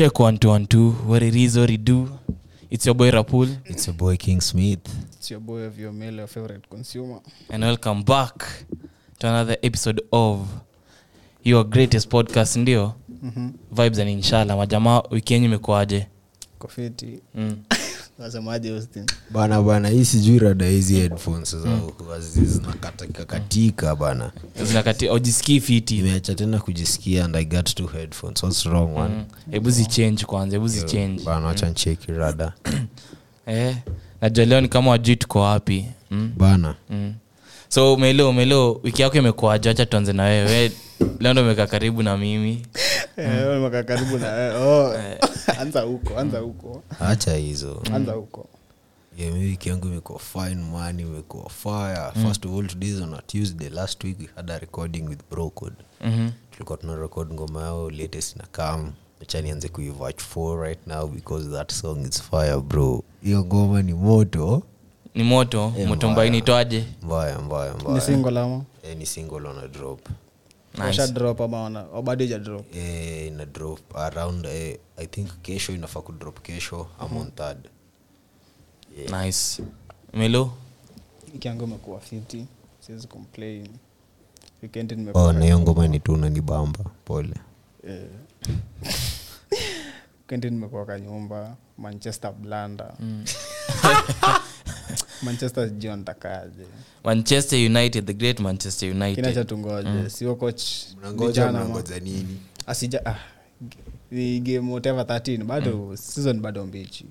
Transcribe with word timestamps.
check 0.00 0.18
one 0.18 0.38
two 0.38 0.48
one 0.48 0.66
two 0.66 0.92
what 1.06 1.22
it 1.22 1.34
is 1.36 1.58
what 1.58 1.68
it 1.68 1.84
do 1.84 2.08
it's 2.70 2.86
your 2.86 2.94
boy 2.94 3.10
rapul 3.10 3.48
It's 3.66 3.86
your 3.86 3.94
boy 3.96 4.16
King 4.16 4.40
Smith. 4.40 4.80
It's 5.12 5.30
your 5.30 5.40
boy 5.40 5.66
of 5.66 5.78
your 5.78 5.92
male 5.92 6.14
your 6.14 6.26
favorite 6.26 6.66
consumer. 6.70 7.20
and 7.50 7.62
welcome 7.64 8.02
back 8.02 8.64
to 9.18 9.28
another 9.28 9.58
episode 9.62 10.00
of 10.10 10.48
your 11.44 11.64
greatest 11.64 12.08
podcast 12.08 12.56
ndio 12.56 12.94
Mhm. 13.22 13.52
vibes 13.72 13.98
and 13.98 14.10
inshallah 14.10 14.56
majamaa 14.56 15.02
wiki 15.10 15.32
yenyu 15.34 15.46
imekuaje 15.46 16.06
Kofiti. 16.58 17.20
mm. 17.34 17.56
Bana 19.30 19.62
bana 19.62 19.88
hii 19.88 20.04
sijui 20.04 20.38
rada 20.38 20.66
hizi 20.66 20.94
headphones 20.94 21.56
za 21.56 21.80
zinakatika 22.44 23.24
katika 23.24 23.96
bana. 23.96 24.32
Fiti. 25.60 25.98
Imeacha 25.98 26.34
tena 26.34 26.58
kujisikia 26.58 27.24
and 27.24 27.36
i 27.36 27.44
got 27.44 27.74
two 27.74 27.86
headphones. 27.86 28.42
What's 28.42 28.66
wrong 28.66 28.94
man? 28.98 29.10
Mm. 29.10 29.24
hebu 29.50 29.70
zichange 29.70 30.24
kwanza 30.24 30.56
hebu 30.56 30.68
zichange. 30.68 31.22
bana 31.24 31.46
wacha 31.46 31.68
ncheki 31.70 32.12
rada. 32.12 32.52
Eh, 33.46 33.76
najua 34.20 34.44
leo 34.44 34.60
ni 34.60 34.68
kama 34.68 34.90
wajui 34.90 35.16
tuko 35.16 35.40
wapi. 35.40 35.86
Mm? 36.10 36.32
bana. 36.36 36.74
Mm. 36.90 37.14
So 37.70 37.96
melo 37.96 38.32
melo 38.32 38.80
wiki 38.82 39.02
yako 39.02 39.16
imekuaje 39.16 39.68
hacha 39.68 39.86
tuanze 39.86 40.12
na 40.12 40.22
wewe. 40.24 40.72
Leo 41.20 41.32
ndo 41.32 41.42
umekaa 41.42 41.66
karibu 41.66 42.02
na 42.02 42.16
mimi. 42.16 42.66
Eh, 43.16 43.84
karibu 43.84 44.18
na 44.18 44.32
wewe. 44.32 44.56
Oh. 44.56 44.94
Anza 45.60 45.80
huko, 45.80 46.18
anza 46.18 46.38
huko. 46.38 46.82
hacha 46.98 47.34
hizo. 47.34 47.82
Anza 47.94 48.12
huko. 48.12 48.48
yeah, 49.18 49.32
mi 49.34 49.40
wiki 49.44 49.68
yangu 49.68 49.86
imekuwa 49.86 50.18
fine 50.18 50.54
man. 50.72 51.00
Imekuwa 51.00 51.50
fire. 51.50 52.22
First 52.26 52.46
of 52.46 52.52
all 52.52 52.66
today 52.66 52.88
is 52.90 53.00
on 53.00 53.14
a 53.14 53.22
tuesday. 53.26 53.68
Last 53.68 54.04
week 54.04 54.18
we 54.20 54.28
had 54.36 54.52
a 54.52 54.58
recording 54.58 55.02
with 55.08 55.18
brocod 55.30 55.72
mm-hmm. 56.00 56.30
tulikuwa 56.50 56.78
tuna 56.78 56.96
record 56.96 57.32
ngoma 57.32 57.60
yao 57.62 57.90
latest 57.90 58.36
na 58.36 58.44
kam 58.52 58.92
chanianze 59.26 59.42
nianze 59.42 59.68
kuiwatch 59.68 60.20
for 60.22 60.60
right 60.62 60.86
now 60.86 61.06
because 61.06 61.50
that 61.50 61.72
song 61.72 62.06
is 62.08 62.22
fire 62.22 62.60
bro. 62.60 63.02
Hiyo 63.22 63.44
ngoma 63.44 63.82
ni 63.82 63.94
moto 63.94 64.62
ni 65.14 65.22
moto 65.24 65.72
e, 65.78 65.84
moto 65.86 65.96
mbaya. 66.06 66.12
mbaini 66.12 66.38
itwaje 66.38 66.84
mbaya 67.02 67.38
mbaya 67.38 67.74
Ni 67.94 68.00
single 68.00 68.40
ama? 68.40 68.64
Eh, 68.82 68.96
ni 68.96 69.06
single 69.06 69.46
on 69.48 69.58
a 69.64 69.68
drop 69.68 70.08
Washa 70.78 71.06
drop 71.06 71.40
ama 71.40 71.64
bado 72.02 72.24
eh, 72.74 73.26
ina 73.26 73.46
drop 73.46 73.96
around 73.96 74.46
eh, 74.46 74.78
i 74.96 75.06
think 75.06 75.28
kesho 75.42 75.72
inafaa 75.72 76.00
kudrop 76.00 76.40
kesho 76.42 76.86
am 76.98 77.16
ngoma 77.16 77.30
third 77.34 77.68
nice 79.10 79.62
melo 80.14 80.50
Wiki 81.34 81.48
imekuwa 81.48 82.00
fiti. 82.00 82.46
Siwezi 82.80 83.06
complain. 83.08 83.68
Weekend 84.62 84.92
nimekuwa 84.92 85.24
oh, 85.24 85.32
ngoma 85.58 85.88
ni 85.88 86.00
tu 86.00 86.16
nanibamba 86.16 86.84
pole 87.04 87.34
Eh. 87.88 88.02
Weekend 90.20 90.44
nimekuwa 90.44 90.86
kanyumba 90.86 91.56
Manchester 91.78 92.32
blanda. 92.32 92.94
Manchester 95.22 95.70
john 95.70 96.04
takaje 96.04 96.64
manchester 97.04 97.58
united 97.66 98.06
the 98.06 98.14
great 98.14 98.40
manchester 98.40 98.90
united. 98.90 99.24
Cha 99.24 99.30
united 99.30 99.46
tungoje. 99.46 100.10
Sio 100.10 100.34
coach 100.34 100.62
mnangoja 100.98 101.28
vijana 101.28 101.64
mnangoja 101.64 102.00
nini? 102.00 102.40
Asija 102.66 103.06
ah, 103.06 103.18
ni 104.10 104.40
game 104.40 104.72
whatever 104.72 105.04
13 105.04 105.44
bado 105.44 105.96
season 105.96 106.40
bado 106.40 106.66
mbichi. 106.66 107.06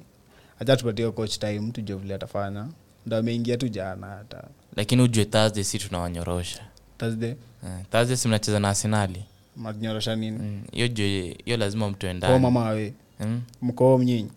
Acha 0.59 0.78
tupatie 0.78 1.11
coach 1.11 1.39
time 1.39 1.72
tujue 1.72 1.97
vile 1.97 2.16
atafanya. 2.16 2.67
Ndo 3.06 3.17
ameingia 3.17 3.57
tu 3.57 3.67
jana 3.67 4.07
hata. 4.07 4.44
Lakini 4.75 5.01
ujue 5.01 5.25
thursday 5.25 5.63
si 5.63 5.79
tunawanyorosha. 5.79 6.59
Thursday? 6.97 7.29
Eh, 7.29 7.85
thursday 7.91 8.17
si 8.17 8.28
mnacheza 8.28 8.59
na 8.59 8.69
arsenali 8.69 9.23
mnanyorosha 9.59 10.16
nini? 10.16 10.38
Mm, 10.39 10.62
hiyo 10.72 10.88
jue 10.88 11.38
hiyo 11.45 11.57
lazima 11.57 11.89
mtu 11.89 12.07
ko 12.28 12.39
mama 12.39 12.66
awe 12.66 12.94
mm? 13.19 13.41
mkoo 13.62 13.97
mnyinyi 13.97 14.29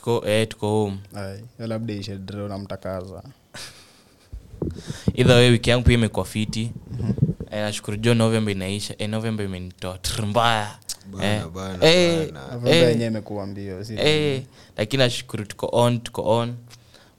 tuko 0.00 0.24
eh, 0.28 0.48
tuko 0.48 0.68
home. 0.68 0.98
Labda 1.58 1.94
ishe 1.94 2.16
draw 2.16 2.48
idha 5.14 5.34
we 5.34 5.50
wiki 5.50 5.70
yangu 5.70 5.84
pia 5.84 5.94
imekuwa 5.94 6.24
fiti. 6.24 6.72
Eh, 7.50 7.62
nashukuru 7.62 7.96
jo 7.96 8.14
novemba 8.14 8.50
inaisha 8.50 8.94
eh, 8.98 9.08
novemba 9.08 9.44
imenitoa 9.44 9.98
mbaya. 10.26 10.78
Bana, 11.12 11.26
eh, 11.34 11.46
bana, 11.54 11.86
eh, 12.70 12.88
yenyewe 12.88 13.06
imekuwa 13.06 13.46
mbio 13.46 13.84
eh, 13.96 14.42
lakini 14.76 15.02
nashukuru 15.02 15.44
tuko 15.44 15.68
on 15.72 16.00
tuko 16.00 16.22
on. 16.38 16.54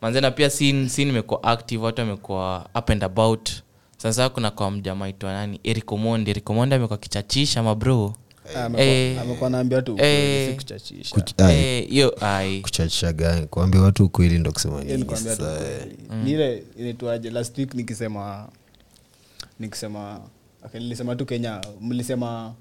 Manzena 0.02 0.31
pia 0.31 0.50
sin 0.50 0.90
sin 0.90 1.09
imekuwa 1.09 1.44
active 1.44 1.84
watu 1.84 2.02
wamekuwa 2.02 2.70
up 2.75 2.90
and 2.90 3.03
about. 3.03 3.50
Sasa 3.97 4.30
kuna 4.30 4.52
kwa 4.52 4.72
mjama 4.72 5.09
itwa 5.09 5.34
nani? 5.34 5.59
Erikomondi 5.64 6.31
erikomondi 6.31 6.75
amekuwa 6.75 6.97
kichachisha 6.97 7.64
mabro 7.64 8.14
Amekuwa- 8.56 8.85
Eh, 8.88 9.18
eh, 10.00 10.47
Eh, 11.53 11.90
hiyo 11.90 12.16
ai. 12.25 12.62
kuchachisha 12.62 13.13
gani? 13.13 13.47
Kuambia 13.47 13.81
watu 13.81 14.06
ukweli 14.06 14.40
ndo 14.40 14.52
kusema 14.52 14.74
Hiyo 14.74 14.85
nini 14.85 14.97
ni 14.97 15.06
kuambia 15.06 15.35
tu 15.35 15.44
sasa, 15.44 15.57
kweli. 15.66 15.97
Ni 16.24 16.31
ile 16.31 16.63
inaitwaje 16.78 17.29
last 17.29 17.57
week 17.57 17.74
nikisema 17.74 18.50
nikisema 19.59 20.22
nilisema 20.74 21.16
tu 21.16 21.25
kenya. 21.25 21.62
Mlisema 21.81 22.53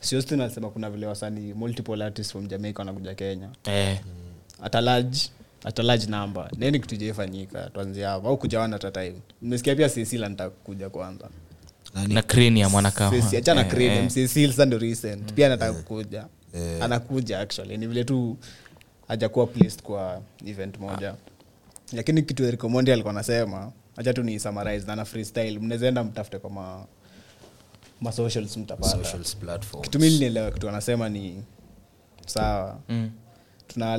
siostin 0.00 0.40
alisema 0.40 0.70
kuna 0.70 0.90
vile 0.90 1.06
wasani 1.06 1.54
multiple 1.54 2.04
artists 2.04 2.32
from 2.32 2.46
jamaica 2.46 2.78
wanakuja 2.78 3.14
kenya. 3.14 3.48
Eh, 3.64 3.98
atalaji 4.62 4.70
a 4.78 4.80
large 4.80 5.18
at 5.64 5.78
a 5.78 5.82
large 5.82 6.06
number. 6.06 6.48
Nini 6.58 6.80
kitu 6.80 6.96
jaifanyika 6.96 7.70
tuanzie 7.74 8.04
hapo. 8.04 8.28
Au 8.28 8.36
kujawana 8.36 8.72
hata 8.76 8.90
time. 8.90 9.14
Nimesikia 9.42 9.76
pia 9.76 9.88
cecil 9.88 10.24
anataka 10.24 10.50
kuja 10.50 10.90
kwanza? 10.90 11.28
Na 12.08 12.22
crania 12.22 12.68
mwanakama 12.68 13.16
Cecil- 13.16 13.38
achana 13.38 13.64
creative. 13.64 14.08
Cecil 14.10 14.50
sasa 14.50 14.64
ndo 14.64 14.78
recent. 14.78 15.32
Pia 15.32 15.46
anataka 15.46 15.72
kukuja. 15.72 16.26
anakuja 16.80 17.40
actually. 17.40 17.76
Ni 17.78 17.86
vile 17.86 18.04
tu 18.04 18.36
hajakuwa 19.08 19.46
placed 19.46 19.82
kwa 19.82 20.20
event 20.46 20.78
moja. 20.78 21.14
Lakini 21.92 22.22
kitu 22.22 22.44
Eric 22.44 22.64
alikuwa 22.92 23.10
anasema 23.14 23.72
acha 23.96 24.14
tu 24.14 24.22
ni 24.22 24.40
summarize 24.40 24.86
na 24.86 24.96
na 24.96 25.04
freestyle. 25.04 25.58
Mnaweza 25.58 25.86
mtafute 26.04 26.38
kwa 26.38 26.50
ma 26.50 26.86
ma 28.00 28.12
socials 28.12 28.56
mtapata. 28.56 28.90
Socials 29.04 29.36
platforms. 29.36 29.84
kitu 29.84 29.98
mimi 30.00 30.18
nielewa 30.18 30.50
kitu 30.50 30.68
anasema 30.68 31.08
ni 31.08 31.42
sawa. 32.26 32.78
Mm. 32.88 33.10
tuna 33.68 33.92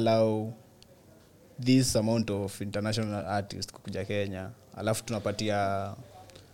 this 1.63 1.95
amount 1.95 2.29
of 2.29 2.61
international 2.61 3.25
artist 3.25 3.71
kukuja 3.71 4.05
kenya. 4.05 4.49
Alafu 4.77 5.03
tunapatia 5.03 5.91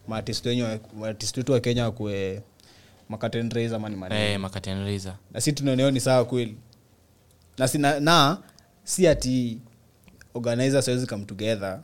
maartist 0.07 1.37
wetu 1.37 1.51
wa 1.51 1.59
kenya 1.59 1.83
wakue 1.85 2.41
makatenreza 3.09 3.79
mani 3.79 3.95
Eh, 4.15 4.39
na 5.31 5.41
si 5.41 5.53
tunaoneo 5.53 5.91
ni 5.91 5.99
sawa 5.99 6.25
kweli. 6.25 6.57
Na, 7.57 7.67
si, 7.67 7.77
na, 7.77 7.99
na 7.99 8.37
si 8.83 9.07
ati 9.07 9.59
organizer 10.33 10.83
siwezi 10.83 11.07
come 11.07 11.25
together 11.25 11.79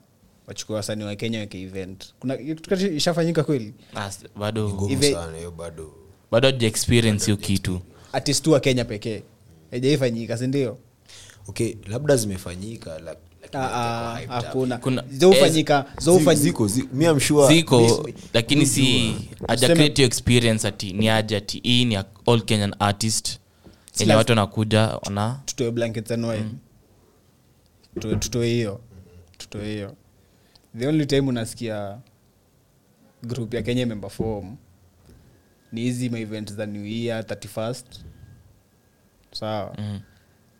wachukua 0.48 0.76
wasanii 0.76 1.04
wa 1.04 1.16
kenya 1.16 1.40
weke 1.40 1.62
event. 1.62 2.14
Kuna 2.20 2.40
ishafanyika 2.40 3.44
kweli? 3.44 3.74
As- 3.96 4.28
bado 4.36 4.68
bado 5.52 5.94
bado 6.32 6.48
experience 6.66 7.26
hiyo 7.26 7.38
kitu. 7.38 7.82
artist 8.14 8.48
wa 8.48 8.60
kenya 8.60 8.86
pekee. 8.86 9.24
Haijaifanyika 9.72 10.38
sindio 10.38 10.78
okay 11.48 11.76
labda 11.88 12.16
zimefanyika 12.16 13.00
lak- 13.00 13.18
Zi- 15.08 15.98
zoufanyika. 15.98 16.46
ziko 17.48 18.10
lakini 18.34 18.66
si 18.66 19.16
aja 19.48 19.68
Tuseme- 19.68 19.76
create 19.76 19.96
hiyo 20.02 20.08
experience 20.08 20.68
ati 20.68 20.94
ni 20.94 21.10
aja 21.10 21.38
ati 21.38 21.60
hii 21.64 21.86
ni 21.86 21.94
ya 21.94 22.06
all 22.28 22.42
kenyan 22.42 22.76
artist. 22.80 23.40
Yenye 24.00 24.14
watu 24.16 24.32
wanakuja 24.32 24.80
wana 24.82 25.40
tutoe 25.46 25.72
blankets 25.72 26.12
anoe 26.12 26.46
Tutoe- 27.96 28.20
tutoe 28.20 28.48
hiyo. 28.48 28.80
Tutoe 29.38 29.66
hiyo. 29.74 29.96
The 30.80 30.88
only 30.88 31.06
time 31.06 31.22
unasikia 31.30 31.98
group 33.24 33.54
ya 33.54 33.62
kenya 33.62 33.82
imepefom 33.82 34.58
ni 35.72 35.82
hizi 35.82 36.10
maevent 36.10 36.54
za 36.54 36.66
new 36.66 36.86
year 36.86 37.26
31st 37.26 37.86
sawa. 39.32 39.76
So, 39.76 39.82
ni 39.82 40.00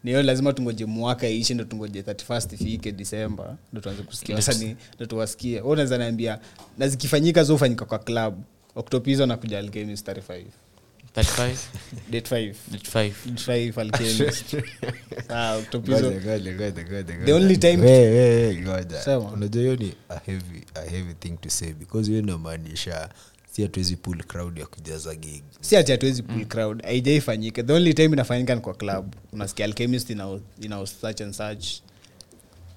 hiyo 0.04 0.24
lazima 0.24 0.54
tungoje 0.54 0.86
mwaka 0.86 1.30
iishe 1.30 1.54
ndo 1.54 1.64
tungoje 1.64 2.02
31st 2.02 2.54
ifike 2.54 2.92
disemba 2.92 3.58
ndo 3.74 3.82
tuanze 3.82 4.04
kusikia. 4.04 4.36
Wasanii 4.36 4.76
ndo 4.96 5.06
tuwasikie. 5.06 5.62
U 5.62 5.76
naweza 5.76 5.98
naambia 5.98 6.40
na 6.78 6.88
zikifanyika 6.88 7.44
zofanyika 7.44 7.86
kwa 7.86 8.00
club. 8.00 8.44
Oktopizo 8.76 9.26
nakuja 9.26 9.60
alkemis 9.60 10.04
35 10.04 10.44
35 11.16 11.56
date 12.12 12.36
5 12.36 12.54
date 12.72 12.92
5 12.92 13.14
date 13.26 13.72
5 13.72 13.82
alkemis 13.82 14.44
sawa 15.28 15.56
oktopizo 15.58 16.12
Ngoja, 16.12 16.20
ngoja, 16.22 16.54
ngoja, 16.54 16.84
ngoja, 16.84 17.04
The 17.04 17.18
ngoja. 17.18 17.36
only 17.36 17.58
time- 17.58 17.82
We, 17.86 17.92
we, 18.10 18.48
we, 18.48 18.56
ngoja. 18.62 19.02
Sema. 19.02 19.32
unajua 19.32 19.62
hiyo 19.62 19.76
ni 19.76 19.94
a 20.10 20.20
heavy, 20.26 20.64
a 20.76 20.82
heavy 20.90 21.14
thing 21.14 21.32
to 21.42 21.50
say 21.50 21.74
because 21.74 22.08
hiyo 22.12 22.24
inamaanisha 22.24 23.10
si 23.52 23.62
hatuwezi 23.62 23.96
pull 23.96 24.24
crowd 24.24 24.58
ya 24.58 24.66
kujaza 24.66 25.16
gig. 25.16 25.44
Si 25.62 25.78
ati 25.78 25.92
hatuwezi 25.92 26.24
pull 26.24 26.46
crowd 26.46 26.84
haijaifanyika. 26.84 27.64
The 27.64 27.74
only 27.74 27.94
time 27.94 28.14
inafanyika 28.14 28.56
ni 28.56 28.62
kwa 28.62 28.74
club. 28.74 29.16
Unasikia 29.34 29.66
alchemist 29.66 30.10
ina, 30.10 30.40
ina 30.62 30.88
such 30.88 31.22
and 31.22 31.34
such. 31.34 31.68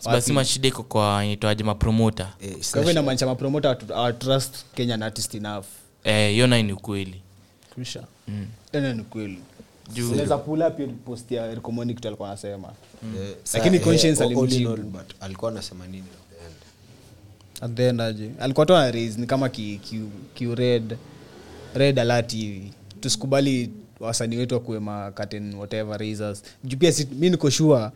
Basi 0.04 0.32
mashida 0.32 0.68
iko 0.68 0.82
kwa 0.82 1.24
inaitwaje 1.24 1.64
mapromota 1.64 2.32
Eh, 2.40 2.56
kwa 2.70 2.78
hivyo 2.78 2.90
inamaanisha 2.90 3.26
mapromota 3.26 3.76
awatrust 3.94 4.54
kenyan 4.74 5.02
artist 5.02 5.34
enough. 5.34 5.64
Eh, 6.04 6.30
hiyo 6.32 6.46
nayo 6.46 6.62
ni 6.62 6.72
ukweli. 6.72 7.22
Tena 8.72 8.94
ni 8.94 9.02
kweli 9.02 9.38
unaweza 9.96 10.38
pull 10.38 10.62
up 10.62 11.04
post 11.04 11.30
ya 11.30 11.46
Eric 11.46 11.62
kitu 11.86 12.08
alikuwa 12.08 12.28
anasema. 12.28 12.68
Eh, 13.20 13.34
Lakini 13.54 13.80
conscience 13.80 14.24
eh, 14.24 14.30
alimjibu. 14.30 14.98
alikuwa 15.20 15.50
anasema 15.50 15.86
nini 15.86 16.04
at 17.62 17.74
the 17.74 17.88
end? 17.88 18.00
aje 18.00 18.30
alikuwa 18.40 18.66
tu 18.66 18.76
ni 19.18 19.26
kama 19.26 19.48
ki, 19.48 19.80
ki, 19.82 20.00
ki 20.34 20.54
red 20.54 20.96
red 21.74 21.98
alert 21.98 22.32
hivi. 22.32 22.72
Tusikubali 23.00 23.70
wasanii 24.00 24.36
wetu 24.36 24.54
wakuwe 24.54 24.78
makaten 24.78 25.54
whatever 25.54 25.98
raisers 25.98 26.42
juu 26.64 26.76
pia 26.78 26.92
si, 26.92 27.04
mi 27.06 27.30
niko 27.30 27.50
sure 27.50 27.90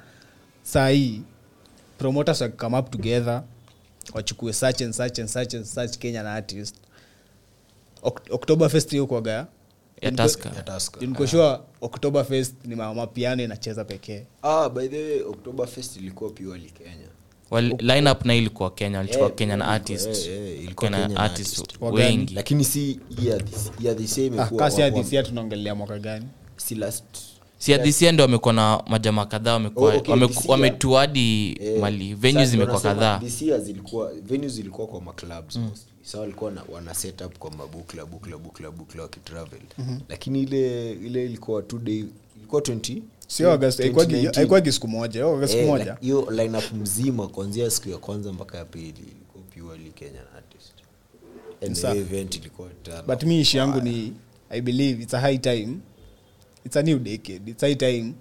saa 0.63 0.89
hii 0.89 1.23
promoters 1.99 2.41
wa 2.41 2.49
up 2.79 2.91
together 2.91 3.43
wachukue 4.15 4.53
such 4.53 4.83
and 4.83 4.93
such 4.95 5.19
and 5.19 5.29
such 5.29 5.55
and 5.55 5.65
such 5.65 5.99
kenyan 5.99 6.27
artist. 6.27 6.77
Ok- 8.03 8.33
october 8.35 8.71
fest 8.71 8.91
hiyo 8.91 9.07
kwaga 9.07 9.47
nikoshua 11.01 11.65
october 11.81 12.25
fest 12.25 12.55
ni 12.65 12.75
mamapiano 12.75 13.43
inacheza 13.43 13.85
pekee. 13.85 14.27
Ah, 14.43 14.69
by 14.69 14.89
the 14.89 15.03
way 15.05 15.21
Oktoberfest 15.23 15.97
ilikuwa 15.97 16.31
purely 16.31 16.71
Kenya. 16.71 17.09
Wal- 17.51 17.77
lineup 17.95 18.25
na 18.25 18.35
ilikuwa 18.35 18.71
kenya 18.71 19.01
alichukua 19.01 19.27
Eh, 19.27 19.35
kenyan 19.35 19.59
ilikuwa- 19.59 19.75
artist 19.75 20.25
kenyan 20.25 20.75
Kenyan 20.75 21.17
artist 21.17 21.59
artist. 21.59 21.83
Wengi. 21.83 22.35
Lakini 22.35 22.65
si 22.65 23.01
ah, 24.41 24.47
tunaongelea 25.23 25.75
mwaka 25.75 25.99
gani? 25.99 26.27
Si 26.57 26.75
last 26.75 27.05
siadhisia 27.59 28.13
ndo 28.13 28.23
wamekuwa 28.25 28.55
na 28.55 28.83
majamaa 28.87 29.27
kadhaa 29.27 29.53
wamekuwa 29.53 29.95
Oh, 29.95 29.97
okay, 29.99 30.15
wametuadi 30.49 31.57
eh, 31.61 31.81
mali. 31.81 32.15
venu 32.15 32.45
zimekuwa 32.45 32.81
kadhaa. 32.81 33.19
This 33.19 33.43
zilikuwa 34.49 34.87
kwa 34.89 35.01
maclubs 35.01 35.57
mostly. 35.57 35.93
Sa 36.03 36.21
walikuwa 36.21 36.53
wana 36.73 36.95
set 36.95 37.23
kwa 37.39 37.51
mabukla 37.51 38.05
bukla 38.07 38.39
bukla 38.39 38.71
bukla 38.71 39.03
wakitravel. 39.03 39.61
Lakini 40.09 40.43
ile 40.43 40.93
ile 40.93 41.25
ilikuwa 41.25 41.63
two 41.63 41.79
day 41.79 42.05
ilikuwa 42.39 42.63
20 42.63 43.03
sio 43.27 43.51
August, 43.53 43.79
haikuwagi 43.81 44.15
2019. 44.15 44.35
haikuwagi 44.37 44.73
siku 44.73 44.89
moja 44.89 45.21
hiyo 45.21 45.43
Eh, 45.49 45.67
moja. 45.67 45.85
like, 45.85 45.97
hiyo 46.01 46.29
lineup 46.31 46.73
mzima 46.73 47.29
kuanzia 47.29 47.71
siku 47.71 47.89
ya 47.89 47.99
kwanza 47.99 48.33
mpaka 48.33 48.59
ya 48.59 48.65
pili 48.65 48.89
ilikuwa 48.89 49.45
purely 49.55 49.91
kenyan 49.91 50.25
artist. 50.37 50.73
And 51.67 51.77
the 51.77 51.99
event 52.01 52.37
ilikuwa 52.37 52.69
but 53.07 53.23
mi 53.23 53.41
ishi 53.41 53.57
yangu 53.57 53.81
ni 53.81 54.13
i 54.51 54.61
believe 54.61 55.03
it's 55.03 55.15
a 55.15 55.21
high 55.21 55.39
time. 55.39 55.79
It's 56.65 56.77
a 56.77 56.83
new 56.83 56.99
decade. 56.99 57.51
It's 57.51 57.61
high 57.61 57.75
time. 57.75 58.13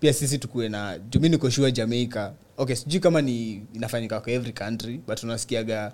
Pia 0.00 0.12
sisi 0.12 0.38
tukuwe 0.38 0.68
na 0.68 0.98
jumi 0.98 1.28
nikoshua 1.28 1.70
jamaica. 1.70 2.30
Okay 2.56 2.76
sijui 2.76 3.00
kama 3.00 3.22
ni 3.22 3.62
inafanyika 3.74 4.20
kwa 4.20 4.32
every 4.32 4.52
country 4.52 5.00
but 5.06 5.22
unasikiaga 5.22 5.92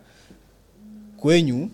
kwenyu 1.17 1.71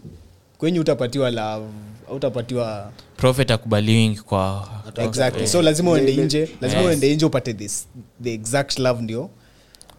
kwenyu 0.58 0.80
utapatiwa 0.80 1.30
love 1.30 1.66
utapatiwa 2.10 2.92
profit 3.16 3.50
akubaliwingi 3.50 4.20
kwa 4.20 4.68
exactly. 4.96 5.46
So 5.46 5.62
lazima 5.62 5.90
uende 5.90 6.16
nje 6.16 6.48
lazima 6.60 6.80
Yes. 6.82 6.90
uende 6.90 7.14
nje 7.14 7.26
upate 7.26 7.54
this 7.54 7.88
the 8.22 8.32
exact 8.32 8.78
love 8.78 9.02
ndio? 9.02 9.30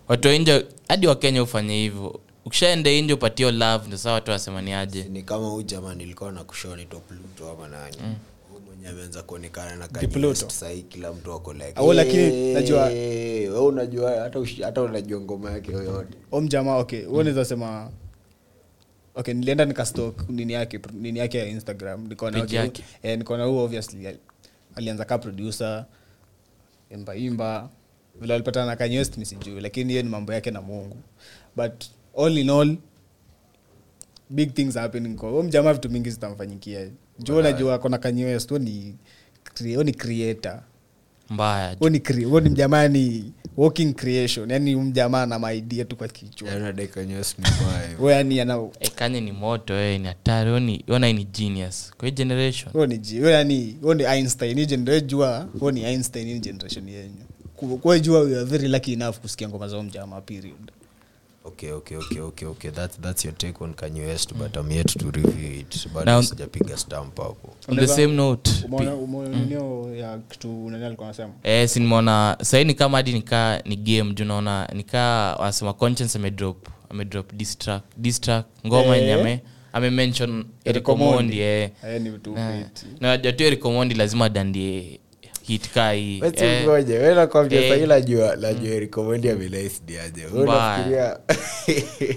Watu 0.07 0.27
wainje 0.27 0.65
hadi 0.87 1.07
wakenya 1.07 1.43
ufanye 1.43 1.75
hivyo. 1.77 2.19
Ukishaende 2.45 3.01
nje 3.01 3.13
upatio 3.13 3.51
love 3.51 3.85
ndio 3.85 3.97
saa 3.97 4.11
watu 4.11 4.31
wasemaniaje 4.31 5.03
ni 5.03 5.23
kama 5.23 5.47
huu 5.47 5.61
jamani 5.61 6.03
ilikuwa 6.03 6.31
na 6.31 6.43
kushoni 6.43 6.85
to 6.85 6.99
pluto 6.99 7.51
ama 7.51 7.67
nani. 7.67 7.97
Mm. 8.03 8.15
Ameanza 8.89 9.23
kuonekana 9.23 9.75
na 9.75 9.87
sahii 10.49 10.81
kila 10.81 11.13
mtu 11.13 11.33
ako 11.33 11.53
lakini, 11.93 12.23
"Eh, 12.23 12.53
najua- 12.53 12.91
unajua 13.67 14.11
hata 14.11 14.39
hata 14.63 14.81
unajua 14.81 15.21
ngoma 15.21 15.51
yake 15.51 15.71
yoyote. 15.71 16.17
Omjamaa 16.31 16.75
okay 16.77 17.01
mm. 17.05 17.13
unaweza 17.13 17.45
sema 17.45 17.89
okay 19.17 19.33
nilienda 19.33 19.65
nikastok 19.65 20.29
nini 20.29 20.53
yake 20.53 20.79
nini 20.93 21.19
yake 21.19 21.37
ya 21.37 21.45
instagram. 21.45 22.07
Nikaona 22.07 22.43
okay, 22.43 22.57
yake. 22.59 22.83
eh, 23.03 23.17
nikaona 23.17 23.43
huu 23.45 23.57
obviously 23.57 24.17
alianza 24.75 25.05
ka 25.05 25.17
producer 25.17 25.85
imbaimba 26.89 27.69
vile 28.21 28.33
alipatana 28.33 28.65
na 28.65 28.75
Kanye 28.75 28.97
West 28.97 29.17
lakini 29.61 29.89
hiyo 29.93 30.03
ni 30.03 30.09
mambo 30.09 30.33
yake 30.33 30.51
na 30.51 30.61
mungu. 30.61 30.97
But 31.55 31.83
all 32.17 32.37
in 32.37 32.49
all 32.49 32.77
big 34.29 34.53
things 34.53 34.75
happening 34.75 35.15
kwa 35.15 35.29
huyo 35.29 35.43
mjamaa 35.43 35.73
vitu 35.73 35.89
mingi 35.89 36.09
zitamfanyikia. 36.09 36.89
Juu 37.19 37.41
najua 37.41 37.79
kona 37.79 37.97
Kanye 37.97 38.25
West 38.25 38.49
huyo 38.49 38.59
ni 38.63 38.95
huyo 39.59 39.83
ni 39.83 39.91
creator 39.93 40.61
mbaya. 41.29 41.75
Ni 41.89 41.97
cre- 41.99 42.25
ni 42.41 42.49
mjamaa 42.49 42.87
ni 42.87 43.31
walking 43.57 43.93
creation 43.93 44.49
yani 44.51 44.75
mjamaa 44.75 45.25
na 45.25 45.39
maidia 45.39 45.85
tu 45.85 45.95
kwa 45.95 46.07
kichwa. 46.07 46.49
Yaani 46.49 46.63
West 47.15 47.39
ni 49.21 49.31
moto 49.31 49.73
e, 49.79 49.97
ni 49.97 50.07
hatari 50.07 50.49
huyo 50.49 50.59
ni- 50.59 50.83
genius. 51.25 51.91
Kwa 51.97 52.11
generation. 52.11 52.71
Ni 52.87 52.97
yani 53.31 53.77
ni 53.93 54.03
einstein 54.03 54.65
jua 55.01 55.47
ni 55.71 55.83
einstein 55.83 56.39
generation 56.41 56.89
yenyu. 56.89 57.23
Ku- 57.55 57.77
kwa 57.77 57.99
jua 57.99 58.19
we 58.19 58.35
are 58.35 58.43
very 58.45 58.67
lucky 58.67 58.93
enough 58.93 59.15
kusikia 59.17 59.49
ngoma 59.49 59.67
za 59.67 59.83
mjamaa 59.83 60.21
period 60.21 60.71
okay 61.47 61.71
okay 61.71 61.97
okay 61.97 62.19
okay 62.21 62.47
okay. 62.47 62.71
That's 62.71 62.99
that's 63.01 63.25
your 63.25 63.33
take 63.37 63.63
on 63.63 63.73
Kanye 63.73 64.05
West 64.07 64.33
but 64.33 64.55
I'm 64.57 64.71
yet 64.71 64.87
to 64.99 65.11
review 65.11 65.59
it. 65.59 65.87
Bado 65.93 66.23
sijapiga 66.23 66.77
stamp 66.77 67.17
hapo. 67.17 67.49
on 67.67 67.75
the 67.77 67.87
same 67.87 68.07
note 68.15 68.51
umeona 68.65 68.95
umeona 68.95 69.37
ninio 69.39 69.95
ya 69.95 70.17
kitu 70.17 70.69
nani 70.69 70.85
alikuwa 70.85 71.07
anasema? 71.07 71.33
Eh, 71.43 71.69
si 71.69 71.79
nimeona. 71.79 72.37
Sahii 72.41 72.65
ni 72.65 72.73
kama 72.73 72.97
hadi 72.97 73.13
nikaa 73.13 73.59
ni 73.65 73.75
game 73.75 74.13
juu 74.13 74.25
naona 74.25 74.67
nikaa 74.73 75.35
wanasema 75.35 75.73
conscience 75.73 76.17
amedrop 76.17 76.67
amedrop 76.89 77.33
diss 77.33 77.57
track 77.57 77.83
diss 77.97 78.21
track 78.21 78.45
ngoma 78.67 78.97
Eh. 78.97 79.01
yenye 79.01 79.13
ame 79.21 79.41
amemention 79.73 80.29
Eric 80.39 80.47
Eric 80.65 80.89
Omondi. 80.89 81.13
Omondi. 81.13 81.39
eh. 81.39 81.71
Ni 82.01 82.09
vitu 82.09 82.31
Na- 82.33 82.49
upeti 82.49 82.85
na 82.99 83.17
najua 83.17 83.55
tu 83.55 83.97
lazima 83.97 84.25
adandie 84.25 84.99
hit 85.47 85.69
kaa 85.69 85.91
hii 85.91 86.21
Wewe 86.21 86.85
si 86.85 86.93
Eh, 86.93 87.15
nakwambia 87.15 87.61
Eh. 87.61 87.69
sahii 87.71 87.85
najua 87.87 88.35
najua 88.35 88.69
Eric 88.75 88.97
Omondi 88.97 89.29
amenice 89.29 89.99
aje. 90.05 90.25
Wewe 90.33 90.43
Mbaya. 90.43 90.67
unafikiria 90.67 91.17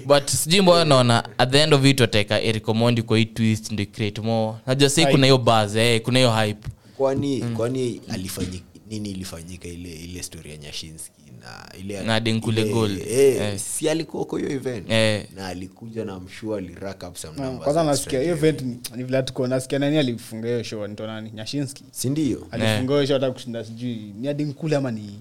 but 0.09 0.27
sijui 0.29 0.61
mbona 0.61 0.85
naona 0.85 1.23
at 1.37 1.49
the 1.51 1.59
end 1.63 1.73
of 1.73 1.85
it 1.85 1.99
wateka 2.01 2.41
erikomondi 2.41 3.01
kwa 3.01 3.17
hii 3.17 3.25
twist 3.25 3.71
ndo 3.71 3.85
create 3.85 4.21
more 4.21 4.57
najua 4.67 4.89
sahii 4.89 5.11
kuna 5.11 5.25
hiyo 5.25 5.37
buzz 5.37 5.75
eh 5.75 6.01
kuna 6.01 6.19
hiyo 6.19 6.31
hype 6.35 6.67
kwani 6.97 7.41
kwani 7.41 8.01
alifanyika 8.09 8.70
nini 8.91 9.09
ilifanyika 9.11 9.67
ile 9.67 9.89
ile 9.93 10.23
story 10.23 10.51
ya 10.51 10.57
nyashinski 10.57 11.11
na 11.41 11.79
ile 11.79 12.01
Na 12.01 12.19
Denkule 12.19 12.61
ile- 12.61 12.73
Gold. 12.73 12.99
eh, 13.07 13.35
Eh. 13.41 13.59
si 13.59 13.89
alikuwa 13.89 14.25
kwa 14.25 14.39
hiyo 14.39 14.51
event 14.51 14.91
Eh. 14.91 15.25
na 15.35 15.47
alikuja 15.47 16.05
na 16.05 16.19
mshua 16.19 16.57
alirack 16.57 17.03
up 17.09 17.15
some 17.17 17.39
numbers 17.41 17.63
kwanza 17.63 17.83
nasikia 17.83 18.19
hiyo 18.21 18.31
event 18.33 18.61
ni- 18.61 18.77
ni 18.95 19.03
vile 19.03 19.23
tuko 19.23 19.47
nasikia 19.47 19.79
nani 19.79 19.97
alifunga 19.97 20.47
hiyo 20.47 20.63
show 20.63 20.87
nito 20.87 21.07
nani 21.07 21.31
nyashinski 21.35 21.83
si 21.91 22.09
ndio 22.09 22.47
alifunga 22.51 22.93
hiyo 22.93 23.05
show 23.05 23.13
hata 23.13 23.31
kushinda 23.31 23.63
sijui 23.63 24.13
ni 24.19 24.27
hadi 24.27 24.45
ama 24.75 24.91
ni 24.91 25.19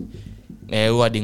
eh 0.71 0.99
hadi 1.03 1.21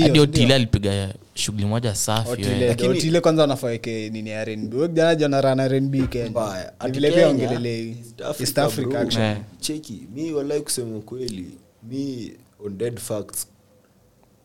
hadi. 0.00 0.20
Otile 0.20 0.54
alipiga 0.54 1.14
shughuli 1.34 1.64
moja 1.64 1.94
safi 1.94 2.30
Otile, 2.30 2.60
eh. 2.62 2.68
Lakini- 2.68 2.88
Otile 2.88 3.20
kwanza 3.20 3.42
wanafaeke 3.42 4.10
nini 4.10 4.30
ya 4.30 4.44
rnb 4.44 4.74
jana 5.14 5.40
rana 5.40 5.62
R&B 5.64 6.06
Kenya. 6.06 6.30
mbaya 6.30 6.64
Ni 6.64 6.70
Ati 6.78 6.92
vile 6.92 7.10
pia 7.10 7.16
Kenya, 7.16 7.30
ongelele 7.30 7.96
East 8.40 8.58
Africa. 8.58 9.06
Eh. 9.18 9.36
cheki 9.60 10.02
mi 10.14 10.32
walai 10.32 10.60
kusema 10.60 11.00
kweli 11.00 11.46
mi 11.88 12.32
on 12.66 12.78
dead 12.78 12.98
facts 13.00 13.46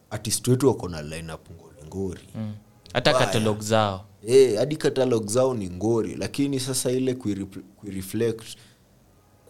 artist 0.10 0.48
wetu 0.48 0.68
wako 0.68 0.88
na 0.90 1.02
lineup 1.02 1.50
ngori 1.52 1.76
ngori. 1.88 2.22
Mm. 2.36 2.54
hata 2.94 3.14
katalog 3.14 3.60
zao. 3.62 4.06
Eh, 4.28 4.58
hadi 4.58 4.76
katalog 4.76 5.28
zao 5.28 5.54
ni 5.54 5.70
ngori 5.70 6.16
lakini 6.16 6.60
sasa 6.60 6.92
ile 6.92 7.14
kuireflect 7.14 8.58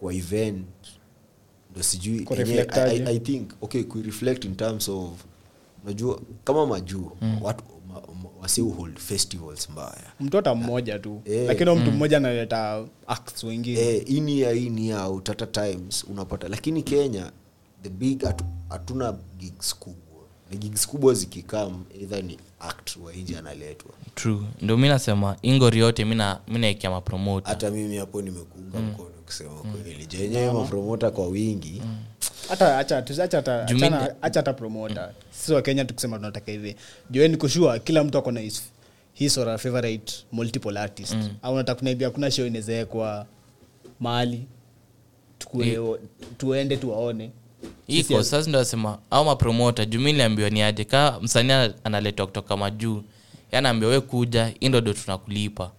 kwa 0.00 0.14
event 0.14 0.66
ndo 1.72 1.82
sijui 1.82 2.26
I. 2.74 3.02
I, 3.06 3.18
think 3.18 3.50
okay 3.60 3.82
kuireflect 3.82 4.44
in 4.44 4.56
terms 4.56 4.88
of 4.88 5.10
najua 5.84 6.20
kama 6.44 6.66
majuu 6.66 7.10
watu 7.40 7.64
ma, 7.88 7.94
ma, 7.94 8.28
wasi 8.40 8.60
hold 8.60 8.98
festivals 8.98 9.70
mbaya. 9.70 10.12
Mtota 10.20 10.54
mmoja 10.54 10.98
tu 10.98 11.22
Eh. 11.24 11.46
lakini 11.46 11.70
mtu 11.70 11.90
mmoja 11.92 12.16
analeta 12.16 12.84
acts 13.06 13.44
wengine. 13.44 13.80
Eh, 13.80 14.02
ini 14.06 14.40
ya 14.40 14.52
ini 14.52 14.88
ya 14.88 15.08
utata 15.10 15.46
times 15.46 16.04
unapata. 16.04 16.48
Lakini 16.48 16.82
kenya 16.82 17.32
the 17.82 17.88
big 17.88 18.22
hatu- 18.22 18.44
hatuna 18.68 19.14
gigs 19.38 19.74
kubwa. 19.74 19.96
Ni 20.50 20.56
gigs 20.56 20.86
kubwa 20.86 21.14
zikikam 21.14 21.84
either 22.00 22.24
ni 22.24 22.38
act 22.60 22.96
wa 22.96 23.12
nje 23.12 23.38
analetwa. 23.38 23.90
True. 24.14 24.40
Ndio 24.62 24.76
mi 24.76 24.88
nasema 24.88 25.36
ingori 25.42 25.78
yote 25.78 26.04
mi 26.04 26.14
na- 26.14 26.40
naekea 26.48 26.90
mapromota 26.90 27.48
hata 27.48 27.70
mimi 27.70 27.96
hapo 27.96 28.22
nimekuunga 28.22 28.78
mkono 28.78 29.10
kusema 29.26 29.50
kweli. 29.60 30.06
Jenyewe 30.06 30.52
mapromota 30.52 31.10
kwa 31.10 31.26
wingi? 31.28 31.82
Mm. 31.84 31.98
Acha 32.50 33.02
tu- 33.02 33.14
hata- 33.20 33.66
promota 33.66 34.52
promota 34.52 35.12
sisi 35.30 35.52
wa 35.52 35.62
kenya 35.62 35.84
tukisema 35.84 36.16
tunataka 36.16 36.52
hivi. 36.52 36.76
Jueni 37.10 37.36
kushua 37.36 37.78
kila 37.78 38.04
mtu 38.04 38.18
akona 38.18 38.40
his, 38.40 38.62
his 39.12 39.38
or 39.38 39.58
favorite 39.58 40.14
multiple 40.32 40.78
artist. 40.78 41.16
Au 41.42 41.56
nataka 41.56 41.78
kunaibia 41.78 42.10
kuna 42.10 42.30
show 42.30 42.46
inawezaekwa 42.46 43.26
mahali. 44.00 44.46
Tuende 46.38 46.76
tuwaone 46.76 47.30
iko 47.86 48.22
sasa 48.22 48.48
ndo 48.50 48.58
asema 48.60 48.98
au 49.10 49.24
mapromota 49.24 49.84
juu 49.84 50.00
mi 50.00 50.12
niliambiwa 50.12 50.50
ni 50.50 50.62
aje 50.62 50.84
kaa 50.84 51.20
msanii 51.20 51.74
analetwa 51.84 52.26
kutoka 52.26 52.56
majuu 52.56 53.02
yanaambia 53.52 53.88
we 53.88 54.00
kuja 54.00 54.46
hii 54.60 54.68
do 54.68 54.80
tunakulipa. 54.92 55.70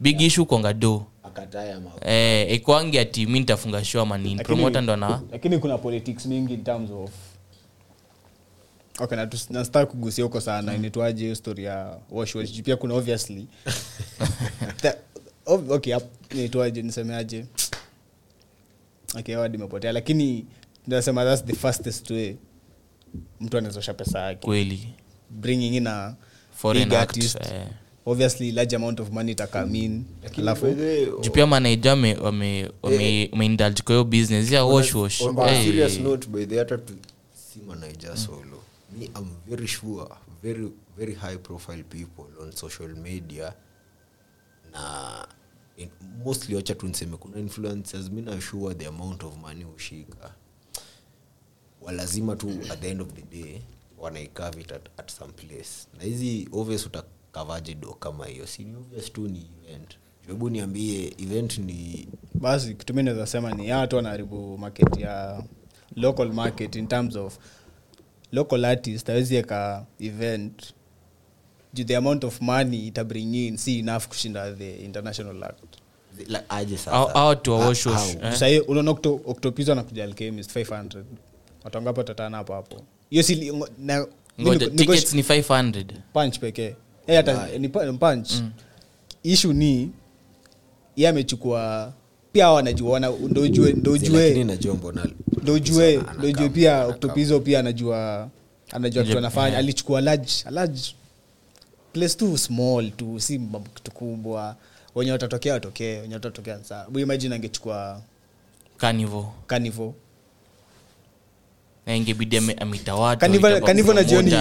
Big 0.00 0.20
issue 0.20 0.44
konga 0.44 0.72
do 0.72 1.06
anakataa 1.22 1.62
ya 1.64 1.80
ma- 1.80 2.10
eh, 2.10 2.52
ikwangi 2.52 2.98
ati 2.98 3.26
mi 3.26 3.38
nitafunga 3.38 3.84
shua 3.84 4.02
ama 4.02 4.18
promota 4.44 4.80
ndo 4.80 4.96
na 4.96 5.22
lakini 5.32 5.58
kuna 5.58 5.78
politics 5.78 6.26
mingi 6.26 6.54
in 6.54 6.64
terms 6.64 6.90
of 6.90 7.10
okay 8.98 9.18
na 9.50 9.86
kugusia 9.86 10.24
huko 10.24 10.40
sana 10.40 10.74
inaitwaje 10.74 11.22
hiyo 11.24 11.34
story 11.34 11.64
ya 11.64 11.96
wash 12.10 12.34
wash 12.34 12.62
pia 12.62 12.76
kuna 12.76 12.94
obviously. 12.94 13.46
Ob- 15.46 15.72
okay 15.72 15.96
inaitwaje 16.30 16.82
nisemeaje? 16.82 17.46
Okay 19.18 19.36
wadi 19.36 19.56
imepotea 19.56 19.92
lakini 19.92 20.46
nasema 20.86 21.24
that's 21.24 21.44
the 21.44 21.52
fastest 21.54 22.10
way 22.10 22.36
mtu 23.40 23.58
anawezosha 23.58 23.94
pesa 23.94 24.18
yake. 24.20 24.46
Kweli. 24.46 24.88
Bringing 25.30 25.74
in 25.76 25.86
a 25.86 26.14
Foreign 26.56 26.88
big 26.88 26.98
act, 26.98 27.10
artist. 27.16 27.36
eh. 27.40 27.66
obviously 28.06 28.52
large 28.52 28.76
amount 28.76 29.00
of 29.00 29.10
money 29.10 29.32
itakamin 29.32 30.04
alafu 30.38 30.66
By 30.66 31.06
juu 31.22 31.30
pia 31.30 31.46
manaija 31.46 31.90
wameindulge 32.82 33.82
kwa 33.82 33.94
hiyo 33.94 34.04
business. 34.04 34.50
Ya 34.52 34.64
wash 34.64 34.94
wash. 34.94 35.20
on 35.22 35.38
a 35.38 35.50
Eh, 35.52 35.64
serious 35.64 35.98
note 36.00 36.28
by 36.28 36.46
the 36.46 36.58
hata 36.58 36.78
si 37.52 37.60
manager 37.66 38.16
solo. 38.16 38.62
Me 38.98 39.04
i'm 39.04 39.28
very 39.48 39.68
sure 39.68 40.06
very 40.42 40.68
very 40.96 41.14
high 41.14 41.36
profile 41.36 41.82
people 41.82 42.42
on 42.42 42.52
social 42.52 42.88
media 42.96 43.52
na 44.72 45.26
in, 45.76 45.88
mostly 46.24 46.54
wacha 46.56 46.74
tunseme 46.74 47.16
kuna 47.16 47.38
influencers 47.38 48.10
mi 48.10 48.22
nashua 48.22 48.74
the 48.74 48.86
amount 48.86 49.22
of 49.24 49.36
money 49.36 49.64
hushika 49.64 50.34
walazima 51.84 52.36
tu 52.36 52.50
at 52.70 52.80
the 52.80 52.90
end 52.90 53.00
of 53.00 53.08
the 53.12 53.22
day 53.42 53.60
wanaikave 53.98 54.60
it 54.60 54.72
at, 54.72 54.88
at 54.98 55.10
some 55.10 55.32
place. 55.32 55.86
Na 55.98 56.04
hizi 56.04 56.48
obvious 56.52 56.86
utakavaje 56.86 57.74
do 57.74 57.92
kama 57.92 58.26
hiyo? 58.26 58.46
Si 58.46 58.62
obvious 58.62 59.12
tu 59.12 59.28
ni 59.28 59.46
event. 59.68 59.94
Hebu 60.26 60.50
niambie 60.50 61.14
event 61.18 61.58
ni 61.58 62.08
basi 62.34 62.74
kitu 62.74 62.94
mi 62.94 63.02
naweza 63.02 63.26
sema 63.26 63.50
ni 63.54 63.66
hawa 63.68 63.86
tu 63.86 63.96
wanaharibu 63.96 64.58
market 64.58 64.96
ya 64.96 65.42
local 65.96 66.32
market 66.32 66.74
in 66.76 66.86
terms 66.88 67.16
of 67.16 67.38
local 68.32 68.64
artist 68.64 69.10
awezi 69.10 69.36
eka 69.36 69.86
event. 70.00 70.74
Juu 71.74 71.84
the 71.84 71.96
amount 71.96 72.24
of 72.24 72.40
money 72.40 72.86
ita 72.86 73.04
bring 73.04 73.34
in 73.34 73.56
si 73.56 73.78
enough 73.78 74.06
kushinda 74.08 74.52
the 74.52 74.76
international 74.76 75.44
act. 75.44 75.76
Like, 76.18 76.44
eh? 78.22 78.32
unaona 78.68 78.90
Octo- 78.90 79.20
na 79.24 79.72
anakuja 79.72 80.04
alchemist 80.04 80.56
500 80.56 81.02
watangapo 81.64 82.02
tatana 82.02 82.36
hapo 82.36 82.54
hapo? 82.54 82.80
Hiyo 83.10 83.22
si 83.22 83.52
na- 83.78 84.06
ngoja 84.40 84.66
niko- 84.66 84.72
niko- 84.74 84.94
tickets 84.94 85.14
ni 85.14 85.22
500 85.22 85.84
punch 86.12 86.38
pekee. 86.38 86.74
Eh, 87.06 87.16
hata 87.16 87.48
ni 87.58 87.68
pa- 87.68 87.92
punch. 87.92 88.32
Ishu 89.22 89.52
ni 89.52 89.90
ye 90.96 91.08
amechukua 91.08 91.92
pia 92.32 92.44
hao 92.44 92.54
wanajua 92.54 92.90
wana- 92.92 93.10
ndo 93.30 93.42
ujue 93.42 93.72
ndo 93.72 93.92
lakini 93.92 94.44
najua 94.44 94.74
mbona 94.74 95.06
ndo 95.42 95.52
ujue 95.52 96.00
ndo 96.18 96.28
ujue 96.28 96.48
pia 96.48 96.86
octopizo 96.86 97.40
pia 97.40 97.58
anajua 97.60 98.28
anajua 98.72 99.04
kitu 99.04 99.18
anafanya. 99.18 99.58
alichukua 99.58 100.00
large 100.00 100.32
a 100.44 100.50
large 100.50 100.80
place 101.92 102.14
tu 102.14 102.38
small 102.38 102.90
tu 102.90 103.20
si 103.20 103.38
mambo 103.38 103.68
kitu 103.74 103.90
kubwa. 103.90 104.56
Wenye 104.94 105.12
watatokea 105.12 105.52
watokee. 105.54 106.00
Wenye 106.00 106.14
watatokea 106.14 106.64
saa 106.64 106.86
imagine 106.98 107.34
angechukua 107.34 108.02
carnival. 108.76 109.24
Carnival 109.46 109.92
na 111.86 111.96
ingebidi 111.96 112.36
na 113.94 114.02
jioni- 114.02 114.34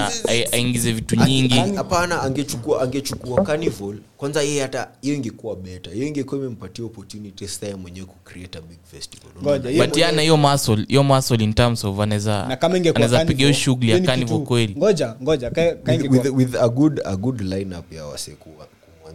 aingize 0.51 0.91
vitu 0.91 1.15
nyingi. 1.15 1.59
hapana 1.75 2.21
angechukua 2.21 2.81
angechukua 2.81 3.43
carnival 3.43 3.95
kwanza 4.17 4.41
yeye 4.41 4.61
hata 4.61 4.87
hiyo 5.01 5.15
ingekuwa 5.15 5.55
beta 5.55 5.91
hiyo 5.91 6.07
ingekuwa 6.07 6.41
imempatia 6.41 6.85
opportunity 6.85 7.47
sasa 7.47 7.77
mwenyewe 7.77 8.05
kucreate 8.05 8.57
a 8.57 8.61
big 8.61 8.79
festival. 8.91 9.29
But 9.77 9.97
yana 9.97 10.21
hiyo 10.21 10.37
muscle 10.37 10.85
hiyo 10.87 11.03
muscle 11.03 11.43
in 11.43 11.53
terms 11.53 11.83
of 11.85 11.99
anaweza 11.99 12.45
na 12.47 12.55
kama 12.55 12.77
ingekuwa 12.77 13.05
anaweza 13.05 13.25
piga 13.25 13.37
hiyo 13.39 13.53
shughuli 13.53 13.91
ya 13.91 13.99
carnival 13.99 14.39
kweli. 14.39 14.75
ngoja 14.77 15.15
ngoja 15.23 15.51
with, 16.33 16.55
a 16.55 16.69
good 16.69 17.01
a 17.05 17.15
good 17.15 17.41
lineup 17.41 17.93
ya 17.93 18.05
wase 18.05 18.31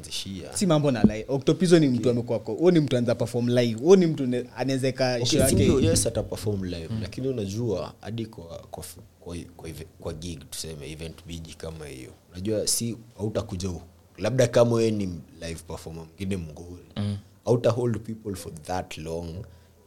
kumwanzishia 0.02 0.56
si 0.56 0.66
mambo 0.66 0.90
na 0.90 1.02
live 1.02 1.24
octopizo 1.28 1.78
ni 1.78 1.88
mtu 1.88 2.10
amekuwa 2.10 2.38
huo 2.38 2.70
ni 2.70 2.80
mtu 2.80 2.96
anaweza 2.96 3.14
perform 3.14 3.48
live. 3.48 3.80
Huo 3.80 3.96
ni 3.96 4.06
mtu 4.06 4.24
anaweza 4.56 4.92
ka 4.92 5.18
Okay, 5.22 5.40
yake. 5.40 5.64
Yes 5.86 6.06
ata 6.06 6.22
perform 6.22 6.64
live. 6.64 6.88
Lakini 7.02 7.28
unajua 7.28 7.94
hadi 8.00 8.26
kwa 8.26 8.44
kwa, 8.70 8.84
kwa, 9.20 9.36
kwa, 9.56 9.70
kwa 10.00 10.12
gig 10.12 10.40
tuseme 10.50 10.90
event 10.92 11.14
bigi 11.26 11.54
kama 11.54 11.86
hiyo. 11.86 12.10
Unajua 12.32 12.66
si 12.66 12.96
hautakuja 13.18 13.70
labda 14.18 14.46
kama 14.46 14.72
wewe 14.76 14.90
ni 14.90 15.06
live 15.40 15.60
performer 15.68 16.04
mwingine 16.04 16.36
mgori. 16.36 16.84
Mm. 16.96 17.16
auta 17.44 17.70
hold 17.70 17.98
people 18.00 18.34
for 18.34 18.54
that 18.54 18.98
long 18.98 19.28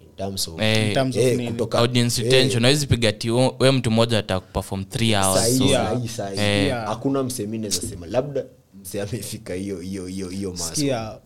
in 0.01 0.07
terms 0.17 0.47
of 0.47 0.59
Eh, 0.61 0.87
In 0.87 0.93
terms 0.93 1.15
of 1.15 1.21
eh, 1.23 1.37
nini? 1.37 1.51
kutoka 1.51 1.79
audience 1.79 2.23
retention. 2.23 2.65
Awezi 2.65 2.87
piga 2.87 3.11
ti 3.11 3.29
we 3.31 3.71
mtu 3.71 3.91
mmoja 3.91 4.17
atakuperform 4.19 4.81
3 4.81 5.23
hours 5.25 5.57
so, 5.57 5.63
Yeah. 5.65 6.01
Yeah. 6.37 6.87
hakuna 6.87 7.23
msemi 7.23 7.57
naweza 7.57 7.81
sema. 7.81 8.07
Labda 8.07 8.45
mse 8.81 9.01
amefika 9.01 9.53
hiyo 9.53 9.79
hiyo 9.79 10.05
hiyo 10.07 10.29
hiyo 10.29 10.51
maso 10.51 10.75
sikia 10.75 11.17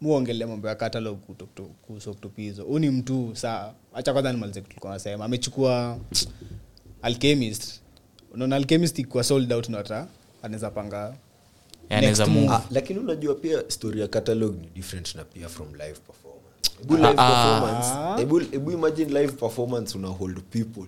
muongelea 0.00 0.46
mambo 0.46 0.68
ya 0.68 0.74
kuhusu 1.82 2.10
octopizo 2.10 2.64
huu 2.64 2.78
ni 2.78 2.90
mtu 2.90 3.30
saa 3.36 3.72
hacha 3.92 4.12
kwanza 4.12 4.32
nimalize 4.32 4.60
tulikuwa 4.60 4.92
nasema. 4.92 5.24
Amechukua 5.24 5.98
alchemist. 7.02 7.80
Unaona 8.34 8.56
alchemist 8.56 8.98
ikuwa 8.98 9.24
sold 9.24 9.52
out 9.52 9.68
nata 9.68 10.06
anaweza 10.42 10.70
panga. 10.70 11.16
Ah, 11.90 12.62
lakini 12.70 12.98
unajua 12.98 13.34
pia 13.34 13.64
story 13.68 14.00
ya 14.00 14.08
catalog 14.08 14.60
ni 14.60 14.66
different 14.74 15.14
na 15.14 15.24
pia 15.24 15.48
from 15.48 15.68
live 15.72 15.98
performance. 16.06 16.70
Ebu 16.82 16.94
Ah, 16.94 16.98
live 16.98 17.14
ah. 17.16 17.60
performance. 17.60 18.22
Ebu, 18.22 18.40
ebu 18.56 18.72
imagine 18.72 19.20
live 19.20 19.32
performance 19.32 19.98
una 19.98 20.08
hold 20.08 20.40
people 20.50 20.86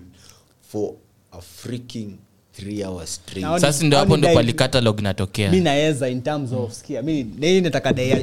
for 0.61 0.95
a 1.33 1.41
freaking 1.41 2.17
three 2.53 2.83
hours 2.85 3.21
sasa 3.61 3.87
ndio 3.87 3.99
hapo 3.99 4.17
ndo 4.17 4.29
palikatalog 4.35 5.01
inatokea. 5.01 5.51
Mi 5.51 5.61
naweza 5.61 6.09
in 6.09 6.23
terms 6.23 6.53
of 6.53 6.89
mi 7.03 7.25
nei 7.39 7.61
nataka 7.61 7.93
wakenya 7.93 8.17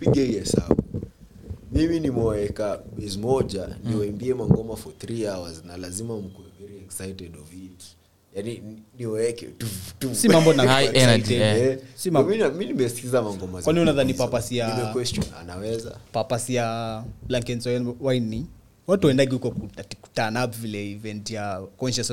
pige 0.00 0.24
hii 0.24 0.32
hesabu. 0.32 0.82
Mimi 1.72 2.00
nimeweka 2.00 2.80
base 2.98 3.18
moja 3.18 3.68
niwaimbie 3.84 4.34
mangoma 4.34 4.76
for 4.76 4.98
three 4.98 5.26
hours 5.26 5.64
na 5.64 5.76
lazima 5.76 6.16
mkuwe 6.16 6.48
very 6.60 6.78
excited 6.78 7.36
of 7.36 7.52
it 7.52 7.97
yani 8.36 8.62
niweke 8.98 9.48
Si 10.12 10.28
mambo 10.28 10.52
na 10.52 10.62
High 10.72 10.84
excited. 10.84 11.02
energy, 11.08 11.34
eh. 11.34 11.78
Nimesikiza 12.66 13.22
mangoma 13.22 13.62
unadhani 13.80 14.14
ya- 14.56 14.66
anaweza. 15.40 15.96
Ya 16.48 17.04
watu 18.86 19.06
waendagi 19.06 19.32
huko 19.32 19.50
kuta- 19.50 19.84
vile 20.60 20.90
event 20.90 21.30
ya 21.30 21.60
conscious 21.76 22.10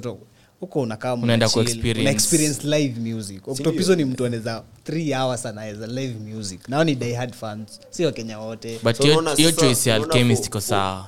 huko 0.60 0.82
unakaa 0.82 1.16
mna 1.16 1.24
Unaenda 1.24 1.50
chill, 1.50 1.64
ku-experience. 1.64 2.02
una 2.02 2.12
experience 2.12 2.68
live 2.68 3.00
music. 3.14 3.48
Octopizo 3.48 3.96
ni 3.96 4.06
mtu 4.06 4.26
anaweza 4.26 4.64
3 4.86 5.14
hours 5.24 5.46
anaweza 5.46 5.88
live 5.88 6.20
music. 6.34 6.70
Nao 6.70 6.84
ni 6.84 6.96
diehard 6.96 7.34
fans 7.34 7.80
si 7.90 8.06
wakenya 8.06 8.40
wote. 8.40 8.80
But 8.84 8.98
hiyo 8.98 9.18
unaona 9.18 9.36
hiyo 9.38 9.50
sasa- 9.52 9.62
choice 9.62 9.90
ya 9.90 9.96
alchemist 9.96 10.46
iko 10.46 10.62
sawa. 10.62 11.08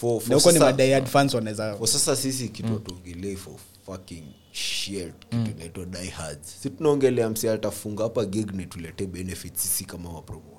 for- 0.00 0.20
for 0.20 0.28
na 0.30 0.34
huko 0.36 0.52
ni 0.52 0.58
madiehard 0.58 1.06
fans 1.06 1.34
wanaweza 1.34 1.76
sasa 1.86 2.16
sisi 2.16 2.48
kitu 2.48 2.68
hatuongelei 2.72 3.36
for 3.36 3.54
fucking 3.86 4.24
shit 4.56 5.12
mm. 5.32 5.46
inaitwa 5.56 5.84
diehards. 5.84 6.62
Si 6.62 6.70
tunaongelea 6.70 7.30
msi 7.30 7.48
atafunga 7.48 8.02
hapa 8.02 8.24
gig 8.24 8.50
ni 8.54 8.66
tulete 8.66 9.06
benefit 9.06 9.56
sisi 9.56 9.84
kama 9.84 10.12
mapromota 10.12 10.52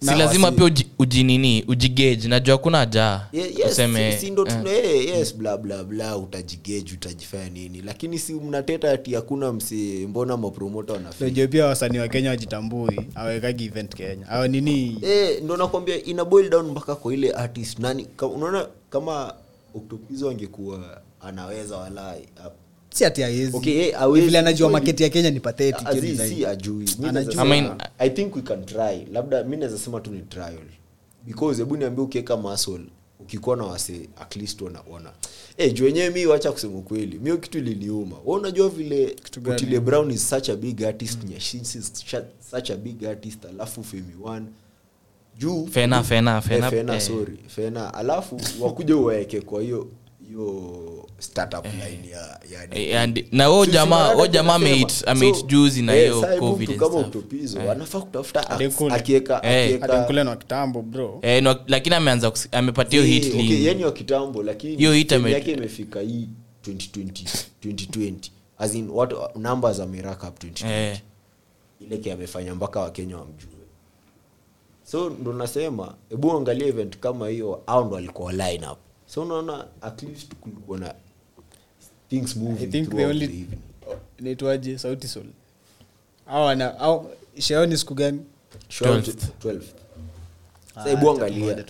si 0.00 0.14
lazima 0.14 0.52
pia 0.52 0.64
uji- 0.64 0.86
ujinini 0.98 1.64
ujigage. 1.68 2.28
Najua 2.28 2.58
kuna 2.58 2.78
haja. 2.78 3.26
Ye- 3.32 3.42
yes, 3.42 3.72
useme 3.72 4.12
si- 4.12 4.18
si 4.18 4.30
ndo 4.30 4.44
tuna 4.44 4.70
eh, 4.72 5.06
yes 5.08 5.36
bla 5.36 5.56
bla 5.56 5.84
bla 5.84 6.16
utajigeji 6.16 6.94
utajifanya 6.94 7.48
nini. 7.50 7.82
Lakini 7.82 8.18
si 8.18 8.34
mnateta 8.34 8.92
ati 8.92 9.14
hakuna 9.14 9.52
msi 9.52 10.06
mbona 10.08 10.36
mapromota 10.36 10.92
wanafika 10.92 11.24
najua 11.24 11.46
pia 11.46 11.66
wasanii 11.66 11.98
wa 11.98 12.08
kenya 12.08 12.30
wajitambui 12.30 13.00
awekagi 13.14 13.64
event 13.64 13.94
kenya. 13.94 14.28
Awa 14.28 14.48
nini? 14.48 14.98
Eh, 15.02 15.42
ndo 15.42 15.56
nakwambia 15.56 16.04
ina 16.04 16.24
boil 16.24 16.50
down 16.50 16.70
mpaka 16.70 16.94
kwa 16.94 17.14
ile 17.14 17.30
artist 17.32 17.78
nani 17.78 18.06
unaona 18.34 18.66
kama 18.90 19.34
oktopizo 19.74 20.30
angekuwa 20.30 21.02
anaweza 21.20 21.76
walai 21.76 22.28
si 22.96 23.04
ati 23.04 23.22
eh, 23.22 24.02
anajua 24.38 24.70
ya 25.02 25.08
kenya 25.10 25.30
ni 25.30 25.40
ajui 26.44 26.86
I 27.98 28.10
think 28.10 28.36
we 28.36 28.42
can 28.42 28.64
try. 28.66 29.06
Labda 29.12 29.44
mi 29.44 29.56
naweza 29.56 29.78
sema 29.78 30.00
tu 30.00 30.10
ni 30.10 30.20
trial. 30.22 30.58
Because 31.26 31.58
hebu 31.58 31.76
niambia 31.76 32.04
ukiweka 32.04 32.36
muscle 32.36 32.80
ukikuwa 33.20 33.56
na 33.56 33.64
wase 33.64 34.08
at 34.20 34.36
least 34.36 34.60
wana 34.62 34.80
wana. 34.90 35.10
Eh 35.58 35.74
juu 35.74 35.84
wenyewe 35.84 36.10
mi 36.10 36.26
wacha 36.26 36.52
kusema 36.52 36.78
ukweli. 36.78 37.18
Mi 37.18 37.38
kitu 37.38 37.58
iliniuma. 37.58 38.16
Wewe 38.24 38.38
unajua 38.40 38.68
vile? 38.68 39.16
Otile 39.50 39.80
Brown 39.80 40.10
is 40.10 40.28
such 40.30 40.48
a 40.48 40.56
big 40.56 40.84
artist 40.84 41.24
Nyashinski 41.24 41.78
is 41.78 41.92
such- 41.92 42.22
such 42.50 42.70
a 42.70 42.76
big 42.76 43.04
artist 43.04 43.44
alafu 43.44 43.84
Femi 43.84 44.14
One. 44.24 44.46
Juu 45.38 45.66
Fena, 45.66 46.02
Fena, 46.02 46.36
Eh, 46.36 46.42
Fena, 46.42 46.70
Fena, 46.70 46.94
eh. 46.94 47.00
sorry 47.00 47.38
Fena. 47.46 47.94
Alafu 47.94 48.40
wakuja 48.60 48.96
uwaeke 48.96 49.40
kwa 49.40 49.62
hiyo 49.62 49.88
hiyo 50.28 51.08
startup 51.18 51.64
line 51.64 52.08
ya, 52.10 52.40
ya 52.52 52.68
Eh, 52.78 53.00
and- 53.00 53.24
na 53.32 53.46
huyo 53.46 53.66
jamaa- 53.66 54.14
amehit- 54.58 55.10
amehit 55.10 55.34
So, 55.36 55.42
juzi 55.46 55.82
na 55.82 55.96
eh, 55.96 56.02
hiyo 56.02 56.20
saa 56.20 56.36
COVID 56.36 56.76
kama 56.76 56.90
stuff. 56.90 57.06
utopizo 57.06 57.70
anafaa 57.70 58.00
kutafuta 58.00 58.50
akieka 58.90 59.40
Eh. 59.46 59.68
akieka- 59.80 60.24
na 60.24 60.36
kitambo 60.36 60.82
bro. 60.82 61.18
Eh, 61.22 61.42
no, 61.42 61.56
lakini 61.66 61.96
ameanza 61.96 62.32
amepatia 62.52 63.02
hiyo 63.02 63.14
Eh, 63.16 63.22
hit 63.22 63.34
okay, 63.34 63.50
yeye 63.50 63.74
ni 63.74 63.84
wa 63.84 63.92
kitambo 63.92 64.42
lakini 64.42 64.76
Hiyo 64.76 64.92
hit 64.92 65.12
yake 65.12 65.52
imefika 65.52 66.00
hii 66.00 66.28
2020 66.62 67.24
2020 67.60 68.30
as 68.58 68.74
in 68.74 68.90
what 68.90 69.12
numbers 69.36 69.80
amerack 69.80 70.22
up 70.22 70.38
2020 70.38 70.72
Eh. 70.72 71.00
ile 71.80 71.96
ke 71.98 72.12
amefanya 72.12 72.54
mpaka 72.54 72.80
wakenya 72.80 73.16
wamjue. 73.16 73.50
So 74.84 75.10
ndo 75.10 75.32
nasema 75.32 75.94
hebu 76.10 76.32
angalia 76.32 76.66
event 76.66 76.98
kama 76.98 77.28
hiyo 77.28 77.62
au 77.66 77.84
ndo 77.84 77.96
alikuwa 77.96 78.32
lineup 78.32 78.78
so 79.06 79.22
unaona 79.22 79.66
at 79.80 80.02
least 80.02 80.34
kulikuwa 80.34 80.78
na 80.78 80.94
things 82.10 82.36
moving 82.36 82.64
i 82.64 82.66
think 82.66 82.90
the 82.96 83.06
only 83.06 83.26
the 83.28 83.32
evening. 83.40 83.60
inaitwaje 84.18 84.78
sauti 84.78 85.08
sol 85.08 85.26
au 86.26 86.48
ana 86.48 86.78
au 86.78 87.10
shaoni 87.38 87.76
siku 87.78 87.94
gani 87.94 88.20
Sure, 88.68 88.90
12th. 88.90 89.28
12th. 89.40 89.62
Ah, 90.74 90.74
Sasa 90.74 90.90
hebu 90.90 91.10
angalia 91.10 91.64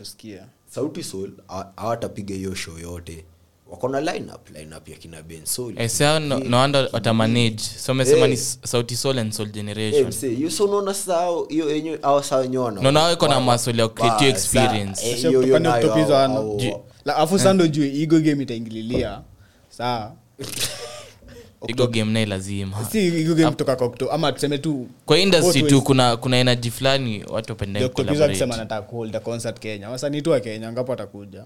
sauti 0.70 1.02
sol 1.04 1.32
hawatapiga 1.76 2.34
hiyo 2.34 2.54
show 2.54 2.78
yote 2.78 3.24
wako 3.70 3.88
na 3.88 4.00
lineup 4.00 4.50
lineup 4.58 4.88
ya 4.88 4.96
kina 4.96 5.22
ben 5.22 5.44
Sol. 5.44 5.74
Eh, 5.78 5.88
saa 5.88 6.18
no, 6.20 6.38
no 6.38 6.58
watamanage 6.92 7.58
so 7.78 7.92
amesema 7.92 8.20
hey. 8.26 8.28
ni 8.30 8.36
sauti 8.36 8.96
sol 8.96 9.18
and 9.18 9.32
soul 9.32 9.48
Eh, 9.48 9.54
generation 9.54 10.06
msee, 10.06 10.34
hiyo 10.34 10.50
so 10.50 10.64
unaona 10.64 10.94
sasa 10.94 11.14
hao- 11.14 11.44
hiyo 11.48 11.70
yenye 11.74 11.98
au 12.02 12.22
saa 12.24 12.36
wenyewe 12.36 12.64
wana- 12.64 12.80
No, 12.82 12.90
nao 12.92 13.12
iko 13.12 13.28
na 13.28 13.40
maswali 13.40 13.80
ya 13.80 13.88
create 13.88 14.18
Ba- 14.24 14.26
experience. 14.28 15.00
saa, 15.02 15.06
eh, 15.08 15.16
Sasa 15.16 15.28
hiyo- 15.28 15.40
hiyo 15.42 15.58
nayo 15.58 15.82
kutopiza 15.88 16.06
hao- 16.16 16.22
wana. 16.22 16.34
hao- 16.34 16.56
Ji- 16.56 16.74
La, 17.04 17.16
afu 17.16 17.38
sando 17.38 17.66
jue 17.66 17.88
igo 17.88 18.20
game 18.20 18.42
itaingililia 18.42 19.20
saa 19.68 20.12
igo 21.68 21.86
game 21.86 22.12
naye 22.12 22.26
lazima 22.26 22.84
si 22.84 23.06
igo 23.20 23.34
game 23.34 23.50
kutoka 23.50 23.76
kwa 23.76 23.86
Okto- 23.86 24.10
ama 24.12 24.32
tuseme 24.32 24.58
tu 24.58 24.86
kwa 25.06 25.18
industry 25.18 25.62
tu 25.62 25.82
kuna 25.82 26.16
kuna 26.16 26.36
energy 26.36 26.70
fulani 26.70 27.24
watu 27.28 27.52
wapenda 27.52 27.80
Ndio 27.80 27.88
collaborate. 27.88 28.32
kusema 28.32 28.56
nataka 28.56 28.82
kuhold 28.82 29.16
a 29.16 29.20
concert 29.20 29.58
kenya 29.60 29.90
wasanii 29.90 30.22
tu 30.22 30.30
wa 30.30 30.40
kenya 30.40 30.72
ngapo 30.72 30.92
atakuja 30.92 31.44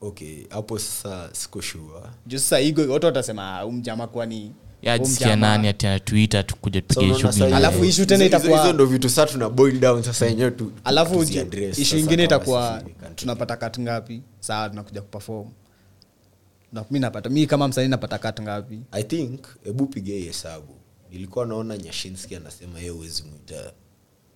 okay 0.00 0.44
hapo 0.50 0.78
sasa 0.78 1.28
siko 1.32 1.62
sure. 1.62 2.00
Juu 2.26 2.38
sasa 2.38 2.60
igo 2.60 2.92
watu 2.92 3.06
watasema 3.06 3.64
umjama 3.64 4.06
kwani 4.06 4.52
nani 5.36 5.68
ati 5.68 5.86
anatuita 5.86 6.42
tupige 6.42 6.80
Alafu 7.54 7.84
tena 8.06 8.24
itakuwa- 8.24 8.72
ndo 8.72 8.86
vitu 8.86 9.08
saa 9.10 9.26
tuna 9.26 9.48
boil 9.50 9.80
down 9.80 10.02
sasa 10.02 10.26
yenyewe 10.26 10.50
tu 10.50 10.72
alafu 10.84 11.22
ishu 11.76 11.98
ingine 11.98 12.24
itakuwa 12.24 12.82
tunapata 13.14 13.56
kat 13.56 13.80
ngapi? 13.80 14.22
Saa 14.40 14.68
tunakuja 14.68 15.02
kuperform. 15.02 15.48
Na 16.72 16.84
mi 16.90 16.98
napata 16.98 17.30
mi 17.30 17.46
kama 17.46 17.68
msanii 17.68 17.88
napata 17.88 18.18
kat 18.18 18.40
ngapi? 18.42 18.80
I 18.92 19.02
think 19.02 19.40
hebu 19.64 19.86
piga 19.86 20.12
hii 20.12 20.24
hesabu. 20.24 20.74
Nilikuwa 21.10 21.46
naona 21.46 21.76
nyashinski 21.78 22.36
anasema 22.36 22.78
yeye 22.78 22.90
uwezi 22.90 23.22
mwita 23.22 23.72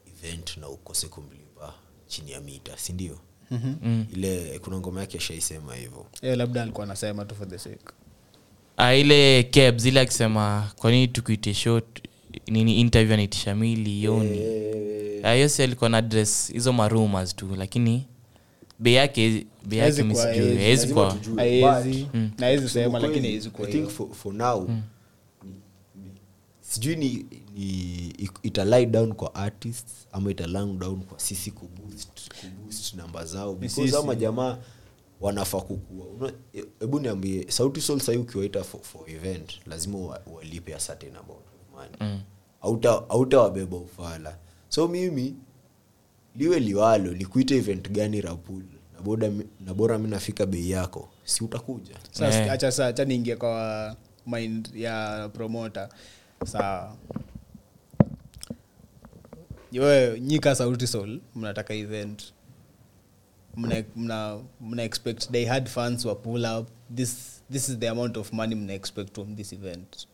event 0.06 0.56
na 0.56 0.68
ukose 0.68 1.08
kumlipa 1.08 1.74
chini 2.06 2.30
ya 2.30 2.40
mita 2.40 2.72
sindio 2.78 3.18
mm-hmm. 3.50 4.06
ile 4.14 4.58
kuna 4.58 4.78
ngoma 4.78 5.00
yake 5.00 5.18
ashaisema 5.18 5.74
hivyo 5.74 6.06
yeah, 6.22 6.36
labda 6.38 6.62
alikuwa 6.62 6.84
anasema 6.84 7.24
tu 7.24 7.34
for 7.34 7.48
the 7.48 7.58
sake 7.58 7.78
Ah, 8.76 8.94
ile 8.94 9.42
kebs 9.42 9.84
ile 9.86 10.00
akisema 10.00 10.70
kwanini 10.76 11.08
tukuite 11.08 11.54
shot 11.54 11.86
nini 12.46 12.80
interview 12.80 13.14
anaitisha 13.14 13.54
mili 13.54 14.04
yoni 14.04 14.38
Eh, 14.38 15.20
Ah, 15.26 15.34
hiyo 15.34 15.50
alikuwa 15.58 15.90
na 15.90 16.02
dress 16.02 16.52
hizo 16.52 16.72
marumas 16.72 17.36
tu 17.36 17.54
lakini 17.56 18.06
bei 18.78 18.94
yake 18.94 19.46
bei 19.66 19.78
yake 19.78 19.80
Haezi 19.80 20.02
mi 20.02 20.12
kuwa, 20.14 20.26
sijui 20.34 20.46
haezi. 20.46 20.62
haezi 20.64 20.82
lazima 20.86 20.94
kuwa 20.94 21.12
tujue. 21.12 21.62
Haezi. 21.62 22.04
But. 22.04 22.40
Na 22.40 22.46
haezi 22.46 22.68
sema, 22.68 22.98
lakini 22.98 23.20
kweli, 23.20 23.32
haezi 23.32 23.50
think 23.66 23.88
for, 23.90 24.08
for 24.14 24.34
now 24.34 24.68
ni, 24.68 25.50
ni, 25.94 26.10
sijui 26.60 26.96
ni, 26.96 27.26
ni 27.54 28.08
ita 28.42 28.64
down 28.86 29.12
kwa 29.14 29.34
artists 29.34 29.92
ama 30.12 30.30
ita 30.30 30.46
down 30.78 31.00
kwa 31.02 31.18
sisi 31.20 31.50
kuboost, 31.50 32.13
kuboost 32.50 32.94
namba 32.94 33.24
zao 33.24 33.54
because 33.54 33.96
ama 33.96 34.14
jamaa 34.14 34.58
wanafaa 35.20 35.60
kukua. 35.60 36.32
Hebu 36.80 37.00
niambie 37.00 37.46
sauti 37.50 37.80
sol 37.80 38.00
sahii 38.00 38.18
ukiwaita 38.18 38.64
for, 38.64 38.80
for 38.82 39.10
event 39.10 39.60
lazima 39.66 39.98
wa- 39.98 40.20
walipe 40.34 40.74
a 40.74 40.78
certain 40.78 41.16
amount 41.16 41.30
of 41.46 41.74
money. 41.74 41.96
Mm. 42.00 42.20
auta 43.08 43.40
wabeba 43.40 43.76
ufala. 43.76 44.36
So 44.68 44.88
mimi 44.88 45.34
liwe 46.36 46.60
liwalo 46.60 47.12
likuita 47.12 47.54
event 47.54 47.90
gani 47.90 48.20
rapul? 48.20 48.62
Na 48.94 49.00
boda 49.02 49.30
na 49.60 49.74
bora 49.74 49.98
mi 49.98 50.08
nafika 50.08 50.46
bei 50.46 50.70
yako 50.70 51.08
si 51.24 51.44
utakuja? 51.44 51.94
Sasa 52.12 52.44
Eh. 52.44 52.52
acha 52.52 52.72
saa 52.72 52.92
cha 52.92 53.04
niingie 53.04 53.36
kwa 53.36 53.96
mind 54.26 54.70
ya 54.74 55.28
promoter. 55.32 55.88
Sawa 56.46 56.96
yo 59.74 60.16
nyika 60.18 60.54
sauti 60.54 60.86
sol 60.86 61.20
mnataka 61.34 61.74
event. 61.74 62.22
Mna, 63.56 63.84
mna, 63.96 64.38
mna 64.60 64.82
expect 64.82 65.30
they 65.30 65.44
had 65.46 65.68
fans 65.68 66.04
wa 66.04 66.14
pull 66.14 66.44
up. 66.46 66.68
This, 66.96 67.40
this 67.50 67.68
is 67.68 67.78
the 67.78 67.88
amount 67.88 68.16
of 68.16 68.32
money 68.32 68.54
mna 68.54 68.72
expect 68.74 69.14
from 69.14 69.36
this 69.36 69.52
event. 69.52 70.06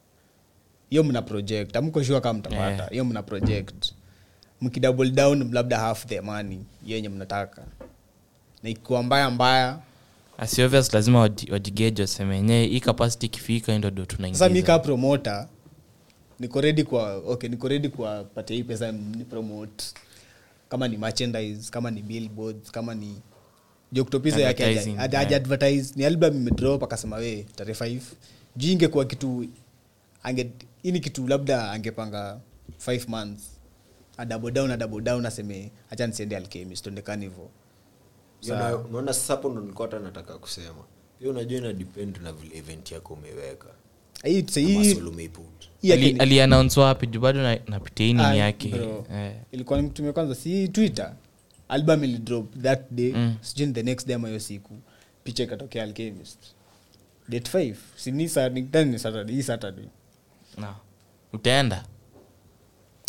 Hiyo 0.90 1.04
mna 1.04 1.22
project. 1.22 1.76
Amkoshua 1.76 2.04
sure 2.06 2.20
kama 2.20 2.38
mtapata. 2.38 2.86
Hiyo 2.90 3.04
mna 3.04 3.22
project. 3.22 3.92
Mkidouble 4.60 5.10
down 5.10 5.52
labda 5.52 5.78
half 5.78 6.06
the 6.06 6.20
money. 6.20 6.58
Yenye 6.86 7.08
mnataka. 7.08 7.62
Na 8.62 8.70
ikiwa 8.70 9.02
mbaya 9.02 9.30
mbaya. 9.30 9.78
Asi 10.38 10.62
obvious 10.62 10.94
lazima 10.94 11.18
waji- 11.20 11.52
wajigeje 11.52 12.02
waseme 12.02 12.38
enyewe 12.38 12.66
hii 12.66 12.80
capacity 12.80 13.26
ikifika 13.26 13.78
ndo 13.78 13.90
ndo 13.90 14.04
tunaingiza. 14.04 14.48
Mi 14.48 14.62
kaa 14.62 14.78
promoter 14.78 15.48
niko 16.40 16.60
ready 16.60 16.84
kwa 16.84 17.14
okay 17.16 17.48
niko 17.50 17.68
ready 17.68 17.88
kwa 17.88 18.24
patia 18.24 18.56
hii 18.56 18.64
pesa 18.64 18.92
ni 18.92 19.24
promote. 19.24 19.84
Kama 20.68 20.88
ni 20.88 20.96
merchandise 20.96 21.70
kama 21.70 21.90
ni 21.90 22.02
billboards 22.02 22.70
kama 22.70 22.94
ni 22.94 23.20
joktopiza 23.92 24.40
yake 24.40 24.64
Advertising, 24.64 24.96
yeah. 24.98 25.32
advertise 25.32 25.92
ni 25.96 26.04
album 26.04 26.36
imedrop 26.36 26.82
akasema 26.82 27.16
we 27.16 27.46
tarehe 27.56 27.84
5 27.84 28.00
juu 28.56 28.72
ingekuwa 28.72 29.04
kitu 29.04 29.46
ange 30.22 30.50
ini 30.82 31.00
kitu 31.00 31.28
labda 31.28 31.70
angepanga 31.72 32.40
5 32.86 33.08
months. 33.08 33.42
A 34.16 34.24
down 34.26 34.70
a 34.70 34.76
down 34.76 35.26
aseme 35.26 35.70
hacha 35.90 36.06
nisiende 36.06 36.36
alchemist 36.36 36.82
tuende 36.84 37.02
hivo 37.20 37.50
Hiyo 38.40 38.86
unaona 38.88 39.12
sasa 39.12 39.32
hapo 39.34 39.48
ndo 39.50 39.60
nilikuwa 39.60 39.88
hata 39.88 39.98
nataka 39.98 40.38
kusema. 40.38 40.84
Pia 41.18 41.30
unajua 41.30 41.58
ina 41.58 41.72
depend 41.72 42.16
na 42.22 42.32
vile 42.32 42.58
event 42.58 42.92
yako 42.92 43.14
umeweka. 43.14 43.66
Hii 44.24 44.42
na 45.82 45.94
Ali- 45.94 46.12
ni- 46.12 46.18
wapi? 46.80 47.06
Juu 47.06 47.20
bado 47.20 47.42
na- 47.42 47.58
napitia 47.66 48.06
Ah, 48.06 48.12
nini 48.30 48.38
yake. 48.38 48.68
Eh. 49.14 49.32
ilikuwa 49.52 49.82
nitumia 49.82 50.12
kwanza 50.12 50.34
si 50.34 50.68
twitter. 50.68 51.12
Album 51.68 52.04
ilidrop 52.04 52.62
that 52.62 52.80
day. 52.90 53.12
Mm. 53.12 53.34
sijui 53.40 53.72
the 53.72 53.82
next 53.82 54.06
day 54.06 54.16
ama 54.16 54.28
hiyo 54.28 54.40
siku. 54.40 54.74
Picha 55.24 55.42
ikatokea 55.44 55.82
alchemist. 55.82 56.38
Date 57.28 57.50
5 57.50 57.76
si 57.96 58.12
ni 58.12 58.28
sa- 58.28 58.48
ni- 58.48 58.62
then 58.62 58.88
ni 58.88 58.98
saturday. 58.98 59.34
Hii 59.36 59.42
saturday. 59.42 59.84
Na. 60.58 60.74
utaenda? 61.32 61.84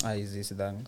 Ah 0.04 0.14
sidhani 0.44 0.84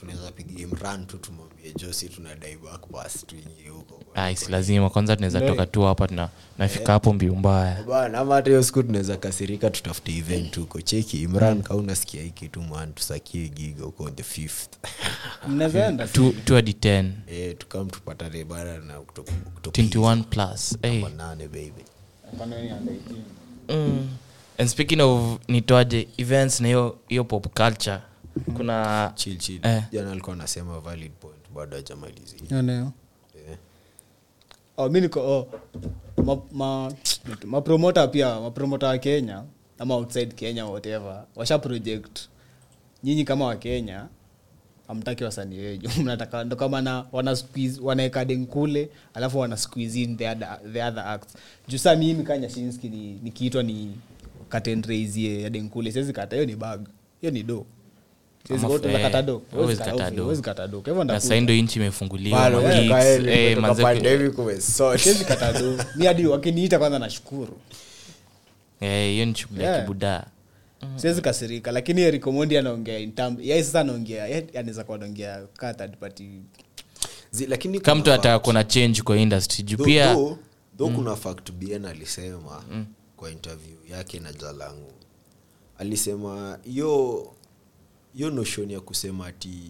tunaweza 0.00 0.32
piga 0.32 0.62
imran 0.62 1.06
tu 1.06 1.18
tumwambie 1.18 1.72
josi 1.76 2.08
tunadai 2.08 2.56
back 2.56 2.90
tuingie 3.26 3.68
huko. 3.68 4.00
Lazima 4.48 4.90
kwanza 4.90 5.16
tunaweza 5.16 5.40
toka 5.40 5.66
tu 5.66 5.82
hapa 5.82 6.08
tuna 6.08 6.28
nafika 6.58 6.92
hapo 6.92 7.12
mbiu 7.12 7.36
mbaya. 7.36 7.82
Bana 7.82 8.18
ama 8.18 8.34
hata 8.34 8.50
hiyo 8.50 8.62
siku 8.62 8.82
tunaweza 8.82 9.16
kasirika 9.16 9.70
tutafute 9.70 10.16
event 10.16 10.58
huko. 10.58 10.80
Cheki 10.80 11.22
imran 11.22 11.62
kaa 11.62 11.74
unasikia 11.74 12.22
hii 12.22 12.30
kitu 12.30 12.62
tusakie 12.94 13.48
giga 13.48 13.84
huko 13.84 14.04
on 14.04 14.14
the 14.14 14.22
fifth. 14.22 14.68
Mnaweza 15.48 16.06
Tu- 16.06 16.34
tu 16.44 16.54
hadi 16.54 16.72
10 16.72 17.10
eh, 17.26 17.54
tukam 17.58 17.90
tupatane 17.90 18.44
bana 18.44 18.78
na 18.78 19.00
kutoka 19.00 19.32
21 19.62 20.22
plus 20.22 20.78
hey. 20.82 21.04
nane 21.16 21.48
baby. 21.48 21.84
Kwani 22.38 22.54
wewe 22.54 22.66
ni 22.66 22.72
under 22.72 22.94
18? 23.68 23.76
mm. 23.88 24.08
and 24.58 24.68
speaking 24.68 25.00
of 25.00 25.38
nitoaje 25.48 26.08
events 26.16 26.60
na 26.60 26.66
hiyo 26.68 26.98
hiyo 27.08 27.24
pop 27.24 27.46
culture 27.62 27.98
kuna 28.56 29.12
chill 29.14 29.38
chill. 29.38 29.60
Eh. 29.66 29.82
jana 29.92 30.12
alikuwa 30.12 30.34
anasema 30.36 30.80
valid 30.80 31.12
point 31.12 31.50
bado 31.54 31.76
hajamalizia. 31.76 32.38
Eh. 33.50 33.56
oh, 34.76 34.88
mi 34.88 35.00
niko 35.00 35.20
oh, 35.20 35.48
ma, 36.24 36.38
ma, 36.52 36.92
mapromota 37.46 38.06
pia 38.08 38.40
mapromota 38.40 38.86
wa 38.86 38.98
kenya 38.98 39.44
ama 39.78 39.94
outside 39.94 40.34
kenya 40.34 40.66
whatever 40.66 41.24
washa 41.36 41.58
project. 41.58 42.18
Nyinyi 43.04 43.24
kama 43.24 43.44
wakenya 43.46 44.06
amtaki 44.88 45.24
wasanii 45.24 45.58
wenyu. 45.58 45.90
Mnataka 46.02 46.44
ndo 46.44 46.56
kama 46.56 46.82
na 46.82 47.06
wana 47.12 47.32
squeeze- 47.32 47.80
wanaeka 47.82 48.24
denkule 48.24 48.90
alafu 49.14 49.38
wana 49.38 49.56
squeeze 49.56 50.02
in 50.02 50.16
the 50.16 50.28
other, 50.30 50.60
the 50.72 50.82
other 50.82 51.04
acts. 51.06 51.34
Juu 51.68 51.78
saa 51.78 51.96
mimi 51.96 52.24
kanyashinski 52.24 52.88
nikiitwa 52.88 53.12
ni- 53.12 53.20
nikiitwa 53.22 53.62
ni 53.62 53.96
katendraisie 54.48 55.42
ya 55.42 55.50
denkule 55.50 55.92
siwezi 55.92 56.12
kata. 56.12 56.36
Hiyo 56.36 56.46
ni 56.46 56.56
bag 56.56 56.80
hiyo 57.20 57.32
ni 57.32 57.42
do 57.42 57.66
Siwezi- 58.48 58.64
Ama- 58.66 58.74
utaweza 58.74 58.98
eh, 58.98 59.04
kata 59.04 59.22
do. 59.22 59.32
Huwezi 59.32 59.56
huwezi 59.62 59.78
ka- 59.82 59.90
kata 59.90 60.10
do. 60.10 60.22
huwezi 60.22 60.42
kata 60.42 60.66
do. 60.68 60.80
Kwa 60.80 60.88
hivyo 60.90 60.98
na 60.98 61.04
ndakuja. 61.04 61.28
sahii 61.28 61.40
ndo 61.40 61.54
nchi 61.54 61.78
imefunguliwa 61.78 62.38
Bado, 62.38 62.62
ma 62.62 62.74
eh, 62.74 62.80
gigs, 62.82 62.92
kaeni, 62.92 63.28
eh, 63.32 63.54
kutoka 63.56 63.72
manze- 63.74 63.82
pandemic 63.82 64.38
umesort. 64.38 65.00
Siwezi 65.00 65.24
kata 65.24 65.52
do 65.52 65.78
mi 65.96 66.06
hadi 66.06 66.26
wakiniita 66.26 66.78
kwanza 66.78 66.98
nashukuru. 66.98 67.56
Eh, 68.80 69.10
hiyo 69.12 69.26
ni 69.26 69.34
shughuli 69.34 69.62
ya 69.62 69.80
kibudaa 69.80 70.24
siwezi 70.96 71.20
kasirika 71.22 71.72
lakini 71.72 72.00
erikomondi 72.00 72.56
anaongea 72.58 72.98
in 72.98 73.12
sasa 73.62 73.80
anaongea 73.80 74.24
anaweza 74.54 74.84
kuwa 74.84 74.96
anaongea 74.96 75.42
kaa 75.56 75.74
third 75.74 75.96
party. 75.96 76.28
Lakini 77.48 77.80
kama 77.80 77.94
mtu 77.94 78.04
kuna 78.04 78.14
ataka 78.14 78.38
kuna 78.38 78.64
change 78.64 79.02
kwa 79.02 79.16
industry 79.16 79.64
juu 79.64 79.76
pia 79.76 80.14
though- 80.14 80.36
though 80.78 80.94
kuna 80.94 81.16
fact 81.16 81.52
bn 81.52 81.84
alisema 81.84 82.62
kwa 83.16 83.30
interview 83.30 83.76
yake 83.90 84.20
na 84.20 84.32
jalangu. 84.32 84.92
Alisema 85.78 86.58
hiyo 86.64 87.26
hiyo 88.14 88.30
notion 88.30 88.70
ya 88.70 88.80
kusema 88.80 89.26
ati 89.26 89.60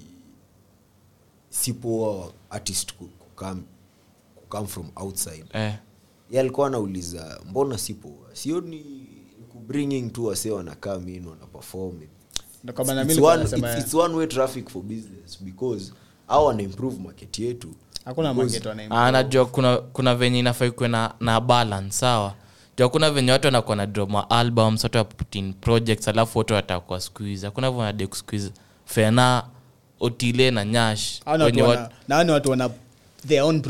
sipoa 1.50 2.32
artist 2.50 2.92
kukam 2.94 3.62
kukam 4.34 4.66
from 4.66 4.90
outside. 4.96 5.44
Eh, 5.52 5.74
ye 6.30 6.40
alikuwa 6.40 6.66
anauliza 6.66 7.40
mbona 7.50 7.78
sipoa? 7.78 8.12
Sio 8.32 8.60
ni 8.60 9.06
kubringing 9.52 10.10
tu 10.10 10.24
wase 10.26 10.50
wanakaa 10.50 10.98
min 10.98 11.26
maana 12.84 13.02
It's 13.02 13.20
one- 13.36 13.42
it's- 13.56 13.60
it's 13.80 13.94
one 13.94 14.14
way 14.14 14.26
traffic 14.26 14.68
for 14.70 14.82
business 14.82 15.42
because 15.42 15.92
au 16.28 16.46
wana 16.46 16.62
improve 16.62 16.98
market 17.02 17.38
yetu. 17.38 17.68
Anajua 19.08 19.46
kuna 19.46 19.76
kuna 19.76 20.14
venye 20.14 20.38
inafai 20.38 20.70
kuwe 20.70 20.88
na, 20.88 21.14
na 21.20 21.40
balance 21.40 21.92
sawa 21.92 22.34
hakuna 22.82 23.10
venye 23.10 23.32
watu 23.32 23.46
wanakuwa 23.46 23.76
na 23.76 23.86
drop 23.86 24.10
albums 24.30 24.84
watu 24.84 24.98
waputin 24.98 25.52
projects 25.52 26.08
alafu 26.08 26.38
watu 26.38 26.54
watakuwa 26.54 27.00
squeeze. 27.00 27.46
Hakuna 27.46 27.70
venye 27.70 27.80
wanade 27.80 28.06
kusqueeze. 28.06 28.50
Fena 28.84 29.42
otile 30.00 30.50
na 30.50 30.64
nyash 30.64 31.20
Hao 31.24 31.36
ni 31.36 31.42
watu 31.44 31.56
wenye 31.56 31.68
wana- 31.68 31.88
their 33.26 33.42
own 33.42 33.62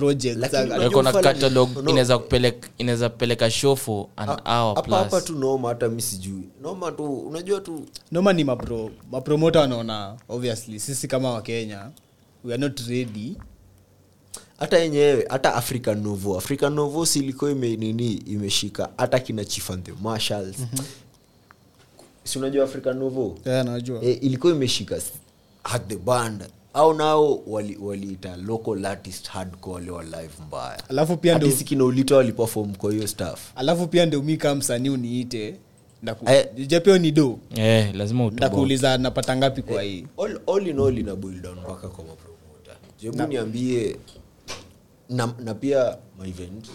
catalog 1.22 1.68
inaweza 1.88 2.18
kupeleka 2.18 2.68
inaweza 2.78 3.08
peleka 3.10 3.50
show 3.50 3.76
for 3.76 4.06
an 4.16 4.28
hour 4.44 4.82
plus. 4.82 4.98
hapa 4.98 5.20
tu 5.20 5.34
noma 5.38 5.68
hata 5.68 5.88
mi 5.88 6.02
sijui. 6.02 6.48
Noma 6.62 6.92
tu 6.92 7.14
unajua 7.18 7.60
tu 7.60 7.86
noma 8.12 8.32
ni 8.32 8.44
mapro 8.44 8.90
mapromota 9.12 9.60
wanaona 9.60 10.14
obviously 10.28 10.80
sisi 10.80 11.08
kama 11.08 11.30
wakenya 11.30 11.90
we 12.44 12.52
are 12.54 12.60
not 12.60 12.80
ready 12.80 13.36
hata 14.64 14.78
yenyewe 14.78 15.26
hata 15.28 15.54
african 15.54 16.02
novo. 16.02 16.38
African 16.38 16.72
novo 16.74 17.06
silikuwa 17.06 17.50
ime 17.50 17.76
nini 17.76 18.12
imeshika. 18.12 18.88
Hata 18.96 19.18
kina 19.20 19.44
chifanthe 19.44 19.92
marshals. 20.02 20.58
Mm-hmm. 20.58 20.84
si 22.24 22.38
unajua 22.38 22.64
african 22.64 22.98
novo? 22.98 23.38
Yeah, 23.46 23.64
najua. 23.64 24.02
E, 24.04 24.12
ilikuwa 24.12 24.52
imeshika 24.52 25.00
at 25.64 25.88
the 25.88 25.96
band. 25.96 26.44
Au 26.74 26.94
nao 26.94 27.42
waliita 27.46 28.30
wali 28.30 28.42
local 28.42 28.86
artist 28.86 29.28
hardcore 29.28 29.74
wale 29.74 29.90
wa 29.90 30.04
live 30.04 30.32
mbaya. 30.46 30.88
Alafu 30.88 31.16
pia 31.16 31.36
ndio 31.36 31.48
ndo 31.48 31.56
kina 31.56 31.84
ulita 31.84 32.16
waliperform 32.16 32.74
kwa 32.74 32.92
hiyo 32.92 33.06
staff. 33.06 33.40
Alafu 33.56 33.86
pia 33.86 34.06
ndio 34.06 34.22
mi 34.22 34.36
kama 34.36 34.54
msanii 34.54 34.88
uniite 34.88 35.54
Eh. 36.26 36.46
japeo 36.66 36.98
ni 36.98 37.10
do. 37.10 37.38
Eh, 37.54 37.94
lazima 37.94 38.20
utoboke. 38.26 38.36
ndakuuliza 38.36 38.98
napata 38.98 39.36
ngapi 39.36 39.62
kwa 39.62 39.82
hii. 39.82 40.06
all, 40.24 40.40
all 40.54 40.66
in 40.68 40.78
all 40.80 40.98
ina 40.98 41.16
boil 41.16 41.40
down 41.40 41.58
mpaka 41.58 41.88
kwa 41.88 42.04
mapromota 42.04 42.72
jebu 43.00 43.26
niambie 43.26 43.96
na, 45.08 45.34
na 45.44 45.54
pia 45.54 45.96
maevent 46.18 46.70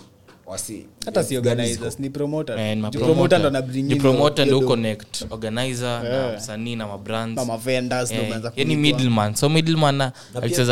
wasi 0.46 0.86
hata 1.06 1.24
si 1.24 1.38
organizers 1.38 2.00
ni 2.00 2.10
promoter. 2.10 2.76
Ni 2.76 2.90
promoter. 2.92 3.40
ndo 3.40 3.48
anabring 3.48 3.88
Ni 3.88 3.96
promoter 3.96 4.46
ndo 4.48 4.62
connect 4.62 5.26
organizer 5.30 6.04
na 6.04 6.38
msanii 6.38 6.76
na 6.76 6.88
mabrands 6.88 7.36
na 7.36 7.46
mavendors 7.46 8.12
ndo 8.12 8.22
Eh, 8.22 8.42
yani 8.56 8.76
middleman. 8.76 9.36
So 9.36 9.50
middleman 9.50 9.96
na 9.96 10.12
kazi 10.42 10.64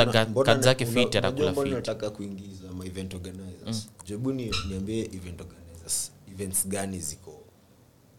zake 0.62 0.86
fit 0.86 1.16
atakula 1.16 1.54
fit. 1.54 1.74
nataka 1.74 2.10
kuingiza 2.10 2.72
ma 2.78 2.86
event 2.86 3.14
organizers? 3.14 3.88
Jebu 4.06 4.32
ni 4.32 4.52
niambie 4.70 5.00
event 5.06 5.42
organizers 5.42 6.12
events 6.34 6.68
gani 6.68 7.00
ziko? 7.00 7.40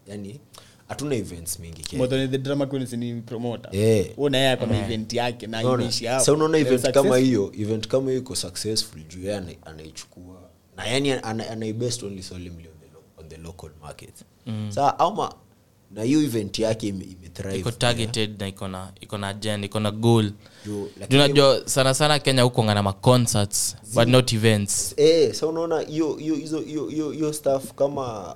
Yani 0.07 0.39
hatuna 0.89 1.15
events 1.15 1.59
mingi 1.59 1.81
Kenya. 1.81 2.03
Modern 2.03 2.31
the 2.31 2.37
drama 2.37 2.65
queens 2.65 2.93
ni 2.93 3.21
promoter. 3.21 3.75
Eh. 3.75 4.15
Huyo 4.15 4.29
na 4.29 4.37
yeye 4.37 4.51
ako 4.51 4.65
na 4.65 4.85
event 4.85 5.13
yake 5.13 5.47
na 5.47 5.59
Unaona? 5.59 5.91
Sa 6.19 6.33
unaona 6.33 6.57
event 6.57 6.91
kama 6.91 7.17
hiyo 7.17 7.51
event 7.59 7.87
kama 7.87 8.09
hiyo 8.09 8.21
iko 8.21 8.35
successful 8.35 9.01
juu 9.09 9.19
yeye 9.21 9.35
ana- 9.37 9.53
anaichukua. 9.65 10.35
Na 10.77 10.85
yani 10.87 11.11
ana- 11.11 11.49
anaibest 11.49 12.03
only 12.03 12.23
solemnly 12.23 12.67
on 12.67 12.73
the, 12.79 13.21
on 13.21 13.29
the 13.29 13.37
local 13.37 13.69
market. 13.81 14.13
Saa 14.69 14.99
ama 14.99 15.33
na 15.91 16.03
hiyo 16.03 16.21
event 16.21 16.59
yake 16.59 16.87
ime, 16.87 17.05
imethrive 17.05 17.57
iko 17.59 17.71
na 17.71 18.47
iko 18.47 18.67
na 18.67 18.91
iko 19.01 19.17
na 19.17 19.27
agenda 19.27 19.65
iko 19.65 19.79
na 19.79 19.91
goal. 19.91 20.31
Juu, 20.65 20.87
sana 21.65 21.93
sana 21.93 22.19
kenya 22.19 22.41
huko 22.43 22.63
na 22.63 22.83
maconcerts 22.83 23.75
but 23.95 24.07
not 24.07 24.33
events. 24.33 24.93
Eh, 24.97 25.33
sa 25.33 25.47
unaona 25.47 25.79
hiyo 25.79 26.15
hiyo 26.15 27.09
hiyo 27.11 27.33
stuff 27.33 27.73
kama 27.73 28.35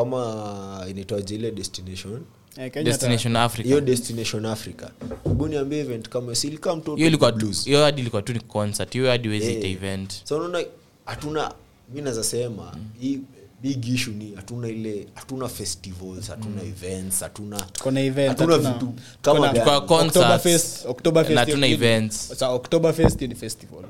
kama 0.00 0.84
inaitwaje 0.90 1.34
ile 1.34 1.50
destination? 1.50 2.22
Eh, 2.58 2.70
Kenya 2.72 2.84
destination 2.84 3.36
africa. 3.36 3.64
Hiyo 3.66 3.80
destination 3.80 4.46
africa. 4.46 4.86
Hebu 5.24 5.48
niambie 5.48 5.80
event 5.80 6.08
kama 6.08 6.34
silika 6.34 6.76
mtoto 6.76 6.96
hiyo 6.96 7.08
ilikuwa 7.08 7.32
tu- 7.32 7.38
blues. 7.38 7.64
hiyo 7.64 7.82
hadi 7.84 8.00
ilikuwa 8.00 8.22
tu 8.22 8.32
ni 8.32 8.40
concert 8.40 8.92
hiyo 8.92 9.10
hadi 9.10 9.28
wezi 9.28 9.46
Eh. 9.52 9.70
event. 9.72 10.12
So 10.24 10.36
unaona 10.36 10.64
hatuna 11.04 11.54
mi 11.94 12.00
naweza 12.02 12.24
sema 12.24 12.76
hii 13.00 13.18
big 13.62 13.84
issue 13.88 14.14
ni 14.14 14.32
hatuna 14.34 14.68
ile 14.68 15.06
hatuna 15.14 15.48
festivals 15.48 16.28
hatuna 16.28 16.62
events 16.62 17.20
hatuna 17.20 17.60
Tuko 17.60 17.90
event, 17.98 18.28
hatuna 18.28 18.58
vitu 18.58 18.94
kama 19.22 19.52
na- 19.52 19.64
na 19.64 19.80
concerts, 19.80 20.84
Oktoberfest- 20.88 21.34
na 21.34 21.40
hatuna 21.40 21.66
events. 21.66 22.28
Sasa 22.28 22.48
Oktoberfest 22.48 23.20
ni 23.22 23.34
festival. 23.34 23.84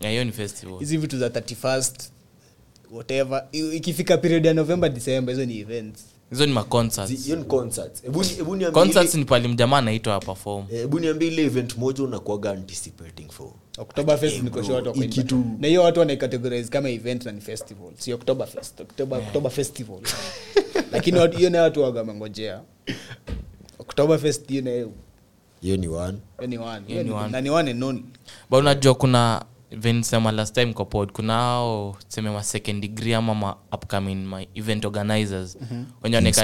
Yeah, 0.00 0.12
hiyo 0.12 0.24
ni 0.24 0.32
festival. 0.32 0.78
Hizi 0.78 0.96
vitu 0.96 1.18
za 1.18 1.30
31st 1.30 2.10
whatever. 2.92 3.46
Ikifika 3.52 4.18
period 4.18 4.44
ya 4.46 4.54
november 4.54 4.90
december 4.90 5.34
hizo 5.34 5.46
ni 5.46 5.58
events. 5.60 6.00
Hizo 6.30 6.46
ni 6.46 6.52
Zi- 6.52 6.54
maconcerts 6.54 7.28
ni 7.28 7.44
concerts. 7.44 8.02
Hebu 8.02 8.22
ni- 8.22 8.28
hebu 8.28 8.56
niambie 8.56 8.82
concerts 8.82 9.14
ile- 9.14 9.20
ni 9.22 9.24
pali 9.28 9.48
mjamaa 9.48 9.78
anaitwa 9.78 10.20
perform 10.20 10.64
eh, 10.72 10.80
hebu 10.80 11.00
niambie 11.00 11.28
ile 11.28 11.44
event 11.44 11.76
moja 11.76 12.04
unakuaga 12.04 12.50
anticipating 12.50 13.28
for. 13.30 13.50
Eh, 13.78 15.24
na 15.60 15.66
hiyo 15.68 15.82
watu 15.82 16.00
wanaicategorize 16.00 16.68
kama 16.68 16.90
event 16.90 17.24
na 17.24 17.32
ni 17.32 17.40
festival. 17.40 17.90
Si 17.98 18.12
Oktober 18.12 18.48
Oktober 19.18 19.50
festival 19.50 19.98
lakini 20.92 21.20
hiyo 21.36 21.50
nayo 21.50 21.64
watu 21.64 21.82
waga 21.82 22.00
wamengojea 22.00 22.60
Oktoberfest 23.78 24.48
hiyo 24.48 24.62
nayo. 24.62 24.92
Hiyo 25.60 25.76
ni 25.76 25.88
one. 25.88 26.18
Hiyo 26.86 27.02
ni 27.02 27.10
one. 27.10 27.28
Na 27.32 27.40
ni 27.40 27.50
one 27.50 27.70
and 27.70 27.84
only. 27.84 28.04
But 28.50 28.60
unajua 28.60 28.94
kuna 28.94 29.44
vensema 29.70 30.32
last 30.32 30.54
time 30.54 30.72
kwa 30.72 30.84
pod 30.84 31.12
kuna 31.12 31.38
ao 31.38 31.96
seme 32.08 32.30
ma 32.30 32.42
second 32.42 32.80
degree 32.82 33.14
ama 33.14 33.34
ma 33.34 33.56
upcoming 33.72 34.14
ma 34.26 34.42
event 34.54 34.84
organizers. 34.84 35.56
Wenye 36.02 36.16
waneka 36.16 36.40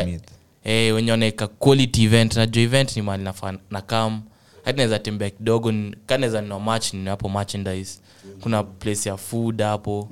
eh, 0.64 0.94
wenye 0.94 1.10
quality 1.48 2.04
event. 2.04 2.36
Najua 2.36 2.62
event 2.62 2.96
ni 2.96 3.02
mali 3.02 3.24
na 3.70 3.80
kam 3.80 4.22
hadi 4.64 4.76
naweza 4.76 4.98
tembea 4.98 5.30
kidogo 5.30 5.72
ka 6.06 6.18
naweza 6.18 6.40
nina 6.40 6.58
match 6.58 6.92
ni 6.94 6.98
merchandise. 7.28 8.00
Kuna 8.40 8.62
place 8.62 9.08
ya 9.08 9.16
food 9.16 9.62
hapo. 9.62 10.08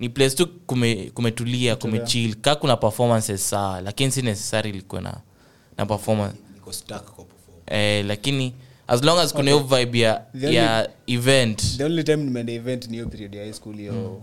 Ni 0.00 0.08
place 0.08 0.36
tu 0.36 0.46
kume- 0.66 1.10
kumetulia 1.14 1.76
kumechill. 1.76 2.34
Ka 2.34 2.54
kuna 2.54 2.76
performances 2.76 3.50
saa 3.50 3.80
lakini 3.80 4.10
si 4.12 4.22
necessary 4.22 4.70
ilikuwa 4.70 5.00
na 5.00 5.20
na 5.76 5.86
performance. 5.86 6.36
Eh, 7.66 8.04
lakini 8.06 8.54
as 8.88 9.02
long 9.04 9.18
as 9.18 9.32
kuna 9.32 9.50
hiyo 9.50 9.62
vibe 9.62 9.98
ya, 9.98 10.24
The 10.40 10.46
only- 10.46 10.54
ya 10.54 10.88
event. 11.06 11.76
the 11.76 11.84
only 11.84 12.04
time 12.04 12.16
nimeenda 12.16 12.52
event 12.52 12.86
ni 12.86 12.92
hiyo 12.92 13.08
period 13.08 13.34
ya 13.34 13.42
high 13.42 13.52
school 13.52 13.76
hiyo 13.76 14.22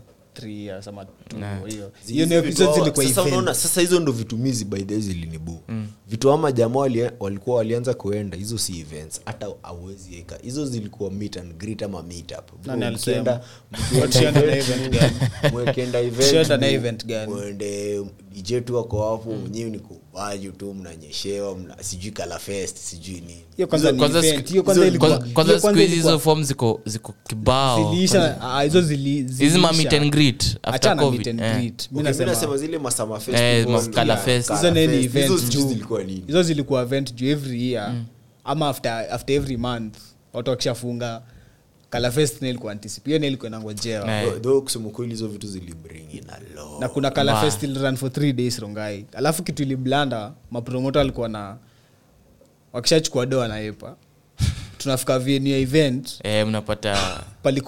sasa 3.05 3.21
unaona 3.23 3.41
event. 3.41 3.57
sasa 3.57 3.81
hizo 3.81 3.99
ndo 3.99 4.11
vitu 4.11 4.37
mizi 4.37 4.65
by 4.65 4.79
the 4.83 4.93
way 4.95 5.03
vitu 6.07 6.31
ama 6.31 6.51
jamaa 6.51 6.79
wali, 6.79 7.09
walikuwa 7.19 7.57
walianza 7.57 7.93
kuenda 7.93 8.37
hizo 8.37 8.57
si 8.57 8.79
events. 8.79 9.21
Hata 9.25 9.47
awezi 9.63 10.15
eka. 10.17 10.37
Hizo 10.43 10.65
zilikuwa 10.65 11.11
meet 11.11 11.37
and 11.37 11.57
greet 11.57 11.83
ama 11.83 12.03
meet 12.03 12.31
up. 12.31 12.51
Mkienda- 12.65 13.41
mwekienda 15.51 15.99
event, 15.99 17.05
mwende 17.29 18.01
dj 18.33 18.53
tu 18.65 18.75
wako 18.75 19.11
hapo 19.11 19.31
mwenyewe 19.35 19.69
ni 19.69 19.79
kubaju 20.15 20.51
tu 20.51 20.73
mnanyeshewa 20.73 21.57
mna, 21.57 21.75
sijui 21.83 22.11
kalafest 22.11 22.77
sijui 22.77 23.13
ninikwanza 23.15 23.55
hiyo 23.55 23.67
kwanza 23.67 23.91
ni 23.91 23.97
Kwanza 23.99 24.19
event. 24.19 24.47
siku- 24.47 25.75
hizi 25.79 25.95
hizo 25.95 26.19
fom 26.19 26.43
ziko 26.43 26.81
ziko 26.85 27.13
kibaohizo 27.27 28.21
ah, 28.41 28.61
hizi 28.63 29.57
ma 29.57 29.71
meet 29.71 29.75
ziliisha. 29.75 30.01
and 30.01 30.11
greet 30.11 30.43
after 30.63 30.75
Achana 30.75 31.01
covid 31.01 31.17
meet 31.25 31.27
and 31.27 31.39
eh. 31.41 31.55
zile 32.57 32.77
masama 32.77 33.19
Eh, 33.33 33.67
zilikuwa 35.67 36.03
nini 36.03 36.23
hizo 36.27 36.43
zilikuwa 36.43 36.81
event 36.81 37.13
juu 37.15 37.27
every 37.27 37.71
year. 37.71 37.93
Ama 38.43 38.69
after, 38.69 38.91
after 39.11 39.35
every 39.35 39.57
month. 39.57 39.95
Watu 40.33 40.49
wakishafunga 40.49 41.21
kalafest 41.89 42.41
na 42.41 42.47
ilikuwa 42.49 42.71
anticipate 42.71 43.09
hiyo 43.09 43.19
na 43.49 43.57
ilikuwa. 43.61 44.25
Though- 44.25 44.41
though 44.41 44.63
kusema 44.63 44.89
kweli 44.89 45.11
hizo 45.11 45.27
vitu 45.27 45.47
zilibring 45.47 46.13
in 46.13 46.23
a 46.29 46.39
lot. 46.55 46.79
na 46.79 46.89
kuna 46.89 47.11
kalafest 47.11 47.63
ili 47.63 47.79
run 47.79 47.95
for 47.97 48.11
three 48.13 48.33
days 48.33 48.59
rongai. 48.59 49.05
Alafu 49.13 49.43
kitu 49.43 49.63
iliblanda 49.63 50.33
mapromoto 50.51 50.99
alikuwa 50.99 51.29
na 51.29 51.57
wakishachukua 52.73 53.25
do 53.25 53.43
anaepa 53.43 53.95
tunafika 54.77 55.19
venue 55.19 55.51
ya 55.51 55.57
event. 55.57 56.19
Eh, 56.23 56.47
mnapata 56.47 57.23
pali 57.43 57.61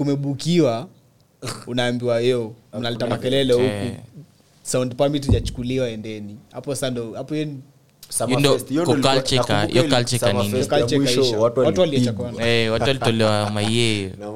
unaambiwa 1.68 2.22
yo 2.22 2.56
mnaleta 2.80 3.08
makelele 3.08 3.54
Eh. 3.66 3.92
huku. 3.92 4.02
Sound 4.64 4.96
permit 4.96 5.26
ijachukuliwa 5.26 5.90
endeni. 5.90 6.38
Hapo 6.52 6.76
watu 11.40 11.62
eh, 12.42 12.72
watu 12.72 12.86
walitolewa 12.86 13.50
mayee 13.52 14.10
Na 14.20 14.30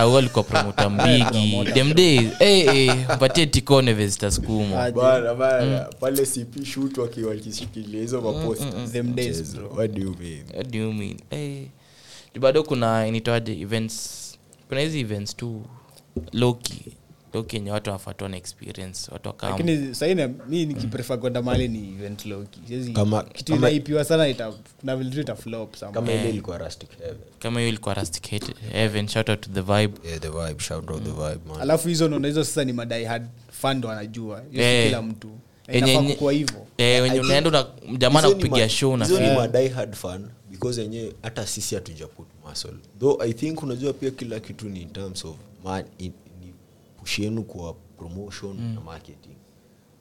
hiyo 0.00 0.12
walikuwa 0.12 0.44
promota 0.44 0.90
mbigi 0.94 1.64
them 1.74 1.94
days. 1.94 2.28
Eh, 2.40 2.66
eh, 2.76 2.96
mpatie 3.16 3.46
tikone 3.46 3.92
vestasukuma 3.92 4.82
Aje. 4.82 5.00
Bana, 5.00 5.34
bana, 5.34 5.80
pale 6.00 6.26
CP 6.26 6.64
shoot 6.64 6.98
wakiwa 6.98 7.30
wakishikilia 7.30 8.00
hizo 8.00 8.20
maposta. 8.20 8.64
Them 8.92 9.14
days, 9.14 9.36
Mchezo. 9.36 9.56
bro. 9.58 9.70
What 9.76 9.92
do 9.92 10.00
you 10.02 10.14
mean? 10.20 10.42
What 10.54 10.70
do 10.70 10.78
you 10.78 10.92
mean? 10.92 11.16
Eh, 11.30 11.66
juu 12.34 12.40
bado 12.40 12.62
kuna 12.62 13.06
initoaje 13.06 13.60
events? 13.60 14.22
Kuna 14.68 14.80
hizi 14.80 15.00
events 15.00 15.36
tu 15.36 15.62
loki 16.32 16.82
loki 17.36 17.56
yenye 17.56 17.70
watu 17.70 17.90
wafatwa 17.90 18.28
na 18.28 18.36
experience 18.36 19.10
watu 19.12 19.28
wakam 19.28 19.50
lakini 19.50 19.94
mi 20.48 20.66
nikiprefer 20.66 21.20
kwenda 21.20 21.42
mali 21.42 21.68
ni 21.68 21.88
event 21.88 22.26
loki 22.26 22.60
kitu 23.34 23.54
inaipiwa 23.54 24.04
sana 24.04 24.28
ita 24.28 24.52
kuna 24.80 24.96
vile 24.96 25.10
tu 25.10 25.20
ita 25.20 25.36
flop 25.36 25.76
kama 25.80 25.94
somewhere. 25.94 26.28
ilikuwa 26.28 26.58
rustic 26.58 26.90
heaven. 26.98 27.18
hiyo 27.60 27.68
shout 29.08 29.28
out 29.28 29.40
to 29.40 29.50
the 29.54 29.60
vibe. 29.60 30.08
Yeah, 30.08 30.20
the 30.20 30.28
vibe, 30.28 30.60
shout 30.62 30.90
out 30.90 31.02
the 31.02 31.10
vibe, 31.10 31.40
man. 31.48 31.60
alafu 31.60 31.88
hizo 31.88 32.08
naona 32.08 32.28
hizo 32.28 32.44
sasa 32.44 32.64
ni 32.64 32.72
madai 32.72 33.04
hard 33.04 33.26
fund 33.50 33.84
wanajua. 33.84 34.42
Hiyo 34.52 34.64
Eh. 34.64 34.86
kila 34.86 35.02
mtu. 35.02 35.28
Na 35.68 35.74
eh, 36.78 37.02
wenye 37.02 37.20
unaenda 37.20 37.50
una 37.50 37.66
jamaa 37.98 38.20
nakupigia 38.20 38.68
show 38.68 38.96
na 38.96 39.06
because 40.50 40.80
yenye 40.80 41.12
hata 41.22 41.46
sisi 41.46 41.74
hatujaput 41.74 42.26
muscle. 42.48 42.70
Though 43.00 43.22
i 43.22 43.32
think 43.32 43.62
unajua 43.62 43.92
pia 43.92 44.10
kila 44.10 44.40
kitu 44.40 44.68
ni 44.68 44.82
in 44.82 44.88
terms 44.88 45.24
of 45.24 45.36
man, 45.64 45.84
in, 45.98 46.12
push 47.06 47.18
yenu 47.18 47.42
kwa 47.42 47.74
promotion 47.74 48.74
na 48.74 48.80
marketing. 48.80 49.36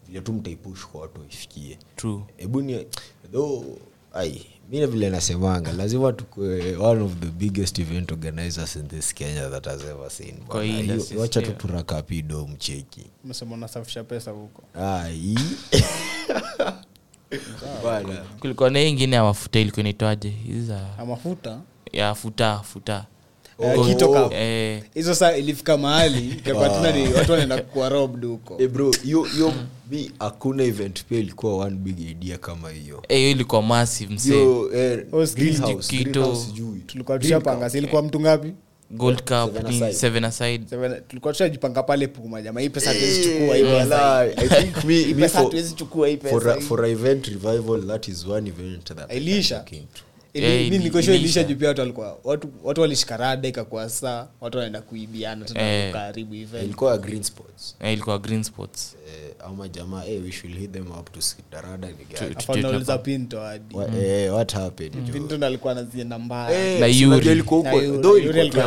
Vile 0.08 0.22
tu 0.22 0.34
mtaipush 0.34 0.86
kwa 0.86 1.02
watu 1.02 1.22
waifikie. 1.22 1.78
Hebuni 2.38 2.86
though 3.32 3.66
ai 4.14 4.46
mi 4.70 4.86
vile 4.86 5.10
nasemanga 5.10 5.72
lazima 5.74 6.14
tukue 6.14 6.76
one 6.76 7.02
of 7.02 7.14
the 7.20 7.26
biggest 7.26 7.80
event 7.80 8.12
organizers 8.12 8.76
in 8.76 8.88
this 8.88 9.14
kenya 9.14 9.50
that 9.50 9.66
has 9.66 9.82
ever 9.84 10.10
seen 10.10 10.36
wacha 11.18 11.42
tu 11.42 11.52
turakapido 11.54 12.48
mcheki 12.48 13.06
unasafisha 13.52 14.04
pesa 14.04 14.32
huko. 14.32 14.64
Ai. 14.74 15.38
Kulikuwa 18.40 18.70
na 18.70 18.80
hii 18.80 18.90
ingine 18.90 19.16
ya 19.16 19.24
mafuta 19.24 19.60
ilikuwa 19.60 19.80
inaitwaje? 19.80 20.30
Hizi 20.30 20.66
za 20.66 20.90
mafuta? 21.08 21.62
Ya 21.92 22.16
futa 22.16 22.60
futa 22.60 23.06
Eh, 24.34 24.84
hizo 24.94 25.16
saa 25.16 25.32
ilifika 25.36 25.78
mahali 25.78 26.30
ikakuwa 26.40 26.70
tena 26.70 26.92
ni 26.92 27.14
watu 27.14 27.32
wanaenda 27.32 27.62
kuwa 27.62 27.90
robbed 27.90 28.26
huko. 28.26 28.56
Eh, 28.60 28.70
bro 28.70 28.92
mi 29.92 30.12
hakuna 30.20 30.64
event 30.64 31.04
pia 31.06 31.20
ilikuwa 31.20 31.56
one 31.56 31.76
big 31.76 32.00
idea 32.00 32.38
kama 32.38 32.70
hiyo. 32.70 33.04
Eh, 33.10 33.18
hiyo 33.18 33.32
ilikuwa 33.32 33.62
massive 33.62 34.14
eh, 34.76 35.00
Oh, 35.12 35.26
greenhouse, 35.26 35.98
greenhouse 35.98 36.46
sijui. 36.46 36.80
tulikuwa 36.88 37.20
tushapanga 37.20 37.72
ilikuwa 37.78 38.02
mtu 38.02 38.20
ngapi? 38.20 38.54
Gold 38.92 39.18
cup 39.20 39.54
Seven 39.54 39.64
ni 39.64 39.70
aside. 39.70 39.94
seven 39.94 40.24
aside. 40.26 40.64
Seven- 40.76 41.02
tulikuwa 41.08 41.34
tushajipanga 41.34 41.84
pale 41.84 42.08
puma 42.08 42.42
jamaa 42.42 42.62
hii 42.62 42.70
pesa 42.70 42.90
hatuwezi 42.90 43.20
Eh, 43.30 43.40
chukua 43.40 43.56
hii 43.56 43.64
pesa 43.64 44.20
I 44.20 44.48
think 44.50 44.84
me- 44.86 45.14
me 45.14 45.28
for- 45.28 45.76
chukua 45.76 46.08
hii 46.08 46.18
for 46.18 46.50
a- 46.50 46.62
for 46.62 46.86
a 46.86 46.88
event 46.88 47.28
revival 47.28 47.88
that 47.88 48.08
is 48.08 48.28
one 48.28 48.50
event 48.50 48.84
that 48.96 49.14
Ilisha. 49.14 49.60
am 49.60 49.66
to. 49.66 49.76
Ili- 50.36 50.46
Eh, 50.46 50.60
mi 50.62 50.68
ili- 50.68 50.78
nilikuwa 50.78 51.04
sure 51.04 51.16
ilisha. 51.16 51.40
ilisha 51.40 51.54
juu 51.54 51.60
pia 51.60 51.68
watu 51.68 51.82
walikuwa 51.82 52.18
watu 52.24 52.50
watu 52.64 52.82
walishikarada 52.82 53.48
ikakuwa 53.48 53.90
saa 53.90 54.28
watu 54.42 54.58
wanaenda 54.58 54.82
kuibiana 54.82 55.46
tena 55.46 55.62
Eh. 55.62 55.94
karibu 55.94 56.36
event. 56.36 56.64
Ilikuwa 56.64 56.98
green 56.98 57.24
spots 57.24 57.76
eh, 57.80 57.94
ilikuwa 57.94 58.20
green 58.20 58.44
eh, 59.08 59.32
ama 59.46 59.68
jamaa 59.68 60.06
eh, 60.06 60.24
we 60.24 60.32
should 60.32 60.58
hit 60.60 60.72
them 60.72 60.88
up 60.92 61.12
to 61.12 61.22
pinto 62.98 63.40
hadi. 63.40 63.76
Eh, 64.06 64.34
what 64.34 64.54
happened 64.54 65.12
pinto 65.12 65.38
ndo 65.38 65.48
alikuwa 65.48 65.72
anazienda 65.74 66.20
Eh, 66.52 66.80
huko- 67.06 67.32
ilikuwa 68.42 68.64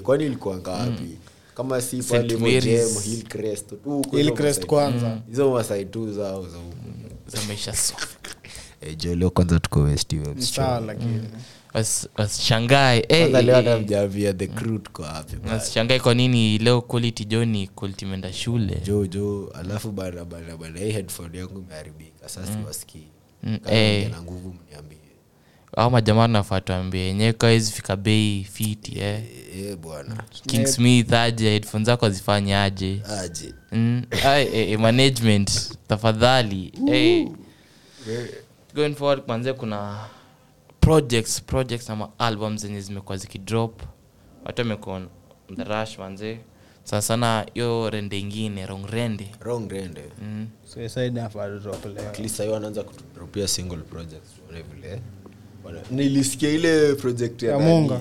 kwani 0.00 0.26
ilikuwa 0.26 0.56
ngapi? 0.56 1.18
Kama 1.54 1.80
si 1.80 2.02
tu 3.76 3.90
huko 3.90 4.16
hizo 4.16 4.30
kwanza. 4.66 5.18
masai 5.54 5.84
tu 5.84 6.12
zao 6.12 6.42
za 6.48 6.56
huku 6.56 6.76
za 7.26 7.38
maisha. 7.48 7.72
soft 7.74 8.08
Jo 9.18 9.30
kwanza 9.30 9.60
tuko 9.60 9.80
kwa 16.00 16.14
nini 16.14 16.58
leo 16.58 16.80
quality 16.80 17.24
joni 17.24 17.66
quality 17.66 18.04
imeenda 18.04 18.32
shule? 18.32 18.80
Jojo 18.86 19.06
jo 19.06 19.52
alafu 19.54 19.92
bana 19.92 20.24
bana 20.24 20.56
bana 20.56 20.80
hii 20.80 20.90
headphone 20.92 21.38
yangu 21.38 21.58
imeharibika. 21.58 22.28
Sasa 22.28 22.52
siwasikii. 22.52 23.06
Mm, 23.42 23.58
eh. 23.70 24.10
na 24.10 24.22
nguvu 24.22 24.54
mniambie. 24.54 24.98
Au 25.76 25.90
majamaa 25.90 26.26
nafaa 26.28 26.60
tuambie 26.60 27.00
yenyewe 27.00 27.32
kawezi 27.32 27.72
fika 27.72 27.96
bei 27.96 28.44
fiti 28.52 28.98
eh. 28.98 29.22
e, 29.56 29.60
eh, 29.60 29.76
bwana. 29.76 30.24
King 30.46 30.66
smith 30.66 31.12
aje 31.12 31.50
headphone 31.50 31.84
zako 31.84 32.06
azifanye 32.06 32.56
aje? 32.56 33.02
Aje. 33.20 33.54
Mm. 33.72 34.02
Ay, 34.24 34.76
management 34.76 35.72
tafadhali. 35.88 36.72
Eh. 36.92 37.28
Going 38.78 38.94
forward 38.94 39.22
kwanzia 39.22 39.54
kuna 39.54 39.98
projects 40.80 41.42
projects 41.42 41.90
ama 41.90 42.08
albums 42.18 42.60
zenye 42.62 42.80
zimekuwa 42.80 43.16
zikidrop 43.18 43.82
watu 44.44 44.60
wamekuwa 44.62 44.96
on 44.96 45.08
the 45.56 45.64
rush 45.64 45.98
manze 45.98 46.38
sana 46.84 47.02
sana 47.02 47.46
hiyo 47.54 47.90
rende 47.90 48.18
ingine 48.20 48.66
rong 48.66 48.86
rende 48.90 49.30
wrong 49.40 49.70
rende 49.70 50.02
mm. 50.22 50.46
so 50.64 50.80
at 50.80 52.18
least 52.18 52.36
sahii 52.36 52.50
wanaanza 52.50 52.82
kutudropia 52.82 53.48
single 53.48 53.76
projects 53.76 54.28
tuone 54.46 54.62
vile 54.74 55.00
Wana- 55.64 55.80
nilisikia 55.90 56.50
ile 56.50 56.94
project 56.94 57.42
ya 57.42 57.50
Ya 57.52 57.58
nani? 57.58 57.70
Munga. 57.70 58.00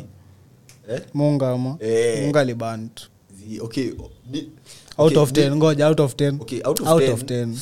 eh? 0.90 1.02
munga 1.14 1.52
ama 1.52 1.78
Eh. 1.80 2.22
munga 2.24 2.44
libant 2.44 3.02
Zi- 3.40 3.60
okay 3.62 3.92
ni- 4.32 4.50
out 4.98 5.12
okay, 5.12 5.18
of 5.18 5.32
10 5.32 5.56
ngoja 5.56 5.88
out 5.88 6.00
of 6.00 6.14
10 6.16 6.42
Okay, 6.42 6.62
out 6.66 6.80
of 6.82 7.24
10. 7.24 7.56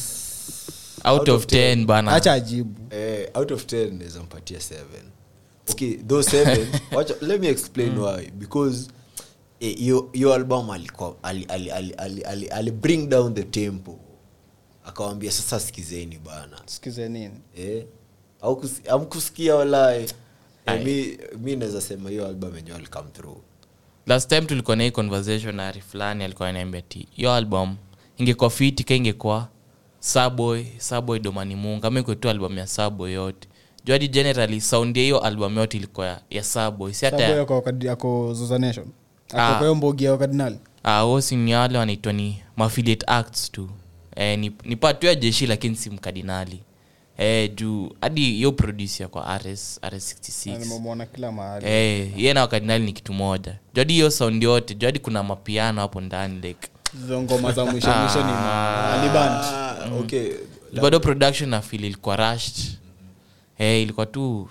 Of 1.06 1.18
10 1.18 1.20
out, 1.20 1.30
of 1.30 1.46
10 1.46 1.86
bana. 1.86 2.12
Acha 2.12 2.34
ajibu. 2.34 2.96
Eh, 2.96 3.30
out 3.34 3.52
of 3.52 3.66
10 3.66 3.98
naweza 3.98 4.24
mpatia 4.24 4.58
7 4.60 4.76
okay 5.72 5.94
those 5.98 6.44
7 6.44 6.68
watch, 6.96 7.12
let 7.22 7.42
me 7.42 7.48
explain 7.50 7.98
why. 7.98 8.32
Because 8.32 8.88
eh, 9.60 9.78
hiyo 9.78 10.10
hiyo 10.14 10.34
album 10.34 10.70
alikuwa 10.70 11.16
ali, 11.24 11.46
ali, 11.46 11.72
ali, 11.72 11.94
ali, 11.94 12.22
ali, 12.22 12.48
ali 12.48 12.72
bring 12.72 13.10
down 13.10 13.34
the 13.34 13.44
tempo. 13.44 14.00
Akawambia 14.86 15.32
sasa 15.32 15.60
sikizeni 15.60 16.18
bana. 16.18 16.58
Sikize 16.66 17.10
nini? 17.10 17.32
Eh, 17.58 17.86
au 18.42 18.54
kus- 18.56 18.90
amkusikia 18.94 19.56
walae 19.56 20.06
eh, 20.66 20.86
mi, 20.86 21.18
mi 21.40 21.56
naweza 21.56 21.82
sema 21.82 22.10
hiyo 22.10 22.28
album 22.28 22.56
yenyewe 22.56 22.78
alicome 22.78 23.10
through. 23.14 23.38
Last 24.08 24.30
time 24.30 24.42
tulikuwa 24.42 24.76
na 24.76 24.84
hii 24.84 24.92
conversation 24.92 25.56
na 25.56 25.68
ari 25.68 25.82
fulani 25.82 26.24
alikuwa 26.24 26.50
anaambia 26.50 26.82
ti 26.82 27.08
hiyo 27.12 27.34
album 27.34 27.76
ingekuwa 28.18 28.50
fiti 28.50 28.84
ka 28.84 28.96
ingekuwa 28.96 29.48
saboy 30.06 30.64
saboy 30.78 31.20
domani 31.20 31.56
munga 31.56 31.88
ama 31.88 32.00
ikuwa 32.00 32.16
ya 32.58 32.68
saboy 32.68 33.14
yote. 33.14 33.48
Juadi 33.86 34.08
generally 34.08 34.62
saundi 34.62 35.00
hiyo 35.00 35.20
albam 35.20 35.58
yote 35.58 35.78
ilikuwa 35.78 36.08
ya, 36.08 36.22
ya 36.30 36.44
saboy 36.44 36.94
si 36.94 37.06
hata 37.06 37.18
Ah. 39.34 39.54
Ah, 40.84 41.04
wosi 41.06 41.36
ni 41.36 41.56
wale 41.56 41.78
wanaitwa 41.78 42.14
ni 42.14 42.42
mafiliate 42.58 43.06
acts 43.10 43.52
tu. 43.52 43.70
Eh, 44.16 44.40
ni, 44.40 44.52
ni 44.64 44.76
patu 44.76 45.06
ya 45.06 45.16
jeshi 45.16 45.48
lakini 45.48 45.76
si 45.76 45.90
mkadinali. 45.90 46.60
Eh, 47.18 47.52
juu 47.56 47.90
hadi 48.02 48.22
hiyo 48.22 48.52
producer 48.52 49.08
kwa 49.10 49.38
rs 49.38 49.80
rs66 49.84 50.60
nimemwona 50.60 51.06
kila 51.06 51.32
mahali. 51.32 51.66
Eh, 51.68 52.12
ye 52.18 52.34
na 52.34 52.42
wakadinali 52.42 52.86
ni 52.86 52.94
kitu 52.94 53.14
moja. 53.14 53.60
Jadi 53.74 53.94
hiyo 53.94 54.10
saundi 54.10 54.46
yote 54.46 54.74
juu 54.76 55.00
kuna 55.00 55.24
mapiano 55.24 55.82
hapo 55.82 56.02
ndani 56.02 56.40
like 56.42 56.68
hizo 57.02 57.22
ngoma 57.22 57.52
za 57.52 57.66
mwisho 57.66 57.88
mwisho 57.94 58.24
ni 58.24 58.32
aliband 58.32 59.44
ah, 59.44 59.96
okay. 60.00 60.32
Bado 60.82 61.00
production 61.00 61.50
na 61.50 61.62
feel 61.62 61.84
ilikuwa 61.84 62.16
rushed. 62.16 62.78
Eh, 63.58 63.82
ilikuwa 63.84 64.06
tu 64.06 64.50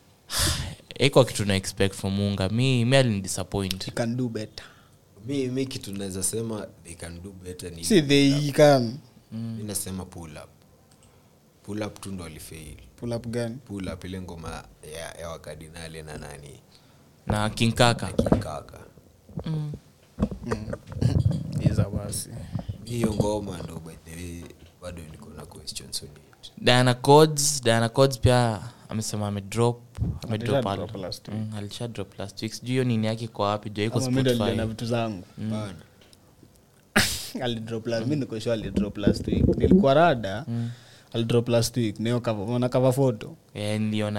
iko 0.98 1.24
kitu 1.24 1.44
na 1.44 1.54
expect 1.54 1.94
from 1.94 2.12
munga 2.14 2.48
mi 2.48 2.84
mi 2.84 2.96
alinidisappoint 2.96 3.86
you 3.88 3.94
can 3.94 4.16
do 4.16 4.28
better. 4.28 4.64
Mi, 5.26 5.48
mi 5.48 5.66
kitu 5.66 5.92
naweza 5.92 6.22
sema 6.22 6.66
they 6.84 6.94
can 6.94 7.22
do 7.22 7.30
better 7.44 7.72
ni 7.72 7.84
see 7.84 8.02
they 8.02 8.50
can. 8.52 8.98
Mm. 9.32 9.60
nasema 9.66 10.04
pull 10.04 10.30
up. 10.30 10.48
Pull 11.62 11.82
up 11.82 12.00
tu 12.00 12.12
ndo 12.12 12.24
alifail. 12.24 12.76
Pull 12.96 13.12
up 13.12 13.26
gani? 13.26 13.56
Pull 13.56 13.88
up 13.88 14.04
ile 14.04 14.20
ngoma 14.20 14.64
ya, 14.94 15.20
ya 15.20 15.28
wakardinali 15.28 16.02
na 16.02 16.18
nani? 16.18 16.60
Na 17.26 17.50
kinkaka 17.50 18.06
kikaka 18.12 18.78
iza 21.70 21.84
basi 21.90 22.30
hiyo 22.84 23.14
ngoma 23.14 23.58
ndo 23.62 23.80
by 23.86 23.94
the 24.04 24.16
way 24.16 24.42
bado 24.82 25.02
niko 25.10 25.30
na 25.36 25.46
questions 25.46 26.02
on 26.02 26.08
it 26.08 26.52
diana 26.58 26.94
codes 26.94 27.62
diana 27.64 27.88
codes 27.88 28.18
pia 28.20 28.60
amesema 28.88 29.26
amedrop 29.28 29.80
amedrop 30.24 30.66
Alisha 30.66 30.76
drop 30.86 30.96
last 31.02 31.28
week. 31.28 31.38
Mm, 31.38 31.54
alisha 31.56 31.88
drop 31.88 32.18
last 32.18 32.42
week. 32.42 32.52
Sijui 32.52 32.70
hiyo 32.70 32.84
nini 32.84 33.06
yake 33.06 33.28
kwa 33.28 33.48
wapi 33.48 33.70
juu 33.70 33.82
iko 33.84 34.00
Kama 34.00 34.10
mi 34.10 34.20
ndo 34.20 34.30
niliona 34.32 34.52
spotify 34.52 34.68
vitu 34.68 34.86
zangu. 34.86 35.24
Bana 35.38 35.74
alidrop 37.44 37.86
last 37.86 38.06
mi 38.06 38.16
niko 38.16 38.36
alidrop 38.52 38.98
last 38.98 39.26
week. 39.28 39.48
Nilikuwa 39.56 39.94
rada 39.94 40.46
alidrop 41.12 41.48
last 41.48 41.76
week. 41.76 42.00
Nayo 42.00 42.20
kava 42.20 42.94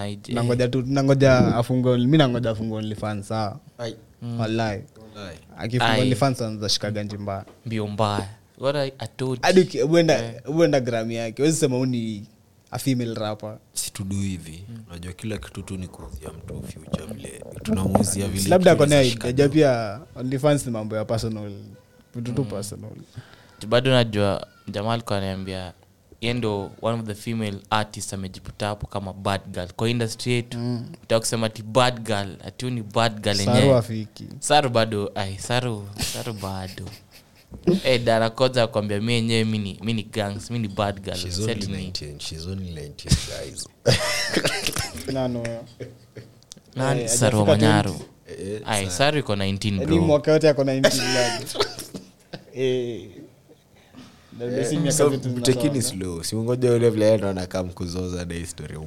ije 0.10 0.34
nangoja 0.34 0.68
tu 0.68 0.82
nangoja 0.82 1.56
afungue 1.56 1.98
mi 1.98 2.18
nangoja 2.18 2.50
afungue 2.50 2.78
OnlyFans 2.78 3.28
sawa? 3.28 3.60
Walai 3.78 3.96
wallahi 4.40 4.82
wallahi 5.18 5.38
akifunga 5.58 5.92
Ai. 5.94 6.02
OnlyFans 6.02 6.42
anza 6.42 6.70
shika 6.70 6.92
ganji 6.92 7.18
mbaya. 7.18 7.46
Mbio 7.66 7.88
mbaya. 7.88 8.28
What 8.60 8.76
I, 8.76 8.92
I 9.00 9.08
told 9.18 9.42
hadi 9.42 9.62
uki- 9.62 9.82
uenda 9.84 10.34
uenda 10.48 10.80
gram 10.80 11.12
yake. 11.12 11.42
Wezisema 11.44 11.78
uni 11.78 12.26
a 12.72 12.78
female 12.80 13.16
situdu 13.74 14.16
hivi. 14.16 14.64
Unajua 14.90 15.14
kila 15.14 15.38
kitu 15.38 15.62
tu 15.62 15.78
ni 15.78 15.88
kuuzia 15.88 16.30
mtu 16.30 16.64
future 16.64 17.06
vile 17.06 17.44
tunamuuzia 17.64 18.28
vile 18.28 18.50
labda 18.50 18.72
kitu 18.72 18.78
kona 18.84 18.88
inaweza 18.96 19.12
shika 19.12 19.28
aja 19.28 19.50
pia 19.50 20.00
OnlyFans 20.16 20.66
ni 20.66 20.72
mambo 20.72 20.96
ya 20.96 21.06
personal. 21.06 21.52
Vitu 22.16 22.34
tu 22.34 22.44
personal. 22.46 22.92
Bado 23.68 23.92
najua 23.92 24.48
jamaa 24.68 24.94
alikuwa 24.94 25.18
anaambia 25.18 25.74
ye 26.22 26.34
ndo 26.34 26.72
one 26.82 27.00
of 27.00 27.06
the 27.06 27.16
female 27.16 27.58
artist 27.70 28.14
amejiputa 28.14 28.68
hapo 28.68 28.88
kama 28.88 29.14
bad 29.14 29.42
girl. 29.52 29.68
Kwa 29.76 29.90
industry 29.90 30.34
yetu 30.34 30.58
mm. 30.58 30.86
kusema 31.20 31.50
ti 31.50 31.64
bad 31.64 32.02
girl 32.06 32.36
atiu 32.46 32.70
ni 32.70 32.82
bad 32.84 33.22
girl 33.22 33.36
saru 33.36 33.84
saru 34.40 34.70
bado 34.70 35.12
ai 35.16 35.38
saru 35.38 35.88
saru 36.14 36.34
bado. 36.34 36.84
Hey, 37.84 37.98
dara 38.06 38.30
koza 38.30 38.64
akwambia 38.64 39.02
mi 39.02 39.14
yenyewe 39.14 39.44
mi 39.44 39.94
ni 39.94 40.04
gangs 40.04 40.52
mi 40.52 40.60
ni 40.60 40.68
bad 40.68 41.02
girl. 41.02 41.16
She's 41.18 41.40
only 41.40 41.56
19. 41.56 42.20
she's 42.20 42.48
only 42.48 42.72
19 42.72 43.10
guys. 43.28 43.68
Nano 45.14 45.44
Nani? 46.76 47.02
Eh, 47.02 47.08
saru 47.10 47.46
manyaru. 47.46 47.96
Eh, 48.40 48.62
ai 48.66 48.90
saru. 48.90 49.20
Iko 49.20 49.36
19 49.36 50.00
mwaka 50.00 50.32
yote 50.32 50.50
ako 50.50 50.64
19 50.64 51.78
Eh. 52.54 53.17
So 54.40 55.10
zetu 55.10 55.30
slow. 55.82 56.24
Siungoja 56.24 56.72
ule 56.74 56.90
vile 56.90 57.18
naona 57.18 57.42
mkuzoza 57.64 58.26
na 58.26 58.34
historia 58.34 58.80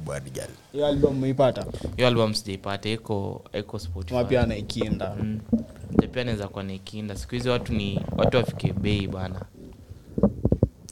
hiyo 0.71 0.87
album 0.87 1.17
umeipata? 1.17 1.65
Hiyo 1.95 2.07
album 2.07 2.33
sijaipata. 2.33 2.89
Iko 2.89 3.43
iko 3.59 3.79
spotify. 3.79 4.15
Kama 4.23 4.41
anaikinda 4.41 5.15
Mm. 5.19 5.39
Pia 6.11 6.23
naweza 6.23 6.47
kuwa 6.47 6.63
naikinda 6.63 7.15
siku 7.17 7.35
hizi 7.35 7.49
watu 7.49 7.73
ni 7.73 7.99
watu 8.17 8.37
wafike 8.37 8.73
bei 8.73 9.07
bana. 9.07 9.45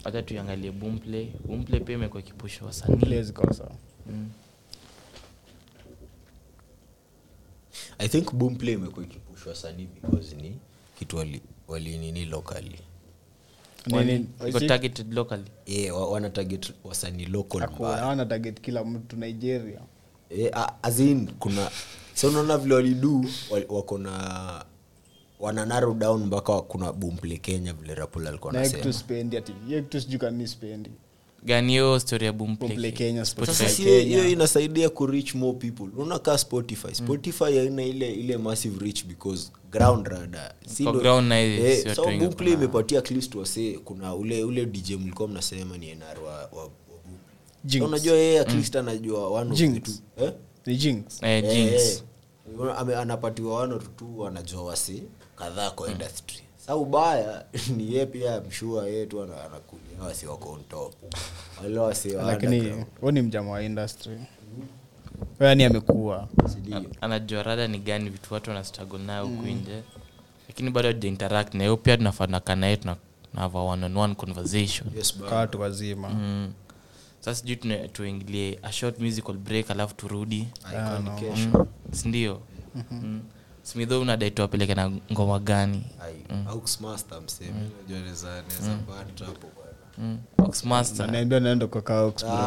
Hata 0.03 0.21
tuiangalie 0.21 0.71
bumplay 0.71 1.27
bumplay 1.45 1.79
pia 1.79 1.95
imekuwa 1.95 2.21
kipusha 2.21 2.65
wasanii. 2.65 2.95
Play 2.97 3.23
zikosa 3.23 3.71
Mm. 4.09 4.29
i 7.97 8.07
think 8.09 8.33
bumplay 8.33 8.73
imekuwa 8.73 9.05
ikipushwa 9.05 9.55
sanii 9.55 9.87
because 10.01 10.35
ni 10.35 10.55
kitu 10.99 11.17
walinini 11.17 11.41
wali, 11.67 11.97
Nini- 11.97 12.25
locally 12.25 12.79
wana 16.11 16.29
target 16.29 16.73
wasanii 16.83 17.25
local 17.25 17.57
mbaya. 17.79 17.97
hawana 17.97 18.25
target 18.25 18.61
kila 18.61 18.83
mtu 18.83 19.15
nigeria. 19.15 19.79
Eh, 20.29 20.49
a- 20.53 20.73
as 20.83 20.99
in 20.99 21.27
kuna 21.39 21.69
so 22.13 22.27
unaona 22.27 22.57
vile 22.57 22.75
walidu 22.75 23.25
wali- 23.51 23.65
wako 23.69 23.97
na 23.97 24.65
wana 25.39 25.65
narrow 25.65 25.93
down 25.93 26.23
mpaka 26.25 26.61
kuna 26.61 26.93
bumple 26.93 27.37
kenya 27.37 27.73
vile 27.73 27.95
rapul 27.95 28.27
alikuwa 28.27 28.53
na 28.53 28.59
anasema 28.59 28.93
spendi 28.93 29.37
ati 29.37 29.53
spendi 30.47 30.89
gani 31.43 31.71
hiyo 31.71 31.99
story 31.99 32.25
ya 32.25 32.33
inasaidia 34.29 34.89
kurich 34.89 35.35
more 35.35 35.57
people. 35.57 35.83
Unaona 35.95 36.19
kaa 36.19 36.37
spotify. 36.37 36.95
Spotify 36.95 37.43
haina 37.57 37.83
ile 37.83 38.13
ile 38.13 38.37
massive 38.37 38.85
reach 38.85 39.05
because 39.05 39.51
ground 39.71 40.07
rada 40.07 40.55
Si 40.67 40.83
Kwa 40.83 40.91
ndo- 40.93 41.01
ground 41.01 41.27
na 41.27 41.39
hizi 41.39 41.61
eh, 41.67 41.85
imepatia 42.53 42.99
at 42.99 43.11
least 43.11 43.35
wase 43.35 43.79
kuna 43.85 44.15
ule 44.15 44.43
ule 44.43 44.65
dj 44.65 44.91
mlikuwa 44.91 45.27
mnasema 45.27 45.77
ni 45.77 45.95
nr 45.95 46.19
wa, 46.25 46.33
wa, 46.33 46.69
unajua 47.81 48.15
yeye 48.17 48.39
at 48.39 48.53
mm. 48.53 48.59
anajua 48.75 49.29
two. 49.79 49.91
Eh? 50.23 50.31
ni 50.65 50.75
jinx. 50.75 51.23
Eh, 51.23 51.43
Eh, 51.43 51.53
Jinx. 51.53 51.73
eh. 51.81 52.99
Anapatiwa 52.99 53.61
one 53.61 53.79
anajua 54.27 54.63
wasi 54.63 55.03
kadhaa 55.35 55.71
kwa 55.71 55.91
industry. 55.91 56.39
Sa 56.65 56.75
ubaya 56.75 57.45
ni 57.77 57.95
ye 57.95 58.05
pia 58.05 58.41
mshua 58.41 58.87
ye 58.87 59.05
tu 59.05 59.23
ana- 59.23 59.43
lakini 62.27 62.85
hu 63.01 63.11
ni 63.11 63.21
mjama 63.21 63.51
wa 63.51 63.63
industry. 63.63 64.17
Yani 65.39 65.63
amekuwa 65.63 66.27
anajua 67.01 67.43
rada 67.43 67.67
ni 67.67 67.79
gani 67.79 68.09
vitu 68.09 68.33
watu 68.33 68.49
wana 68.49 68.63
nayo 69.05 69.25
huku 69.25 69.47
nje. 69.47 69.83
Lakini 70.47 70.71
bado 70.71 70.87
hatuja 70.87 71.11
nayo 71.53 71.71
na 71.71 71.77
pia 71.77 71.97
tunafanaka 71.97 72.55
naye 72.55 72.77
tuna 72.77 72.95
tunava 73.31 73.59
one 73.59 73.85
on 73.85 73.97
one 73.97 74.15
conversation. 74.15 74.87
Yes, 74.97 75.17
bana. 75.19 75.35
watu 75.35 75.61
wazima. 75.61 76.09
Mm. 76.09 76.53
sasa 77.19 77.41
sijui 77.41 77.55
tuingilie 77.87 78.59
a 78.63 78.71
short 78.71 78.99
musical 78.99 79.33
break 79.35 79.71
alafu 79.71 79.95
turudi. 79.95 80.47
Kesho. 81.19 81.67
sindio 81.91 82.41
mm. 82.91 83.21
smitho 83.63 84.01
unadai 84.01 84.31
tuwapeleke 84.31 84.75
na 84.75 84.91
ngoma 85.11 85.39
gani? 85.39 85.83
Mm. 86.29 86.45
Naniambia 90.97 91.39
naenda 91.39 91.67
kwa 91.67 91.81
Kaox, 91.81 92.25
bro. 92.25 92.39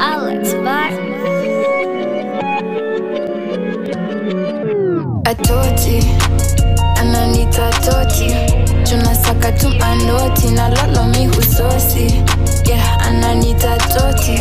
Alex 0.00 0.54
Bar. 0.64 0.92
atoti 5.24 5.98
ananita 7.00 7.70
toti. 7.70 8.30
Tunasaka 8.84 9.52
tu 9.52 9.68
manoti 9.70 10.50
na 10.50 10.68
lolo 10.68 11.04
mi 11.04 11.26
husosi 11.26 12.22
yeah, 12.68 12.95
ananita 13.06 13.76
toti. 13.76 14.36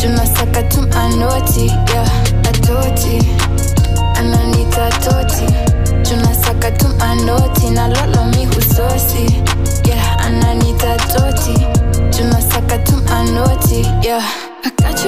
Tunasaka 0.00 0.62
tu 0.68 0.80
manoti 0.82 1.66
yeah, 1.66 2.10
atoti 2.48 3.18
ananita 4.18 4.88
toti. 5.04 5.46
Tunasaka 6.02 6.70
tu 6.78 6.86
manoti 6.98 7.70
na 7.70 7.88
lolo 7.88 8.24
mi 8.24 8.44
husosi 8.46 9.42
yeah, 9.88 10.26
ananita 10.26 10.96
toti. 10.96 11.54
Tunasaka 12.16 12.78
tu 12.84 12.96
manoti 13.08 13.86
yeah. 14.04 14.22
I 14.64 14.70
got 14.76 15.04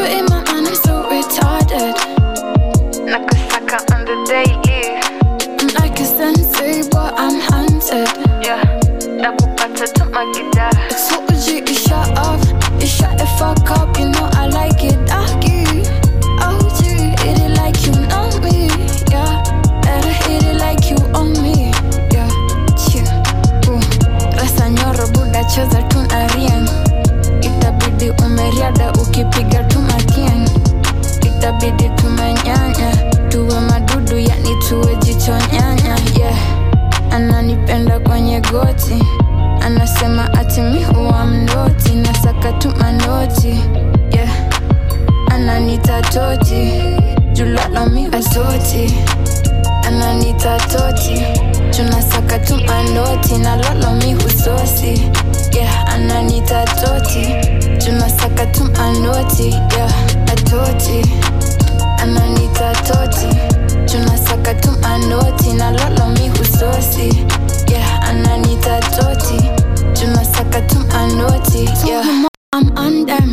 tuwe 35.24 35.38
jicho 35.38 35.56
nyanya 35.56 35.96
yeah. 36.18 36.38
ananipenda 37.10 37.98
kwenye 38.00 38.40
goti 38.40 39.04
anasema 39.66 40.32
ati 40.34 40.60
mi 40.60 40.84
huwa 40.84 41.24
mnoti 41.26 41.92
na 41.94 42.14
tu 42.52 42.68
manoti 42.76 43.60
yeah. 44.12 44.30
ananita 45.34 46.02
toti 46.02 46.72
julalo 47.32 47.86
mi 47.86 48.06
na 53.38 53.56
lolo 53.56 53.90
mi 53.90 54.14
husosi 54.14 55.10
yeah. 55.52 55.94
ananita 55.94 56.64
toti 56.64 57.26
yeah. 59.76 59.92
atoti 60.32 61.02
ananita 62.02 62.72
toti 62.72 63.51
tunasaka 63.86 64.54
tu 64.62 64.70
manoti 64.82 65.52
na 65.52 65.70
lolo 65.70 66.06
mihususi 66.18 67.26
yeah. 67.70 68.08
ananita 68.08 68.80
toti 68.80 69.38
tunasaka 70.00 70.60
tu 70.68 70.78
manoti 70.92 71.64
yeah. 71.88 72.26
I'm 72.54 72.70
on 72.76 73.06
them 73.06 73.30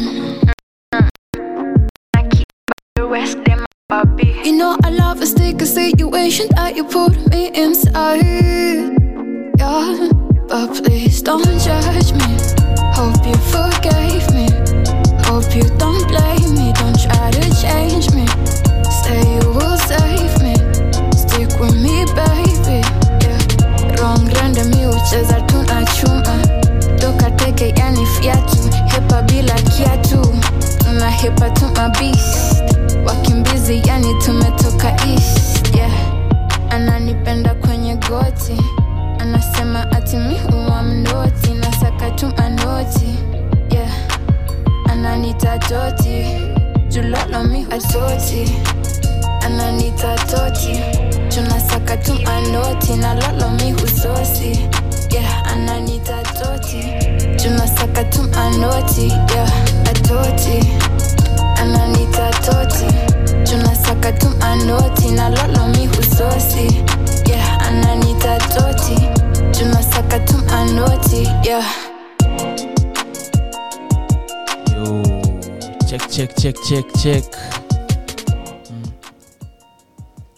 West, 3.10 3.38
they 3.44 3.56
my 3.56 3.66
puppy. 3.90 4.40
You 4.46 4.56
know 4.56 4.78
I 4.84 4.92
love 4.92 5.20
a 5.22 5.26
sticky 5.26 5.66
situation 5.66 6.48
that 6.56 6.76
you 6.76 6.84
put 6.84 7.18
me 7.32 7.50
inside. 7.56 8.22
Yeah, 9.58 10.10
but 10.48 10.68
please 10.84 11.22
don't 11.24 11.44
judge 11.60 12.12
me. 12.14 12.30
Hope 12.94 13.26
you 13.26 13.34
forgave 13.50 14.30
me. 14.32 14.48
Hope 15.26 15.50
you 15.56 15.66
don't 15.82 16.06
blame 16.08 16.54
me. 16.54 16.72
Don't 16.78 17.00
try 17.02 17.32
to 17.32 17.44
change 17.62 18.12
me. 18.14 18.28
Say 19.02 19.22
you 19.36 19.49
mi 25.10 25.42
tuna 25.42 25.86
chuma. 25.86 26.40
Toka 27.00 27.32
teke 27.32 27.74
yani 27.78 28.06
fiatu. 28.06 28.58
Hepa 28.88 29.22
bila 29.22 29.54
kiatu. 29.54 30.22
Tuna 30.84 31.10
hepa 31.10 31.50
tuma 31.50 31.90
beast. 31.90 32.64
Wakimbizi 33.06 33.82
yani 33.88 34.14
tumetoka 34.26 34.92
east. 35.08 35.76
Yeah. 35.76 35.92
ananipenda 36.70 37.54
kwenye 37.54 37.96
goti. 37.96 38.58
Anasema 39.20 39.92
ati 39.92 40.18
mi 40.18 40.38
huwa 40.52 40.84
mnoti. 40.84 41.50
Nasaka 41.54 42.12
tuma 42.12 42.50
noti. 42.50 43.16
Yeah. 43.72 43.92
ananita 44.92 45.58
toti. 45.58 46.26
Julolo 46.90 47.44
mi 47.44 47.64
ananita 49.46 50.16
toti. 50.16 50.80
Tunasaka 51.30 51.98
tu 51.98 52.14
anoti 52.38 52.94
na 52.96 53.14
lolo 53.14 53.50
mi 53.50 53.72
husosi 53.72 54.60
yeah 55.12 55.44
ananita 55.52 56.24
toti. 56.24 56.82
Tunasaka 57.38 58.04
tu 58.12 58.22
anoti. 58.38 59.08
Yeah 59.08 59.52
atoti. 59.90 60.60
Ananita 61.62 62.32
toti. 62.46 62.86
Tunasaka 63.50 64.12
tu 64.20 64.28
anoti. 64.42 65.12
Na 65.12 65.30
lolo 65.30 65.68
mi 65.68 65.88
husosi. 65.88 66.84
Yeah 67.30 67.68
ananita 67.68 68.38
toti. 68.38 68.96
Tunasaka 69.60 70.20
tu 70.20 70.36
anoti. 70.54 71.24
Yeah. 71.48 71.66
Yo, 74.74 75.04
check 75.88 76.10
check 76.10 76.36
check 76.36 76.56
check 76.70 76.86
check. 77.02 77.24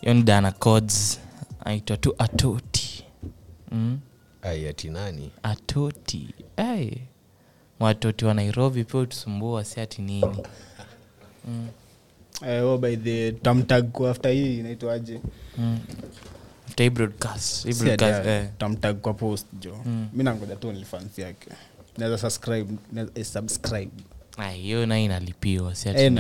Mm. 0.04 0.14
ni 0.16 0.24
dana 0.24 0.52
codes. 0.52 1.20
Aitwa 1.66 1.98
tu 1.98 2.14
atoti. 2.18 3.04
Mm. 3.72 4.00
Ai 4.42 4.68
ati 4.68 4.90
nani? 4.90 5.32
Atoti. 5.44 6.34
Ay. 6.58 6.92
watoti 7.80 8.26
wa 8.26 8.34
nairobi 8.34 8.84
pia 8.84 9.00
utusumbua 9.00 9.64
si 9.66 9.80
ati 9.80 10.02
nini? 10.02 10.38
Eh, 12.48 12.64
oh, 12.66 12.78
by 12.78 12.96
the 12.96 13.32
tamtag 13.32 14.02
after 14.10 14.32
hii 14.32 14.60
inaitwaje? 14.60 15.22
Mm. 15.58 15.80
after 16.68 16.84
hii 16.84 16.90
broadcast 16.90 17.66
hii 17.68 17.74
broadcast 17.74 18.26
eh. 18.28 18.48
tamtag 18.58 18.96
kwa 18.98 19.14
post 19.14 19.48
jo. 19.60 19.78
Mi 20.14 20.24
nangoja 20.24 20.56
tu 20.56 20.72
nilifansi 20.72 21.22
yake. 21.22 21.50
Naweza 21.98 22.18
subscribe 22.18 22.74
naweza 22.92 23.12
eh, 23.16 23.26
subscribe. 23.26 23.92
Hiyo 24.54 24.84
inalipiwa 24.84 25.76
Eh, 25.86 26.12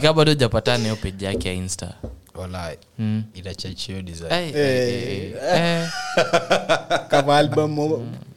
kaa 0.00 0.12
bado 0.12 0.34
japatana 0.34 0.82
hiyo 0.84 0.96
peji 0.96 1.24
yake 1.24 1.48
ya 1.48 1.54
insta 1.54 1.94
walai 2.34 2.78
mm. 2.98 3.22
ai. 4.30 4.52
Eh. 5.56 5.88
album 7.36 7.78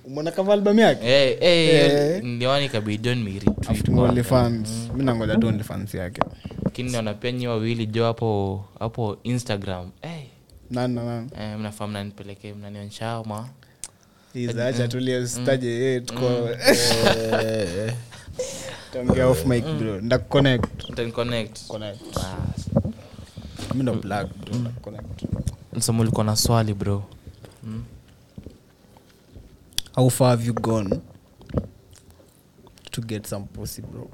umona 0.07 0.31
kava 0.31 0.53
album 0.53 0.79
yake? 0.79 1.05
Eh, 1.05 1.37
eh, 1.41 2.23
Eh. 3.61 4.53
nangoja 4.97 5.37
OnlyFans 5.47 5.93
yake. 5.93 6.21
Lakini 6.65 6.91
naona 6.91 7.13
pia 7.13 7.31
nyi 7.31 7.47
wawili 7.47 7.85
jo 7.85 8.05
hapo 8.05 8.65
hapo 8.79 9.17
instagram. 9.23 9.89
Eh, 10.01 10.23
nana 10.71 11.25
eh, 11.39 11.57
mnafaa 11.59 11.87
mnanipelekee 11.87 12.53
mnanionshama 12.53 13.49
izacha 14.33 14.87
eh, 15.67 16.03
tuko 16.05 16.29
tongea 18.93 19.27
off 19.27 19.45
mic 19.45 19.65
bro. 19.65 20.19
Connect. 20.95 21.67
Connect. 21.67 22.17
Ah, 22.17 22.37
msomo 25.73 26.01
ulikuwa 26.01 26.23
na 26.25 26.35
swali 26.35 26.73
bro. 26.73 27.03
How 29.95 30.09
far 30.09 30.29
have 30.29 30.45
you 30.45 30.53
gone 30.53 30.99
to 32.91 33.01
get 33.01 33.27
some 33.27 33.45
pussy 33.45 33.81
bro? 33.81 34.09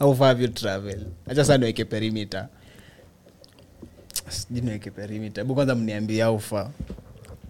How 0.00 0.14
far 0.14 0.28
have 0.28 0.42
you 0.42 0.48
travel 0.48 1.06
acha 1.28 1.44
saa 1.44 1.58
niweke 1.58 1.84
perimeter. 1.84 2.48
Sijui 4.28 4.60
niweke 4.60 4.90
perimeter. 4.90 5.44
Hebu 5.44 5.54
kwanza 5.54 5.74
mniambia 5.74 6.26
how 6.26 6.38
far. 6.38 6.70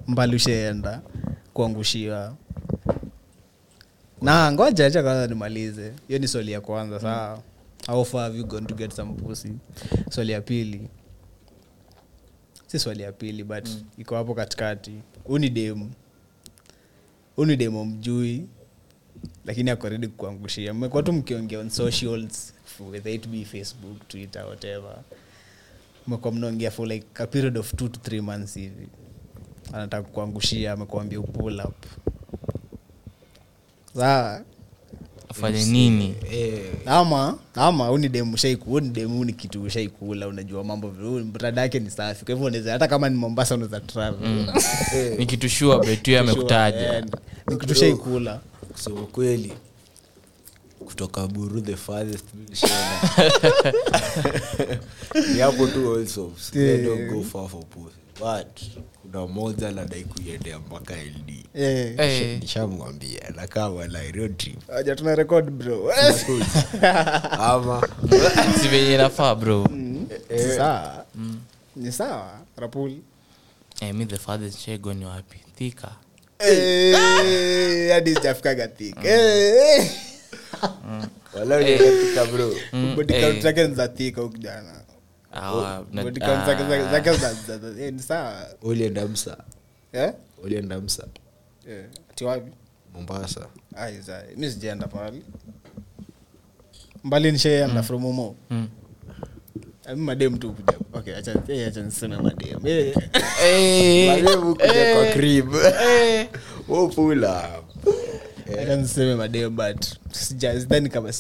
Mbali 0.06 0.36
ushaenda 0.36 1.02
kuangushiwa. 1.54 2.34
Na 4.22 4.52
ngoja 4.52 4.86
acha 4.86 5.02
kwanza 5.02 5.26
nimalize. 5.26 5.92
Hiyo 6.08 6.18
ni 6.18 6.28
swali 6.28 6.52
ya 6.52 6.60
kwanza 6.60 7.00
saa 7.00 7.38
how 7.86 8.04
far 8.04 8.20
have 8.22 8.38
you 8.38 8.46
gone 8.46 8.66
to 8.66 8.74
get 8.74 8.92
some 8.92 9.12
pussy? 9.12 9.52
Swali 10.10 10.32
ya 10.32 10.40
pili 10.40 10.88
si 12.72 12.78
swali 12.78 13.02
ya 13.02 13.12
pili 13.12 13.44
but 13.44 13.68
iko 13.98 14.16
hapo 14.16 14.34
katikati. 14.34 14.92
Huu 15.24 15.38
ni 15.38 15.50
demu. 15.50 15.90
Huu 17.36 17.44
ni 17.44 17.56
demo 17.56 17.84
mjui 17.84 18.46
lakini 19.44 19.70
akoredi 19.70 20.08
kuangushia 20.08 20.74
mmekuwa 20.74 21.02
tu 21.02 21.12
mkiongea 21.12 21.58
on 21.58 21.70
socials 21.70 22.54
whether 22.90 23.12
it 23.14 23.28
be 23.28 23.44
facebook 23.44 24.08
twitter 24.08 24.44
whatever. 24.46 24.98
Mmekuwa 26.06 26.32
mnaongea 26.32 26.70
for 26.70 26.88
like 26.88 27.06
a 27.14 27.26
period 27.26 27.58
of 27.58 27.74
two 27.76 27.88
to 27.88 28.00
three 28.00 28.20
months 28.20 28.54
hivi. 28.54 28.88
Anataka 29.72 30.08
kuangushia 30.08 30.72
amekuambia 30.72 31.20
upull 31.20 31.60
up. 31.60 31.84
Saa 33.96 34.42
afanye 35.33 35.64
nini? 35.64 36.14
ama 36.87 37.39
ama 37.55 37.91
uni 37.91 38.09
demu 38.09 38.37
shaiku 38.37 38.80
demu 38.80 39.16
huu 39.16 39.24
ni 39.24 39.33
kitu 39.33 39.62
ushaikula 39.62 40.28
unajua 40.28 40.64
mambo 40.64 40.95
mrada 41.35 41.61
yake 41.61 41.80
ni 41.80 41.91
safi. 41.91 42.24
Kwa 42.24 42.35
hivyo 42.35 42.47
unaweza 42.47 42.72
hata 42.72 42.89
kama 42.89 43.09
ni 43.09 43.16
mombasa 43.16 43.55
unaweza 43.55 43.80
travel. 43.80 44.47
Ni 45.18 45.26
kitu 45.26 45.49
shua 45.49 45.80
betu 45.85 46.18
amekutaja. 46.18 46.97
Eh, 46.97 47.05
ni 47.51 47.57
kitu 47.57 47.74
shaikula 47.74 48.41
kusema 48.72 49.01
kweli 49.01 49.53
kutoka 50.87 51.26
buru 51.26 51.61
the 51.61 51.76
farthest 51.76 52.24
ni 55.35 55.41
hapo 55.41 55.66
tu 55.66 55.95
also. 55.97 56.33
Yeah. 56.55 56.85
don't 56.85 57.11
go 57.12 57.22
far 57.22 57.49
for 57.49 57.64
pussy. 57.64 57.97
But 58.20 58.60
kuna 59.02 59.26
moja 59.26 59.70
nadai 59.70 60.04
kuiendea 60.04 60.58
mpaka 60.58 60.94
ld 60.94 61.42
Eh. 61.54 61.94
Eh, 61.98 62.38
nishamwambia 62.40 63.30
nakaa 63.36 63.68
walai 63.68 64.30
aja 64.76 64.96
tuna 64.96 65.14
record 65.14 65.50
bro. 65.50 65.92
Ama. 67.30 67.88
Si 68.62 68.68
venye 68.68 68.96
nafaa 68.96 69.34
bro. 69.34 69.66
Ni 69.70 70.06
sawa. 70.56 71.04
Ni 71.76 71.92
sawa 71.92 72.40
rapul. 72.56 72.92
Eh, 73.80 73.94
mi 73.94 74.06
the 74.06 74.16
fathers 74.18 74.58
shego 74.58 74.94
ni 74.94 75.04
wapi? 75.04 75.38
Thika. 75.58 75.90
Eh, 76.38 77.92
hadi 77.92 78.14
sijafikaga 78.14 78.68
thick. 78.68 79.04
Eh, 79.04 79.90
wala 81.34 81.56
unaetika 81.56 82.24
bro. 82.24 82.54
Mm, 82.72 82.96
body 82.96 83.14
eh. 83.14 83.42
zake 83.42 83.68
ni 83.68 83.74
za 83.74 83.88
thick 83.88 84.16
huyu 84.16 84.28
kijana. 84.30 84.82
Ulienda 88.62 89.07
msa? 89.07 89.37
Eh? 89.93 90.12
ulienda 90.45 90.80
msa? 90.80 91.07
Eh, 91.68 91.85
ati 92.11 92.24
wapi? 92.24 92.51
Mombasa. 92.95 93.47
Mi 94.37 94.51
sijaenda 94.51 94.87
pahali. 94.87 95.22
Mbali 97.05 97.33
nishaenda 97.33 97.83
from 97.83 98.05
umo 98.05 98.35
mm. 98.51 98.68
mi 99.89 99.97
madem 99.97 100.39
tu 100.39 100.53
kuja 100.53 100.78
okay 100.93 101.14
eh, 101.49 101.72
madem 102.22 102.66
Eh, 102.66 102.95
Eh, 103.45 104.24
kwa 104.97 105.07
crib 105.12 105.55
eh. 105.55 106.28
Madem 109.16 109.57
but 109.57 109.85
sidhani 110.12 110.89
kama 110.89 111.12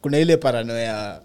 kuna 0.00 0.18
ile 0.18 0.36
paranoya 0.36 1.20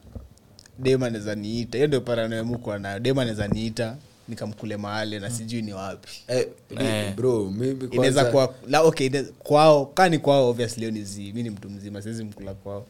dem 0.80 1.04
anaweza 1.04 1.36
niita. 1.36 1.78
Hiyo 1.78 1.88
ndio 1.88 2.02
paranoya 2.02 2.44
mukwa 2.44 2.80
nayo. 2.80 3.00
Dem 3.00 3.20
anaweza 3.20 3.48
niita 3.48 3.96
nikamkule 4.28 4.78
mahali 4.78 5.20
na 5.20 5.30
sijui 5.30 5.62
ni 5.62 5.74
wapi. 5.74 6.10
Eh, 6.28 6.48
Eh. 6.80 7.16
bro 7.16 7.46
mimi 7.52 7.88
inaweza 7.92 8.26
kwanza- 8.26 8.54
la, 8.68 8.82
okay, 8.82 9.08
ine- 9.08 9.24
kwao 9.24 9.86
kaa 9.86 10.10
ni 10.10 10.18
kwao 10.20 10.50
obviously 10.50 10.92
ni 10.92 11.04
zi. 11.04 11.32
Mi 11.36 11.44
ni 11.44 11.50
mtu 11.50 11.70
mzima 11.70 12.02
siwezi 12.02 12.24
mkula 12.24 12.54
kwao. 12.54 12.86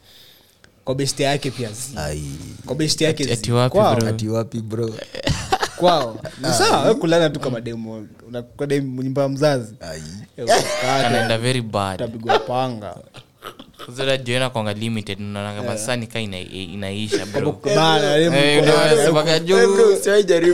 Kwa 0.84 0.94
besti 0.94 1.22
yake 1.22 1.50
pia 1.50 1.68
zi. 1.72 1.92
Ai, 1.96 2.22
kwa 2.66 2.74
besti 2.76 3.04
yake 3.04 3.22
Ati- 3.24 3.32
ati 3.32 3.52
wapi, 3.52 3.72
Kwao, 3.76 3.96
bro? 3.96 4.08
ati 4.08 4.28
wapi 4.28 4.60
bro? 4.60 4.94
Kwao. 5.80 6.20
Ni 6.42 6.48
sawa 6.48 6.84
we 6.88 6.94
kulana 6.94 7.30
tu 7.30 7.40
kama 7.40 7.60
demo 7.60 8.06
unakwenda 8.28 8.78
nyumba 8.78 9.22
ya 9.22 9.28
mzazi. 9.28 9.74
Ai. 9.80 10.02
Kanaenda 10.82 11.38
very 11.38 11.62
bad. 11.62 11.94
Utapigwa 12.02 12.38
panga 12.38 12.96
zonajiona 13.88 14.50
kwanga 14.50 14.72
limited 14.72 15.20
naonanga 15.20 15.62
masaa 15.62 15.96
nikaa 15.96 16.18
ina, 16.20 16.38
inaisha 16.38 17.16
eh, 17.16 17.26
Eh, 18.36 18.64
Eh, 19.62 19.68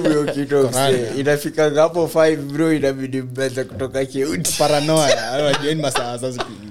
hiyo 0.09 0.25
kitu 0.25 0.71
inafikanga 1.19 1.83
hapo 1.83 2.09
bro 2.37 2.73
inabidi 2.73 3.23
mbeza 3.23 3.65
kutoka 3.65 4.05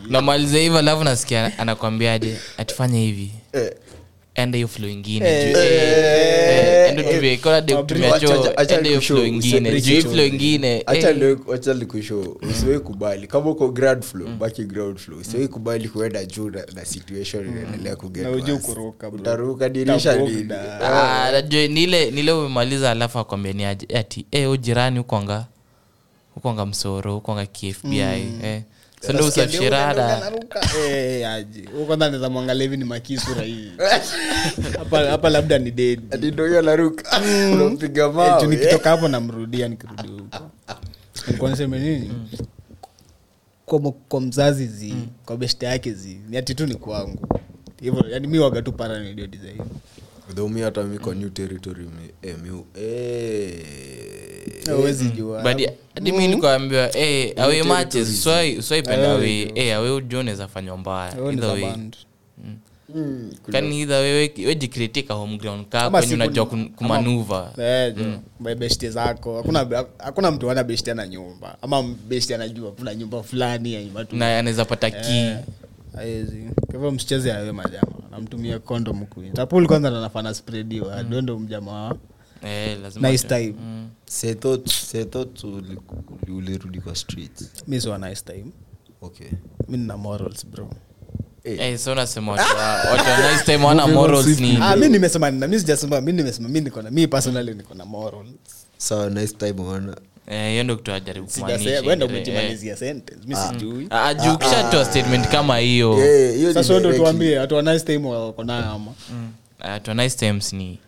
namaliza 0.09 0.57
hivyo 0.57 0.77
alafu 0.79 1.03
nasikia 1.03 1.59
anakwambiaje 1.59 2.37
atufanye 2.57 2.99
hivi 2.99 3.31
enda 4.35 4.55
hiyo 4.57 4.67
flo 4.67 4.87
ingine. 4.89 5.25
Eh, 5.29 5.53
eh, 5.57 6.95
de 8.81 8.89
hiyo 8.89 9.01
flo 9.01 9.25
ingine. 9.25 9.81
juu 9.81 10.01
flo 10.01 10.11
flow 10.11 10.25
ingine 10.25 10.77
eh, 10.77 10.83
hacha 11.51 11.73
nikusho 11.73 12.37
kubali. 12.79 13.27
Kama 13.27 13.49
uko 13.49 13.67
ground 13.69 14.03
floor 14.03 14.29
baki 14.29 14.63
ground 14.63 14.97
flow 14.97 15.19
usiwai 15.19 15.47
kubali 15.47 15.89
kuenda 15.89 16.25
juu 16.25 16.49
na, 16.49 16.65
na 16.75 16.85
situation 16.85 17.47
inaendelea 17.47 17.95
kuget 17.95 18.23
Na 18.23 18.31
ujue 18.31 18.51
worse. 18.51 18.67
kuruka, 18.67 19.09
bro. 19.09 19.19
utaruka 19.19 19.69
dirisha 19.69 20.15
nini? 20.15 20.53
Ah, 20.83 21.41
nile 21.67 22.11
nile 22.11 22.31
umemaliza 22.31 22.91
alafu 22.91 23.19
akwambia 23.19 23.53
ni 23.53 23.65
ati 23.65 24.25
eh, 24.31 24.49
u 24.51 24.57
jirani 24.57 24.99
ukwanga 24.99 25.45
ukwanga 26.35 26.65
msoro 26.65 27.17
ukwanga 27.17 27.45
kfbi 27.45 27.99
eh. 27.99 28.54
Kwanza 31.85 32.05
naweza 32.07 32.29
mwangalia 32.29 32.63
hivi 32.63 32.77
ni 32.77 32.83
makisura 32.83 33.41
hii 33.41 33.71
hapa 34.79 34.99
hapa 34.99 35.29
labda 35.29 35.57
ni 35.59 35.71
Eh, 36.11 36.19
juu 36.19 36.31
mawe. 38.11 38.47
nikitoka 38.47 38.89
hapo 38.89 39.07
namrudia 39.07 39.67
nikirudi 39.67 40.07
huko. 40.07 40.49
Nilikuwa 41.27 41.51
nini? 41.79 42.11
Kwa, 43.65 43.79
kwa 44.09 44.21
mzazi 44.21 44.67
zi 44.67 44.93
kwa 45.25 45.37
beshta 45.37 45.67
yake 45.67 45.91
zi 45.93 46.19
ni 46.29 46.37
ati 46.37 46.55
tu 46.55 46.65
ni 46.67 46.75
kwangu. 46.75 47.27
Hivyo 47.81 48.05
yani 48.09 48.27
mi 48.27 48.39
waga 48.39 48.61
tu 48.61 48.71
paranoid 48.71 49.31
design 49.31 49.61
Though 50.33 50.49
mi 50.51 50.61
hata 50.61 50.83
mi 50.83 50.97
kwa 50.97 51.15
new 51.15 51.29
territory 51.29 51.83
mi- 51.83 52.13
eh, 52.23 52.35
eh. 52.75 53.65
hadi 55.93 56.11
mi 56.11 56.27
nikuambiwa 56.27 56.97
eh, 56.97 57.33
awe 57.37 57.63
matches 57.63 58.23
swai 58.23 58.61
swaipenda 58.61 59.11
Awe 59.11 59.15
awe 59.17 59.45
jo. 59.45 59.51
eh, 59.55 59.75
awe 59.75 59.91
ujo 59.91 60.19
unaweza 60.19 60.47
fanywa 60.47 60.77
mbaya 60.77 61.13
either 61.31 61.49
way. 61.49 61.73
Mm, 62.95 63.31
kani 63.51 63.85
wejikritika 64.45 65.13
home 65.13 65.39
kaa 65.69 65.89
kwenye 65.89 66.13
unajua 66.13 66.45
kumanuva 66.75 67.51
beshte 68.57 68.89
zako. 68.89 69.37
Hakuna 69.37 69.85
hakuna 69.97 70.31
mtu 70.31 70.51
ana 70.51 70.63
beshte 70.63 70.91
ana 70.91 71.07
nyumba. 71.07 71.57
Ama 71.61 71.83
beshte 71.83 72.35
anajua 72.35 72.71
kuna 72.71 72.95
nyumba 72.95 73.23
fulani 73.23 73.73
ya 73.73 73.83
nyumba 73.83 74.05
tu. 74.05 74.15
Na 74.15 74.39
anaweza 74.39 74.65
pata 74.65 74.91
kii 74.91 75.31
haezi 75.95 76.49
kwa 76.65 76.73
hivyo 76.73 76.91
msicheze 76.91 77.33
awe 77.33 77.51
majama. 77.51 77.91
Namtumia 78.11 78.59
kondom 78.59 79.05
tapul 79.33 79.67
kwanza 79.67 79.89
nanafana 79.91 80.33
sprediwa 80.33 81.03
dondo 81.03 81.39
mjama 81.39 81.71
wa 81.71 81.95
eh, 82.43 82.79
lazima 82.81 83.11
nice 83.11 83.27
time. 83.27 83.53
Uli- 85.43 85.79
ulirudi 86.37 86.81
kwa 86.81 86.95
streets 86.95 87.51
mi 87.67 87.81
siwa 87.81 87.97
nice 87.97 88.21
time. 88.25 88.45
Okay. 89.01 89.27
Mi 89.69 89.77
nina 89.77 89.97
morals 89.97 90.45
bro. 90.47 90.69
Eh, 91.43 91.79
so 91.79 91.91
unasema 91.91 92.31
watu 92.31 92.57
wa- 92.57 92.91
watu 92.91 93.09
wa 93.09 93.31
nice 93.31 93.45
time 93.45 93.65
wana 93.65 93.87
morals 93.97 94.39
ni 94.39 94.57
ah, 94.61 94.75
mi 94.75 94.89
nimesema 94.89 95.31
nina 95.31 95.47
mi 95.47 95.59
sijasema 95.59 96.01
mi 96.01 96.11
nimesema 96.11 96.49
mi 96.49 96.61
nikona 96.61 96.91
mi 96.91 97.07
personally 97.07 97.53
niko 97.53 97.73
na 97.73 97.85
morals. 97.85 98.29
Sawa 98.77 99.09
nice 99.09 99.33
time 99.37 99.53
Eh, 99.61 99.95
hiyo 100.51 100.63
ndo 100.63 100.75
kitu 100.75 100.91
ajaribu 100.93 101.27
umejimalizia 102.05 102.75
sentence. 102.77 103.27
Mi 103.27 103.35
sijui. 103.35 103.87
Ah, 103.89 104.13
juu 104.13 104.33
ukishatoa 104.33 104.85
statement 104.85 105.27
kama 105.27 105.57
hiyo. 105.57 105.97
Eh, 106.05 106.35
hiyo 106.35 106.53
sasa 106.53 106.79
ndo 106.79 106.93
tuambie 106.93 107.39
Ah, 109.59 109.79
ni 110.53 110.81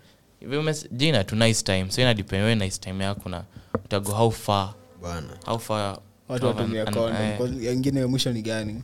jina 0.92 1.24
tu 1.24 1.36
nice 1.36 1.64
time 1.64 1.92
so 1.92 2.02
inadepend 2.02 2.62
nice 2.62 2.78
time 2.80 3.04
yako 3.04 3.30
na 3.30 3.44
utago 3.86 4.12
how 4.12 4.32
far 4.32 4.74
bana 5.02 5.28
how 5.46 5.60
far 5.60 6.00
watu 6.28 6.46
watumia 6.46 6.86
condom 6.86 7.16
eh, 7.22 7.38
Kwa- 7.38 7.50
ingine 7.74 8.00
ya 8.00 8.08
mwisho 8.08 8.32
ni 8.34 8.42
gani? 8.42 8.84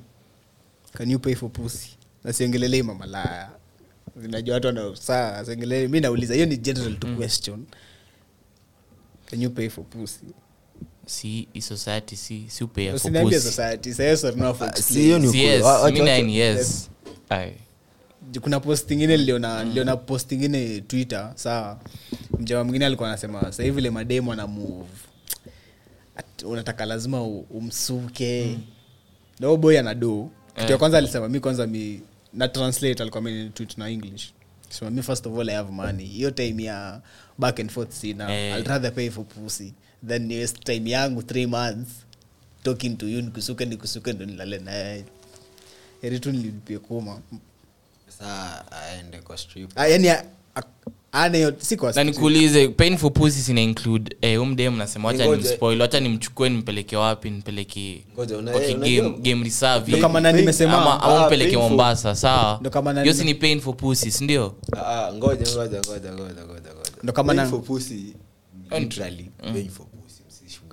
Can 0.93 1.11
you 1.11 1.19
pay 1.19 1.35
for 1.35 1.49
pussy? 1.49 1.89
Nasiongelelei 2.23 2.83
mamalaya 2.83 3.49
najua 4.15 4.53
watu 4.53 4.67
wanasaa 4.67 5.45
siongelelei. 5.45 5.87
Mi 5.87 5.99
nauliza 5.99 6.33
hiyo 6.33 6.45
ni 6.45 6.57
general 6.57 6.95
to 6.95 7.07
question. 7.07 7.65
Can 9.29 9.41
you 9.41 9.49
pay 9.49 9.69
for 9.69 9.83
pussy 9.85 10.25
si 11.05 11.47
i 11.53 11.61
society 11.61 12.15
si 12.15 12.45
si 12.47 12.63
upea 12.63 12.91
for 12.91 12.95
usiniambie 12.95 13.37
pussy. 13.39 13.49
society 13.49 13.93
sayo 13.93 14.17
sort 14.17 14.37
now 14.37 14.53
for 14.53 14.67
Ah, 14.69 14.75
si 14.75 14.93
hiyo 15.01 15.19
ni 15.19 15.27
Si 15.27 15.37
ukweli. 15.37 15.47
yes, 15.47 15.63
Wa- 15.63 15.81
wacha- 15.81 15.93
mi 15.93 15.99
wacha- 16.01 16.17
nine 16.21 16.33
yes 16.35 16.89
Aye. 17.29 17.53
kuna 18.41 18.59
post 18.59 18.91
ingine 18.91 19.17
liona, 19.17 19.65
mm. 19.65 19.71
liona 19.73 19.97
post 19.97 20.31
ingine 20.31 20.81
twitter 20.81 21.31
saa 21.35 21.77
mjama 22.39 22.63
mwingine 22.63 22.85
alikuwa 22.85 23.09
anasema 23.09 23.51
sahii 23.51 23.69
vile 23.69 23.89
mademu 23.89 24.33
ana 24.33 24.47
move 24.47 24.89
At- 26.17 26.45
unataka 26.47 26.85
lazima 26.85 27.23
umsuke 27.23 28.45
mm. 28.45 28.61
no 29.39 29.57
boy 29.57 29.79
ana 29.79 29.93
do 29.95 30.29
kitu 30.55 30.71
ya 30.71 30.77
kwanza 30.77 30.97
alisema 30.97 31.29
mi 31.29 31.39
kwanza 31.39 31.67
mi 31.67 32.01
na 32.33 32.47
translate 32.47 33.01
alikuwa 33.03 33.21
mi 33.23 33.49
tweet 33.49 33.77
na 33.77 33.89
english 33.89 34.33
sema 34.69 34.91
mi 34.91 35.01
first 35.03 35.25
of 35.27 35.39
all 35.39 35.49
i 35.49 35.55
have 35.55 35.71
money 35.71 36.05
hiyo 36.05 36.31
time 36.31 36.63
ya 36.63 37.01
back 37.37 37.59
and 37.59 37.69
forth 37.71 37.91
sina 37.91 38.35
Eh. 38.35 38.57
i'll 38.57 38.63
rather 38.67 38.93
pay 38.93 39.09
for 39.09 39.25
pussy 39.25 39.73
than 40.07 40.21
ni 40.27 40.39
waste 40.39 40.59
time 40.63 40.89
yangu 40.89 41.21
three 41.23 41.45
months. 41.45 41.91
Talking 42.63 42.97
to 42.97 43.07
you 43.07 43.21
nikusuke 43.21 43.65
nikusuke 43.65 44.13
ndo 44.13 44.25
nilale 44.25 44.57
naye. 44.59 45.03
Heri 46.01 46.19
tu 46.19 46.31
nilipie 46.31 46.79
kuma. 46.79 47.19
Aende 48.71 49.17
kwa 49.21 49.37
strip. 49.37 49.71
Ah, 49.75 49.87
yani 49.87 50.09
a- 50.09 50.23
a- 50.55 50.63
ana 51.11 51.37
hiyo 51.37 51.53
si 51.59 51.77
kwa 51.77 51.91
na 51.93 52.03
nikuulize 52.03 52.67
pain 52.67 52.97
for 52.97 53.13
pussy 53.13 53.39
sina 53.41 53.61
include 53.61 54.17
eh, 54.21 54.41
umdem 54.41 54.77
nasema 54.77 55.07
wacha 55.07 55.25
nimspoil 55.25 55.81
wacha 55.81 55.99
nimchukue 55.99 56.49
nimpeleke 56.49 56.97
wapi 56.97 57.29
eh, 58.61 58.77
game, 58.79 59.09
game 59.21 59.43
reserve. 59.43 59.97
Kama 60.01 60.21
na 60.21 60.31
nimesema 60.31 60.73
ama, 60.81 61.01
ama 61.03 61.23
Ah, 61.23 61.25
mpeleke 61.27 61.57
mombasa 61.57 62.15
sawa? 62.15 62.59
Hiyo 63.01 63.13
si 63.13 63.23
ni 63.23 63.33
painful 63.35 63.63
for 63.63 63.77
pussy 63.77 64.11
sindio 64.11 64.55
ah, 64.77 65.13
ngoja 65.13 65.51
ngoja 65.51 65.79
ngoja 65.79 66.13
ngoja 66.13 66.13
ngoja 66.13 66.45
ngoja. 66.45 66.91
Ndo 67.03 67.13
kama 67.13 67.33
na- 67.33 67.47
pussy, 67.47 68.13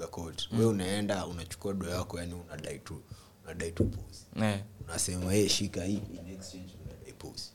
for 0.07 0.33
pussy, 0.33 0.49
msi 0.53 0.57
we 0.61 0.65
unaenda 0.67 1.27
unachukua 1.27 1.73
do 1.75 1.89
yako 1.89 2.19
yani 2.19 2.35
unadai 2.35 2.79
tu 2.79 3.03
unadai 3.45 3.73
tu 3.73 3.85
pussy. 3.85 4.25
Yeah. 4.37 4.61
unasema 4.89 5.33
hey, 5.33 5.49
shika 5.49 5.85
hii 5.85 5.95
in 6.13 6.35
exchange 6.35 6.73
unadai 6.85 7.13
pussy. 7.19 7.51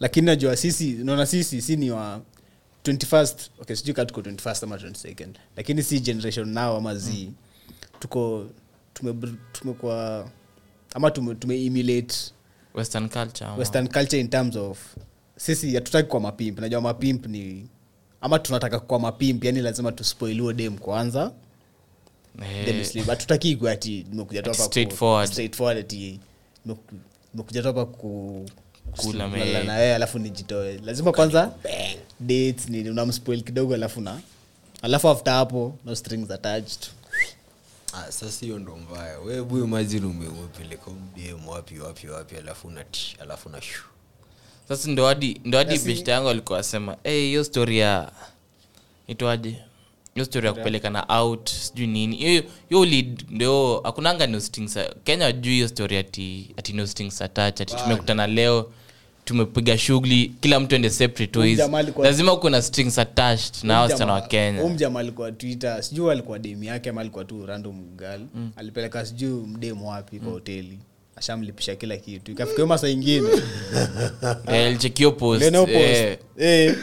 Lakini 0.00 0.26
najua 0.26 0.56
sisi 0.56 0.92
naona 0.92 1.26
sisi 1.26 1.62
si 1.62 1.76
ni 1.76 1.90
wa 1.90 2.20
21st 2.84 3.34
okay 3.60 3.76
sijui 3.76 3.94
kaa 3.94 4.04
tuko 4.04 4.20
21st 4.20 4.64
ama 4.64 4.76
22nd 4.76 5.28
lakini 5.56 5.82
si 5.82 6.00
generation 6.00 6.48
nao 6.48 6.76
ama 6.76 6.94
z. 6.94 7.30
Tuko 7.98 8.46
tume- 8.94 9.36
tumekuwa 9.52 10.30
ama 10.94 11.10
tume, 11.10 11.34
tume 11.34 11.64
emulate 11.66 12.14
western 12.74 13.08
culture 13.08 13.46
ama- 13.46 13.56
western 13.58 13.88
culture 13.88 14.20
in 14.20 14.28
terms 14.28 14.56
of 14.56 14.96
sisi 15.36 15.74
hatutaki 15.74 16.08
kwa 16.08 16.20
mapimp. 16.20 16.58
Najua 16.60 16.80
mapimp 16.80 17.26
ni 17.26 17.68
ama 18.20 18.38
tunataka 18.38 18.80
kwa 18.80 19.00
mapimp 19.00 19.44
yani 19.44 19.60
lazima 19.60 19.92
tuspoiliwe 19.92 20.54
dem 20.54 20.78
kwanza 20.78 21.32
Eh, 22.42 22.64
then 22.64 23.04
hatutaki 23.04 23.50
ikuwe 23.50 23.72
ati 23.72 24.06
nimekuja 24.10 24.42
nimekuja 27.34 27.62
tu 27.62 27.66
hapa 27.68 27.84
Kula 28.96 29.28
na 29.64 29.74
wewe 29.74 29.94
alafu 29.94 30.18
nijitoe. 30.18 30.78
Lazima 30.84 31.12
kwanza 31.12 31.52
dates 32.20 32.68
ni 32.68 32.90
unamspoil 32.90 33.42
kidogo 33.42 33.74
alafu 33.74 34.00
na 34.00 34.20
alafu 34.82 35.08
after 35.08 35.32
hapo 35.32 35.78
no 35.84 35.94
strings 35.94 36.30
attached. 36.30 36.86
Ah, 37.92 38.12
sasa 38.12 38.46
hiyo 38.46 38.58
ndo 38.58 38.76
mbaya. 38.76 39.18
Webu 39.18 39.54
umepeleka 40.28 40.90
mdm 40.90 41.48
wapi 41.48 41.78
wapi 41.78 42.08
wapi 42.08 42.36
alafu 42.36 42.70
na 42.70 42.84
alafu 43.20 43.48
na 43.48 43.62
shu. 43.62 43.84
Sasa 44.68 44.88
ndo 44.90 45.06
hadi 45.06 45.40
ndo 45.44 45.58
hadi 45.58 45.78
beshta 45.78 46.12
yangu 46.12 46.28
alikuwa 46.28 46.58
asema 46.58 46.96
"Eh, 47.04 47.12
hiyo 47.14 47.44
story 47.44 47.78
ya 47.78 48.12
itwaje 49.06 49.56
hiyo 50.18 50.24
story 50.24 50.46
ya 50.46 50.52
kupeleka 50.52 50.90
na 50.90 51.06
out 51.20 51.48
sijui 51.50 51.86
nini. 51.86 52.16
Hiyo 52.68 52.84
lead 52.84 53.24
ndio 53.30 53.80
akunanga 53.84 54.26
no 54.26 54.40
kenya 55.04 55.32
juu 55.32 55.50
hiyo 55.50 55.68
story 55.68 55.96
ati 55.96 56.54
ati 56.56 56.72
nostings 56.72 57.22
ati 57.22 57.76
tumekutana 57.76 58.26
leo 58.26 58.70
tumepiga 59.24 59.78
shughuli 59.78 60.32
kila 60.40 60.60
mtu 60.60 60.74
ende 60.74 60.90
separate 60.90 61.38
ways. 61.38 61.60
lazima 62.02 62.36
kuna 62.36 62.62
strings 62.62 62.98
attached 62.98 63.64
na 63.64 63.74
hao 63.74 63.82
wasichana 63.82 64.12
wa 64.12 64.20
kenya. 64.20 64.62
umjama 64.62 65.00
alikuwa 65.00 65.32
twitter 65.32 65.82
sijuu 65.82 66.10
alikuwa 66.10 66.38
demu 66.38 66.64
yake 66.64 66.90
ama 66.90 67.00
alikuwa 67.00 67.24
tu 67.24 67.46
random 67.46 67.96
girl. 67.96 68.20
Alipeleka 68.56 69.06
sijuu 69.06 69.46
mdemu 69.46 69.88
wapi 69.90 70.18
kwa 70.18 70.32
hoteli. 70.32 70.78
Ashamlipisha 71.16 71.76
kila 71.76 71.96
kitu. 71.96 72.32
Ikafika 72.32 72.56
hiyo 72.56 72.66
ingine. 72.88 73.28
Eh, 74.52 74.72
lichekio 74.72 75.12
post. 75.12 75.54
Eh, 76.38 76.76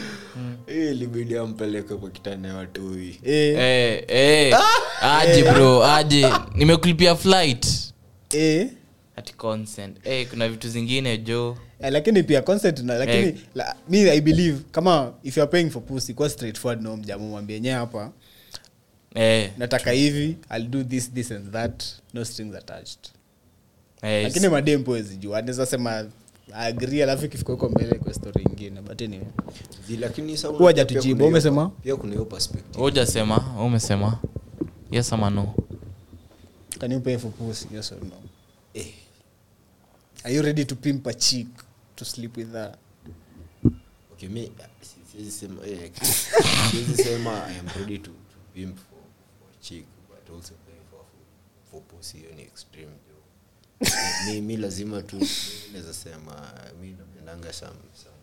ilibidi 0.66 1.36
ampeleke 1.38 1.94
kwa 1.94 2.10
kitanda 2.10 2.48
ya 2.48 2.54
watoi 2.54 3.20
eh, 3.24 3.56
eh, 3.58 4.04
eh. 4.08 4.56
aje 5.02 5.42
bro 5.42 5.84
aje. 5.84 6.26
Nimekulipia 6.54 7.16
flight. 7.16 7.66
Eh. 8.34 8.68
ati 9.16 9.32
consent. 9.34 9.96
Eh 10.04 10.26
kuna 10.30 10.48
vitu 10.48 10.68
zingine 10.68 11.18
jo. 11.18 11.56
Eh, 11.80 11.92
lakini 11.92 12.22
pia 12.22 12.42
consent 12.42 12.78
na 12.78 12.94
lakini 12.94 13.18
Eh. 13.26 13.34
la, 13.54 13.76
mi 13.88 13.98
i 14.10 14.20
believe 14.20 14.58
kama 14.72 15.12
if 15.22 15.36
you're 15.36 15.50
paying 15.50 15.70
for 15.70 15.82
pussy 15.82 16.14
kwa 16.14 16.28
straightforward 16.30 16.82
no 16.82 16.96
mjamu 16.96 17.28
mwambie 17.28 17.60
nye 17.60 17.70
hapa. 17.70 18.12
Eh, 19.14 19.50
nataka 19.58 19.90
hivi 19.90 20.36
i'll 20.56 20.66
do 20.68 20.84
this 20.84 21.12
this 21.12 21.32
and 21.32 21.52
that. 21.52 21.84
No 22.14 22.24
strings 22.24 22.54
attached. 22.56 22.98
Eh, 24.02 24.22
lakini 24.24 24.48
madem 24.48 24.84
poezi 24.84 25.16
juu 25.16 25.34
anaweza 25.34 25.66
sema 25.66 26.06
agree 26.54 27.02
alafu 27.02 27.24
ikifika 27.24 27.52
huko 27.52 27.68
mbele 27.68 27.98
kwa 27.98 28.14
story 28.14 28.42
ingine 28.50 28.80
but 28.82 29.02
anyway. 29.02 29.26
Hiyo- 29.86 31.02
umesema? 31.28 31.68
pia 31.68 31.96
kuna 31.96 32.12
hiyo 32.12 32.24
perspective 32.24 32.78
hujasema 32.78 33.38
umesema. 33.64 34.18
Yes 34.90 35.12
ama 35.12 35.30
no? 35.30 35.54
Can 36.78 36.92
you 36.92 37.00
pay 37.00 37.18
for 37.18 37.30
pussy? 37.30 37.68
Yes 37.74 37.92
or 37.92 37.98
no? 38.04 38.16
Eh, 38.74 38.86
are 40.24 40.34
you 40.34 40.42
ready 40.42 40.64
to 40.64 40.76
pimp 40.76 41.06
a 41.06 41.14
chick 41.14 41.48
to 41.96 42.04
sleep 42.04 42.36
with 42.36 42.52
her? 42.52 42.74
Okay 44.12 44.28
me 44.28 44.50
siwezi 45.12 45.30
sema 45.32 45.66
eh, 45.66 45.90
siwezi 46.70 47.02
sema 47.02 47.30
i 47.48 47.58
am 47.58 47.66
ready 47.78 47.98
to, 47.98 48.10
to 48.10 48.38
pimp 48.54 48.76
for, 48.76 48.98
for 49.38 49.60
chick 49.60 49.84
but 50.08 50.36
also 50.36 50.54
pay 50.54 50.74
for 50.90 51.00
for 51.70 51.80
pussy 51.82 52.18
hiyo 52.18 52.30
ni 52.36 52.42
extreme 52.42 52.86
jo 53.08 53.14
mi, 54.26 54.40
mi 54.40 54.56
lazima 54.56 55.02
tu 55.02 55.16
naweza 55.72 55.94
sema 55.94 56.52
mi 56.82 56.90
napendanga 56.90 57.52
some 57.52 57.72
some 58.02 58.14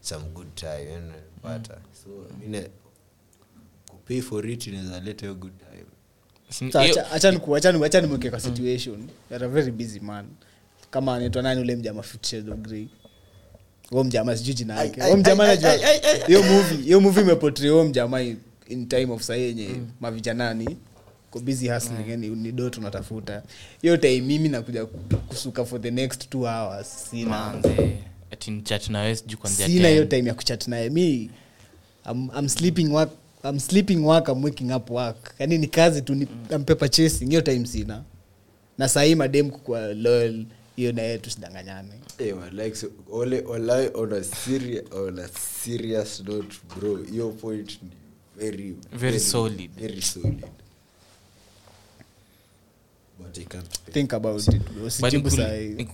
some 0.00 0.24
good 0.34 0.54
time 0.54 1.12
pata 1.42 1.74
so 2.04 2.08
mine 2.40 2.68
kupay 3.90 4.20
for 4.22 4.50
it 4.50 4.66
inaweza 4.66 5.00
leta 5.00 5.20
hiyo 5.26 5.34
good 5.34 5.52
time. 5.58 5.84
Si- 6.50 6.72
Sa- 6.72 6.82
hiyo- 6.82 6.94
acha- 6.94 7.10
acha 7.12 7.30
niku- 7.30 7.56
acha 7.56 7.72
ni- 7.72 7.84
acha 7.84 8.00
nimweke 8.00 8.30
kwa 8.30 8.40
situation. 8.40 9.08
You're 9.30 9.46
a 9.46 9.48
very 9.48 9.72
busy 9.72 10.00
man. 10.00 10.26
Kama 10.90 11.14
anaitwa 11.14 11.42
nani 11.42 11.60
ule 11.60 11.76
mjama 11.76 12.02
Grey? 12.56 12.88
Huo 13.90 14.04
mjama 14.04 14.36
sijui 14.36 14.54
jina 14.54 14.74
yake 14.84 15.00
huo 15.00 15.10
ai, 15.10 15.16
mjama 15.16 15.44
ai, 15.44 15.48
najua 15.56 15.72
hiyo 16.26 16.42
movie 16.42 16.76
hiyo 16.76 17.00
movie 17.00 17.22
imeportray 17.22 17.70
huo 17.70 17.84
mjama 17.84 18.22
in- 18.22 18.38
time 18.88 19.12
of 19.12 19.22
sahii 19.22 19.42
yenye 19.42 19.70
mavijanani 20.00 20.76
ko 21.36 21.42
busy 21.44 21.68
hustling 21.68 22.08
yani 22.10 22.28
ni 22.28 22.52
do 22.52 22.70
tunatafuta 22.70 23.42
hiyo 23.82 23.96
time 23.96 24.20
mimi 24.20 24.48
nakuja 24.48 24.86
kusuka 25.28 25.64
for 25.64 25.80
the 25.80 25.90
next 25.90 26.28
two 26.30 26.46
hours 26.46 27.10
sina. 27.10 27.62
Kuanzia 29.40 29.66
sina 29.68 29.88
hiyo 29.88 30.04
time 30.04 30.28
ya 30.28 30.34
kuchat 30.34 30.68
naye. 30.68 30.90
Mi 30.90 31.30
I'm, 32.10 32.30
I'm 32.38 32.48
sleeping 32.48 32.88
work 32.92 33.10
I'm 33.44 33.60
sleeping 33.60 33.96
work 34.04 34.28
I'm 34.28 34.44
waking 34.44 34.72
up 34.74 34.90
work. 34.90 35.34
Yani 35.38 35.58
ni 35.58 35.66
kazi 35.66 36.02
tu 36.02 36.14
ni 36.14 36.26
I'm 36.50 36.64
paper 36.64 36.90
chasing. 36.90 37.28
Hiyo 37.28 37.40
time 37.40 37.66
sina. 37.66 38.02
Na 38.78 38.88
sahii 38.88 39.14
madem 39.14 39.50
kukua 39.50 39.94
loyal 39.94 40.44
hiyo 40.76 40.92
naye 40.92 41.18
tusidanganyane. 41.18 41.92
Eh, 42.18 42.34
like 42.52 42.76
so, 42.76 42.86
on 43.12 43.32
on 44.94 45.18
a 45.18 45.28
serious 45.28 46.20
note 46.20 46.56
bro 46.76 46.98
your 47.12 47.32
point 47.36 47.78
ni 47.82 47.90
very 48.36 48.76
Very 48.92 49.20
solid. 49.20 49.70
very 49.76 50.02
solid 50.02 50.40
but 50.40 50.40
i 50.40 50.40
can't 50.40 50.40
pay. 50.40 50.50
Think 53.92 54.12
about 54.14 54.48
it. 54.48 54.62
Usijibu 54.86 55.30
sahii 55.30 55.86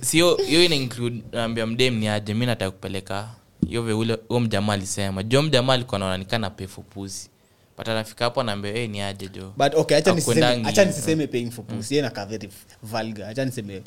sio 0.00 0.36
hiyo 0.36 0.64
ina 0.64 0.74
include 0.74 1.22
naambia 1.32 1.66
mdem 1.66 1.94
ni 1.98 2.08
aje 2.08 2.34
mi 2.34 2.46
nataka 2.46 2.70
kupeleka 2.70 3.28
hiyo 3.68 3.82
veule 3.82 4.18
huo 4.28 4.40
mjamaa 4.40 4.72
alisema. 4.72 5.22
Jo 5.22 5.42
mjamaa 5.42 5.72
alikuwa 5.72 5.98
naonanikana 5.98 6.50
pefu 6.50 6.82
pusi 6.82 7.30
but 7.78 7.88
anafika 7.88 8.24
hapo 8.24 8.40
anaambia 8.40 8.72
hey, 8.72 8.86
ni 8.88 9.00
aje 9.00 9.28
jo? 9.28 9.52
But 9.56 9.74
okay 9.74 9.96
acha 9.96 10.14
nisiseme 10.14 10.68
acha 10.68 10.84
nisiseme 10.84 11.26
paying 11.26 11.50
for 11.50 11.64
pussy 11.64 11.94
yeye 11.94 12.06
inakaa 12.06 12.26
very 12.26 12.48
vulgar. 12.82 13.28
Acha 13.28 13.44
niseme 13.44 13.82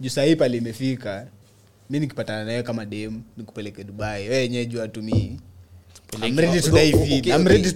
juu 0.00 0.08
sahii 0.10 0.36
pale 0.36 0.56
imefika 0.56 1.26
mi 1.90 2.00
nikipatana 2.00 2.44
nawe 2.44 2.62
kama 2.62 2.84
dem 2.86 3.22
nikupeleke 3.36 3.84
dubai. 3.84 4.22
Wewe 4.28 4.42
yenyewe 4.42 4.66
jua 4.66 4.88
tu 4.88 5.02
mi 5.02 5.40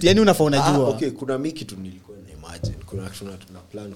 yani 0.01 0.19
unafaa 0.19 0.43
unajua. 0.43 0.67
Ah, 0.67 0.77
okay 0.79 1.09
kuna 1.09 1.37
mi 1.37 1.51
kitu 1.51 1.75
nilikuwa 1.77 2.17
na 2.17 2.33
imagine. 2.33 2.75
Kuna 2.85 3.09
tuna, 3.09 3.31
tuna 3.37 3.59
plan 3.59 3.93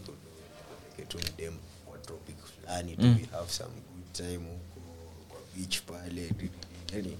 kutu 1.05 1.17
dem 1.37 1.53
kwa 1.85 1.97
topic 1.97 2.35
fulani 2.37 2.95
mm. 2.99 3.15
we 3.15 3.27
have 3.31 3.51
some 3.51 3.71
good 3.71 4.13
time 4.13 4.37
huko 4.37 4.81
kwa 5.29 5.39
beach 5.55 5.81
pale 5.81 6.31
yani 6.93 7.17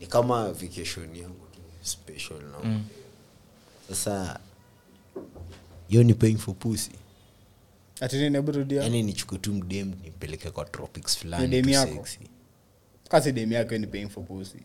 ni 0.00 0.06
kama 0.06 0.52
vacation 0.52 1.16
yangu 1.16 1.46
tu 1.52 1.60
special 1.82 2.42
na 2.42 2.58
mm. 2.64 2.84
sasa 3.88 4.40
hiyo 5.88 6.02
ni 6.02 6.14
paying 6.14 6.36
for 6.36 6.54
pussy. 6.54 6.90
Ati 8.00 8.16
nini 8.16 8.36
hebu 8.36 8.52
rudia. 8.52 8.82
Yani 8.82 9.02
nichukue 9.02 9.38
tu 9.38 9.52
mdem 9.52 9.92
nipeleke 10.04 10.50
kwa 10.50 10.64
tropics 10.64 11.18
fulani 11.18 11.62
tu 11.62 12.04
kasi 13.08 13.32
dem 13.32 13.52
yako 13.52 13.78
ni 13.78 13.86
paying 13.86 14.08
for 14.08 14.24
pussy 14.24 14.58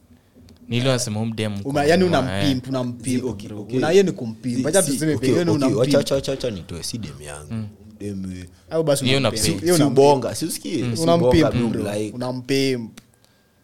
nili 0.72 0.86
nasema 0.86 1.20
huu 1.20 1.26
mdem 1.26 1.54
mko- 1.54 1.70
Uma, 1.70 1.84
yani 1.86 2.04
unampimp 2.04 2.68
unampimp 2.68 3.26
Okay, 3.26 3.48
bro. 3.50 3.62
okay. 3.62 3.78
Una- 3.78 3.90
hiyo 3.90 4.04
ni 4.04 4.12
kumpimp 4.12 4.62
Si- 4.62 4.68
acha 4.68 4.84
si- 4.84 4.92
tuseme 4.92 5.14
okay, 5.16 5.30
pia 5.30 5.44
hiyo 5.44 5.46
ni 5.46 5.52
okay, 5.52 5.64
wacha- 5.68 5.76
unampimp 5.76 5.96
wacha- 5.98 6.16
wacha- 6.16 6.32
wacha 6.32 6.50
nitoe 6.52 6.84
si 6.84 6.98
dem 6.98 7.22
yangu 7.22 7.68
dem 8.00 8.46
au 8.70 8.84
basi 8.84 9.06
Hiyo 9.06 9.18
unampimp. 9.18 9.46
unapay. 9.46 9.62
Hiyo 9.62 9.76
si 9.76 9.82
unampimp. 9.82 10.00
ubonga 10.00 10.36
si 10.36 10.46
usikie 10.46 10.72
si 10.78 10.84
ubonga, 10.84 11.02
unampimp 11.04 11.54
mi 11.54 11.70
bro. 11.70 11.82
umlike. 11.82 12.16
unampimp 12.16 12.92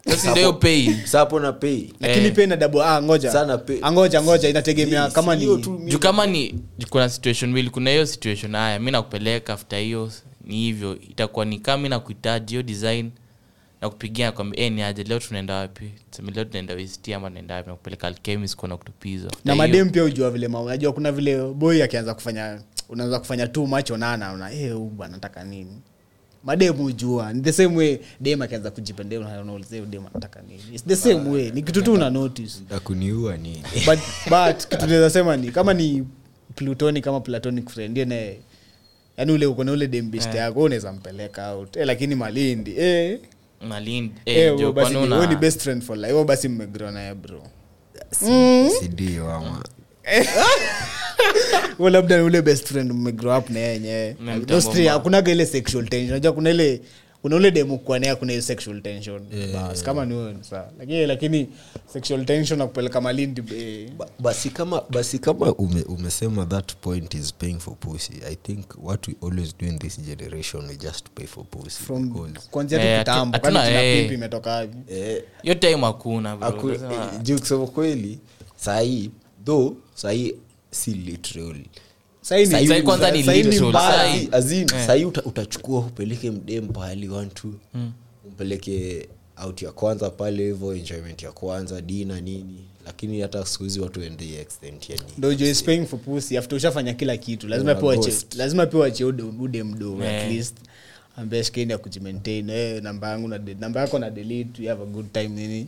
Sasa 0.05 0.31
ndio 0.31 0.35
hiyo 0.43 0.53
pain 0.53 0.95
Sasa 1.01 1.19
hapo 1.19 1.39
na 1.39 1.53
pay 1.53 1.83
lakini 1.99 2.31
pia 2.31 2.43
ina 2.43 2.55
double 2.55 3.01
ngoja 3.01 3.31
Sana 3.31 3.57
pay. 3.57 3.79
Ngoja 3.91 4.21
ngoja 4.23 4.49
inategemea 4.49 5.09
kama 5.09 5.35
ni 5.35 5.57
tu 5.57 5.71
mi- 5.79 5.91
juu 5.91 5.99
kama 5.99 6.25
ni 6.27 6.55
kuna 6.89 7.09
situation 7.09 7.51
mbili 7.51 7.69
kuna 7.69 7.89
hiyo 7.89 8.05
situation 8.05 8.55
haya 8.55 8.79
mi 8.79 8.91
nakupeleka 8.91 9.53
after 9.53 9.79
hiyo 9.79 10.11
ni 10.45 10.55
hivyo 10.55 10.97
itakuwa 11.09 11.45
ni 11.45 11.59
kama 11.59 11.83
mi 11.83 11.89
nakuhitaji 11.89 12.49
hiyo 12.53 12.63
design 12.63 13.11
kupigia 13.81 14.31
kwambia 14.31 14.59
hey, 14.61 14.69
ni 14.69 14.81
aje? 14.81 15.03
Leo 15.03 15.19
tunaenda 15.19 15.53
wapi? 15.55 15.91
Sema 16.11 16.31
leo 16.31 16.45
tunaenda 16.45 16.73
west 16.73 17.09
ama 17.09 17.29
naenda 17.29 17.55
wapi? 17.55 17.69
Nakupeleka 17.69 18.07
alchemis 18.07 18.55
kuona 18.55 18.77
kutupiza. 18.77 19.29
Na 19.45 19.55
madem 19.55 19.89
pia 19.89 20.03
ujua 20.03 20.31
vile 20.31 20.47
mama 20.47 20.65
unajua 20.65 20.93
kuna 20.93 21.11
vile 21.11 21.41
boy 21.53 21.83
akianza 21.83 22.13
kufanya 22.13 22.61
unaanza 22.89 23.19
kufanya 23.19 23.47
too 23.47 23.65
much 23.65 23.91
onana 23.91 24.33
una 24.33 24.51
eh 24.51 24.59
hey, 24.59 24.73
bwana 24.73 25.13
nataka 25.13 25.43
nini? 25.43 25.81
Mademu 26.43 26.85
ujua 26.85 27.33
ni 27.33 27.41
the 27.41 27.53
same 27.53 27.77
way 27.77 27.97
dem 28.19 28.41
akianza 28.41 28.71
kujipendea 28.71 29.19
una- 29.19 29.41
unauliza 29.41 29.79
dem 29.79 30.05
anataka 30.07 30.41
nini? 30.41 30.61
It's 30.73 30.85
the 30.85 30.95
same 30.95 31.29
way. 31.29 31.51
Ni 31.51 31.61
kitu 31.61 31.81
tu 31.81 31.93
una 31.93 32.09
notice. 32.09 32.59
Takuniua 32.69 33.37
nini? 33.37 33.63
But 33.85 33.99
but 34.31 34.67
kitu 34.67 34.87
naweza 34.87 35.09
sema 35.09 35.37
ni 35.37 35.51
kama 35.51 35.73
ni 35.73 36.03
plutonic 36.55 37.03
kama 37.03 37.19
platonic 37.19 37.69
friend 37.69 37.91
ndiye 37.91 38.05
naye 38.05 38.39
yani 39.17 39.31
ule 39.31 39.45
uko 39.45 39.63
na 39.63 39.71
ule 39.71 39.87
dembishte 39.87 40.37
yako 40.37 40.61
unaweza 40.63 40.93
mpeleka 40.93 41.51
out. 41.53 41.75
Eh, 41.77 41.87
lakini 41.87 42.15
malindi 42.15 42.73
eh, 42.77 43.19
malindi. 43.61 44.13
Eh, 44.25 44.37
eh, 44.37 45.39
best 45.39 45.61
friend 45.61 45.83
for 45.83 45.97
life. 45.97 46.23
Basi 46.23 46.47
mmegrow 46.49 46.91
naye 46.91 47.13
bro. 47.13 47.43
Sidio 48.79 49.31
ama? 49.31 49.63
Labda 51.91 52.23
ule 52.23 52.41
best 52.41 52.67
friend 52.67 52.91
mmegrow 52.91 53.37
up 53.37 53.49
na 53.49 53.59
yeye 53.59 53.73
yenyewe. 53.73 54.87
Hakunaga 54.87 55.31
ile 55.31 55.45
sexual 55.45 55.87
tension. 55.87 56.09
Unajua 56.11 56.31
kuna 56.33 56.49
ile 56.49 56.81
kuna 57.21 57.35
ule 57.35 57.51
demu 57.51 57.77
kwa 57.79 57.99
kuna 58.15 58.31
hiyo 58.31 58.41
sexual 58.41 58.81
tension. 58.81 59.21
Bas 59.53 59.83
kama 59.83 60.05
ni 60.05 60.13
huyo 60.13 60.33
ni 60.33 60.43
sawa. 60.43 60.71
Lakini 60.79 61.05
lakini 61.05 61.47
sexual 61.93 62.25
tension 62.25 62.59
na 62.59 62.67
malindi 63.01 63.43
eh, 63.55 63.89
Ba- 63.97 64.07
basi 64.19 64.49
kama 64.49 64.81
basi 64.89 65.19
kama 65.19 65.53
ume, 65.55 65.81
umesema 65.81 66.45
that 66.45 66.75
point 66.75 67.13
is 67.13 67.33
paying 67.33 67.59
for 67.59 67.75
pussy 67.75 68.13
i 68.29 68.35
think 68.35 68.65
what 68.83 69.07
we 69.07 69.15
always 69.23 69.57
do 69.57 69.67
in 69.67 69.79
this 69.79 69.99
generation 70.01 70.65
we 70.67 70.75
just 70.75 71.09
pay 71.15 71.25
for 71.25 71.45
pussy 71.45 71.83
from 71.83 72.33
kuanzia 72.51 72.81
Eh, 72.83 72.99
kitambo 72.99 73.39
kwani 73.39 73.57
kina 73.57 73.81
eh. 73.83 74.11
imetoka 74.13 74.67
eh, 74.89 75.23
hiyo 75.41 75.55
time 75.55 75.77
hakuna 75.81 76.35
bro. 76.37 76.47
aku- 76.47 76.69
eh, 76.71 76.79
juu 77.21 77.39
kusema 77.39 77.67
kweli 77.67 78.19
sahii 78.55 79.11
though 79.45 79.73
sahii 79.95 80.35
si 80.71 80.91
literal 80.91 81.55
Sahii 84.85 85.05
utachukua 85.05 85.79
upeleke 85.79 86.31
mdem 86.31 86.67
pahali 86.67 87.09
wantu 87.09 87.53
umpeleke 88.25 89.07
out 89.45 89.61
ya 89.61 89.71
kwanza 89.71 90.09
pale 90.09 90.43
hivo 90.43 90.75
enjoyment 90.75 91.23
ya 91.23 91.31
kwanza 91.31 91.81
dina 91.81 92.21
nini. 92.21 92.59
Lakini 92.85 93.21
hata 93.21 93.45
siku 93.45 93.63
hizi 93.63 93.79
watu 93.79 94.01
ende 94.01 94.25
hii 94.25 94.35
extent 94.35 94.89
yani 94.89 95.01
ndo 95.17 95.27
ujue 95.29 95.49
is 95.49 95.63
paying 95.63 95.85
for 95.85 95.99
pussy. 95.99 96.37
After 96.37 96.57
ushafanya 96.57 96.93
kila 96.93 97.17
kitu 97.17 97.47
lazima 97.47 98.65
pia 98.65 98.79
wache 98.79 99.05
ude, 99.05 99.23
ude 99.23 99.63
mdo 99.63 100.03
Eh. 100.03 100.23
at 100.23 100.31
least 100.31 100.55
ambia 101.17 101.77
kujimaintain 101.77 102.49
eh 102.49 102.83
namba 102.83 103.09
yangu 103.09 103.27
namba 103.59 103.81
yako 103.81 103.99
na 103.99 104.09
delete 104.09 104.63
you 104.63 104.69
have 104.69 104.83
a 104.83 104.85
good 104.85 105.11
time 105.11 105.27
nini 105.27 105.67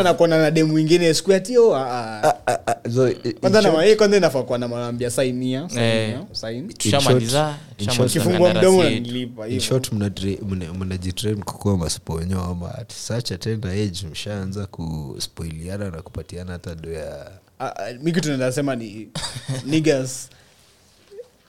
anakuona 0.00 0.38
na 0.38 0.50
demu 0.50 0.72
mwingine 0.72 1.14
siku 1.14 1.32
ati 1.32 1.58
oh 1.58 1.76
ah, 1.76 2.22
ah. 2.24 2.34
Ah, 2.46 2.58
ah, 2.66 2.90
so, 2.94 3.08
in 3.10 3.32
kwanza 3.32 3.60
short- 3.62 3.76
na 3.76 3.82
hii 3.84 3.96
kwanza 3.96 4.16
inafaa 4.16 4.42
kuwa 4.42 4.58
na 4.58 4.68
manambia 4.68 5.10
sign 5.10 5.42
here 5.44 5.68
sign 5.68 5.78
Eh. 5.82 6.06
here 6.06 6.18
sign 6.32 6.68
tushamaliza 6.68 7.54
in 7.70 7.86
tushamaliza 7.86 8.20
short- 8.20 8.24
kifungua 8.24 8.54
mdomo 8.54 8.84
yetu. 8.84 8.94
nanilipa 8.94 9.46
in 9.46 9.52
hivyo. 9.52 9.66
short 9.68 9.92
mnadre- 9.92 10.38
mna- 10.48 10.72
mnajitrain 10.74 11.42
kukuwa 11.42 11.76
masponyo 11.78 12.40
ama 12.40 12.74
at 12.74 12.92
such 12.92 13.32
a 13.32 13.38
tender 13.38 13.70
age 13.70 14.06
mshaanza 14.12 14.66
kuspoiliana 14.66 15.90
na 15.90 16.02
kupatiana 16.02 16.52
hata 16.52 16.74
do 16.74 16.92
ya 16.92 17.30
Ah, 17.58 17.66
ah, 17.76 17.92
mi 18.02 18.12
kitu 18.12 18.28
naenda 18.28 18.52
sema 18.52 18.76
ni 18.76 19.08
niggas 19.70 20.28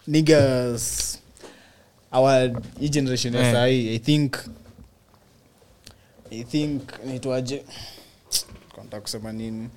niggas 0.08 1.18
our 2.12 2.52
generation 2.90 3.34
ya 3.36 3.48
Eh. 3.48 3.54
sahii 3.54 3.96
i 3.96 4.00
think 4.00 4.34
i 6.32 6.44
think 6.44 6.82
naitwaje? 7.06 7.64
Konta 8.76 9.02
kusema 9.02 9.32
nini? 9.32 9.70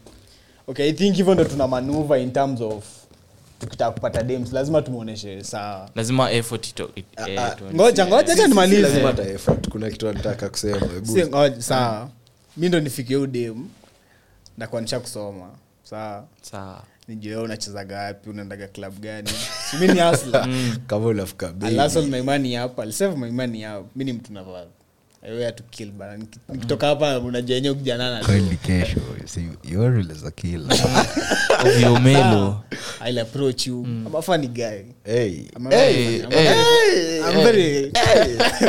Okay 0.67 0.89
i 0.89 0.93
think 0.93 1.17
hivyo 1.17 1.35
ndo 1.35 1.45
tuna 1.45 1.69
manuva 1.69 2.19
in 2.19 2.33
terms 2.33 2.61
of 2.61 2.85
tukitaka 3.61 3.91
kupata 3.91 4.23
dems 4.23 4.53
lazima 4.53 4.83
tumuoneshe 4.83 5.45
saa. 5.45 5.89
Lazima 5.95 6.33
effort 6.33 6.69
ito, 6.69 6.91
it, 6.95 7.05
eh, 7.27 7.43
ah, 7.43 7.57
ngoja 7.75 8.07
ngoja 8.07 8.33
acha 8.33 8.47
nimalize. 8.47 8.83
lazima 8.83 9.07
hata 9.09 9.23
effort. 9.29 9.69
kuna 9.69 9.91
kitu 9.91 10.13
nataka 10.13 10.49
kusema 10.49 10.77
Hebu- 10.87 11.07
Si, 11.15 11.27
ngoja, 11.27 11.63
saa. 11.63 12.09
Mi 12.57 12.69
ndo 12.69 12.81
nifikie 12.81 13.17
udem 13.17 13.69
nakuanisha 14.59 15.01
kusoma. 15.01 15.51
Saa. 15.85 16.23
Saa. 16.43 16.81
Nijue 17.09 17.33
wewe 17.33 17.45
unachezaga 17.45 17.99
wapi 17.99 18.31
unaendaga 18.31 18.69
club 18.69 18.99
gani. 19.01 19.31
Simi 19.71 19.89
ni 19.89 20.01
asla 20.01 20.49
kama 20.87 21.07
unafika 21.07 21.49
bei. 21.53 21.75
Up 22.65 22.79
I'll 22.79 22.93
save 22.93 23.17
my 23.17 23.31
money 23.31 23.67
up. 23.67 23.97
Mi 23.97 24.05
ni 24.05 24.13
mtu 24.13 24.33
navaa 24.33 24.65
I 25.27 25.31
to 25.57 25.63
kill 25.71 25.91
bana. 25.91 26.25
Nikitoka 26.49 26.87
hapa 26.87 27.19
unajua 27.19 27.55
yenyewe 27.57 27.75
kijana 27.75 28.19
na 28.19 28.25
kweli 28.25 28.57
kesho 28.57 29.01
si 29.25 29.49
yoreleza 29.71 30.31
kila 30.31 30.75
ovyo 31.67 32.01
melo. 32.01 32.61
I'll 33.07 33.19
approach 33.19 33.67
you. 33.67 33.83
I'm 33.85 34.15
a 34.17 34.23
funny 34.23 34.49
guy. 34.49 34.83
Hey. 35.05 35.41
I'm 35.57 35.67
a 35.67 35.71
very 35.71 36.19
funny- 36.19 36.23
I'm 36.25 36.33
a- 36.33 37.31
I'm 37.31 37.43
very 37.45 37.91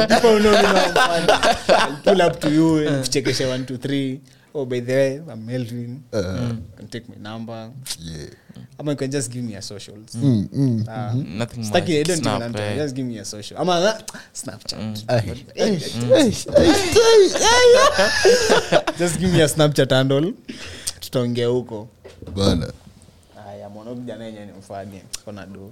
people 0.08 0.40
know 0.40 0.52
me 0.52 0.68
I'm 0.68 0.94
funny. 0.94 1.28
I'll 1.70 1.98
pull 2.04 2.22
up 2.22 2.40
to 2.40 2.50
you 2.50 2.88
and 2.88 3.04
kuchekesha 3.06 3.48
one 3.50 3.66
two 3.66 3.78
three 3.78 4.20
oh 4.56 4.66
by 4.66 4.80
the 4.82 4.94
way 4.94 5.16
I'm 5.34 5.46
Melvin 5.46 6.04
you 6.14 6.58
can 6.78 6.88
take 6.88 7.10
my 7.10 7.16
number 7.30 7.72
Yeah. 8.00 8.30
ama 8.80 8.92
you 8.92 8.98
can 8.98 9.12
just 9.12 9.32
give 9.32 9.44
me 9.44 9.56
a 9.56 9.62
socials 9.62 10.16
Ah. 10.88 11.14
nothing 11.14 11.64
Staki, 11.64 12.00
I 12.00 12.04
don't 12.04 12.18
Snap, 12.24 12.42
even 12.42 12.56
eh. 12.62 12.76
Just 12.78 12.96
give 12.96 13.06
me 13.08 13.20
a 13.20 13.26
social. 13.26 13.58
I'm 13.60 13.70
a 13.70 14.00
Snapchat. 14.34 15.04
Just 18.98 19.20
give 19.20 19.32
me 19.34 19.42
a 19.42 19.48
Snapchat 19.48 19.90
handle. 19.92 20.34
Tutaongea 21.00 21.48
huko. 21.48 21.88
bana 22.36 22.72
Haya, 23.46 23.70
mwana 23.70 23.96
kijana 23.96 24.26
yenyewe 24.26 24.46
nimfanye. 24.46 25.02
Kona 25.26 25.46
do. 25.46 25.72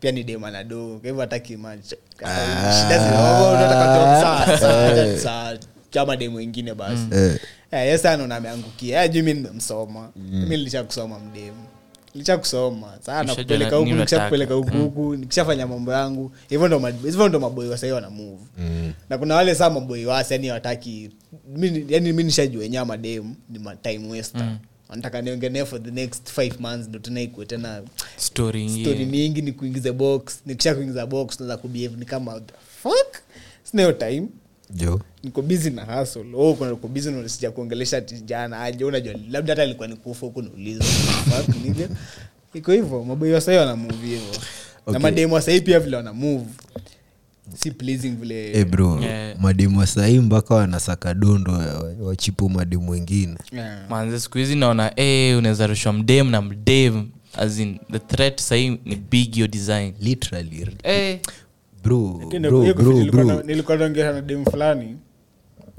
Pia 0.00 0.12
ni 0.12 0.24
dema 0.24 0.50
na 0.50 0.64
do. 0.64 0.98
Kwa 1.00 1.06
hivyo 1.08 1.20
hataki 1.20 1.56
much. 1.56 1.84
Shida 2.18 2.98
zile. 2.98 3.16
Unataka 3.50 3.86
job 3.96 4.20
saa 4.60 5.18
saa 5.18 5.58
saa 5.90 6.00
chama 6.00 6.16
demo 6.16 6.36
wengine 6.36 6.74
basi. 6.74 7.02
mm. 7.10 7.36
yeah. 7.72 7.86
yeah, 7.86 7.98
sana 7.98 8.24
unameangukia 8.24 8.96
yeah, 8.98 9.10
juu 9.10 9.22
mi 9.22 9.34
nimemsoma. 9.34 10.10
Mimi 10.16 10.56
nilisha 10.56 10.84
kusoma 10.84 11.18
mdemu. 11.18 11.66
licha 12.14 12.38
kusoma. 12.38 12.92
Sasa 13.00 13.22
nakupeleka 13.24 13.76
huku, 13.76 13.90
nikishakupeleka 13.90 14.54
huku 14.54 14.76
huku, 14.76 15.16
nikishafanya 15.16 15.66
mambo 15.66 15.92
yangu. 15.92 16.32
Hivyo 16.48 16.68
ndo 16.68 16.78
hivyo 17.04 17.28
ndo 17.28 17.40
maboi 17.40 17.68
wasahii 17.68 17.92
wana 17.92 18.10
move. 18.10 18.42
Na 19.10 19.18
kuna 19.18 19.34
wale 19.34 19.54
saa 19.54 19.70
maboi 19.70 20.06
wasi 20.06 20.32
yani 20.32 20.50
wataki 20.50 21.10
yani 21.88 22.12
mi 22.12 22.24
nishajua 22.24 22.60
wenyewe 22.62 22.84
mademu 22.84 23.36
ni 23.50 23.60
time 23.82 24.08
wester 24.08 24.42
mm 24.42 24.58
nataka 24.96 25.22
niongenee 25.22 25.64
for 25.64 25.82
the 25.82 25.90
next 25.90 26.30
five 26.30 26.60
months 26.60 26.88
ndo 26.88 26.98
tena 26.98 27.20
ikue 27.20 27.46
tena 27.46 27.82
story 28.16 28.68
story 28.68 29.06
mingi 29.06 29.42
ni 29.42 29.52
kuingiza 29.52 29.92
box 29.92 30.40
nikisha 30.46 30.74
kuingiza 30.74 31.06
box 31.06 31.40
naza 31.40 31.56
kubehave 31.56 31.96
ni 31.96 32.04
kama 32.04 32.40
the 32.40 32.54
fuck 32.82 33.16
sinayo 33.62 33.92
time 33.92 34.28
jo. 34.74 35.00
Niko 35.22 35.42
bizi 35.42 35.70
na 35.70 35.84
hustle. 35.84 36.24
Oh 36.34 36.54
kuna 36.54 36.70
niko 36.70 36.88
bizi 36.88 37.10
nasija 37.10 37.50
kuongelesha 37.50 38.00
tijana 38.00 38.62
aje. 38.62 38.84
Unajua 38.84 39.14
labda 39.30 39.52
hata 39.52 39.62
alikuwa 39.62 39.88
nikufa 39.88 40.26
huku 40.26 40.42
nauliza 40.42 40.84
iko 42.54 42.72
hivyo 42.72 43.04
maboi 43.04 43.32
wa 43.32 43.40
sahii 43.40 43.58
hivo 44.02 44.30
okay. 44.86 44.92
na 44.92 44.98
mademu 44.98 45.34
wasahii 45.34 45.60
pia 45.60 45.80
vile 45.80 45.96
wana 45.96 46.14
si 47.58 47.70
pleasing 47.70 48.10
vile. 48.10 48.52
Hey 48.52 48.64
bro 48.64 48.98
Yeah. 49.02 49.40
mademu 49.40 49.78
wasahii 49.78 50.18
mpaka 50.18 50.54
wanasaka 50.54 51.14
dondo 51.14 51.52
wachipo 51.52 52.04
wachipu 52.04 52.50
mademu 52.50 52.90
wengine. 52.90 53.36
Yeah. 53.52 53.90
manze 53.90 54.20
siku 54.20 54.38
hizi 54.38 54.56
naona 54.56 54.92
hey, 54.96 55.34
unaweza 55.34 55.66
rushwa 55.66 55.92
mdem 55.92 56.30
na 56.30 56.42
mdem 56.42 57.08
as 57.36 57.58
in 57.58 57.78
the 57.92 57.98
threat 57.98 58.40
sahii 58.40 58.78
ni 58.84 58.96
big 58.96 59.36
yo 59.36 59.46
design. 59.46 59.94
Literally 60.00 60.66
eh, 60.82 61.20
nilikuwa 63.42 63.76
naongea 63.76 64.12
na 64.12 64.20
dem 64.20 64.44
fulani. 64.44 64.96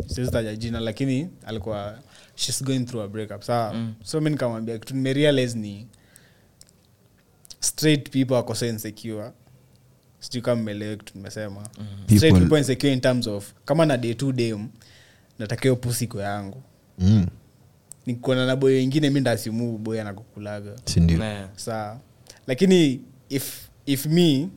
Sizitaja 0.07 0.55
jina 0.55 0.79
lakini 0.79 1.29
alikuwa 1.45 1.99
shes 2.35 2.63
going 2.63 2.79
through 2.79 3.05
a 3.05 3.07
breakup 3.07 3.41
sawa? 3.41 3.75
So 4.03 4.21
mi 4.21 4.29
nikamwambia 4.29 4.77
kitu 4.79 4.95
nimerealize 4.95 5.57
ni 5.59 5.87
straight 7.59 8.09
people 8.09 8.33
wako 8.33 8.55
so 8.55 8.65
insecure. 8.67 9.31
Sijui 10.19 10.41
kama 10.41 10.61
mmelewe 10.61 10.95
kitu 10.97 11.11
nimesema. 11.17 11.69
Straight 12.17 12.35
People- 12.37 12.57
insecure 12.57 12.93
in 12.93 13.01
terms 13.01 13.27
of 13.27 13.53
kama 13.65 13.85
na 13.85 13.97
day 13.97 14.13
to 14.13 14.31
dam 14.31 14.69
natakio 15.39 15.75
pusiko 15.75 16.21
yangu. 16.21 16.63
Mm. 16.99 17.25
nikuona 18.05 18.45
na 18.45 18.55
boy 18.55 18.73
wengine 18.73 19.09
mi 19.09 19.19
ndasimu 19.19 19.77
boy 19.77 20.01
anakukulaga. 20.01 20.71
Sindio 20.85 21.17
saa 21.55 21.99
lakini 22.47 23.01
if 23.29 23.69
if 23.85 24.05
me 24.05 24.49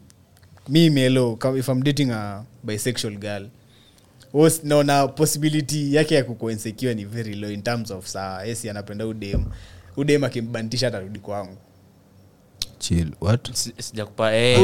me 0.68 0.90
melo 0.90 1.38
if 1.58 1.68
i'm 1.68 1.82
dating 1.82 2.10
a 2.10 2.44
bisexual 2.64 3.16
girl 3.18 3.46
naona 4.64 5.08
possibility 5.08 5.94
yake 5.94 6.14
ya 6.14 6.24
insecure 6.50 6.94
ni 6.94 7.04
very 7.04 7.34
low 7.34 7.50
in 7.50 7.62
terms 7.62 7.90
of 7.90 8.06
saa 8.06 8.44
esi 8.44 8.70
anapenda 8.70 9.06
udem. 9.06 9.44
Udem 9.96 10.24
akimbantisha 10.24 10.88
atarudi 10.88 11.18
kwangu. 11.18 11.56
Chill. 12.78 13.12
What? 13.20 13.52
Si- 13.52 13.74
sijakupa 13.78 14.34
eh, 14.34 14.60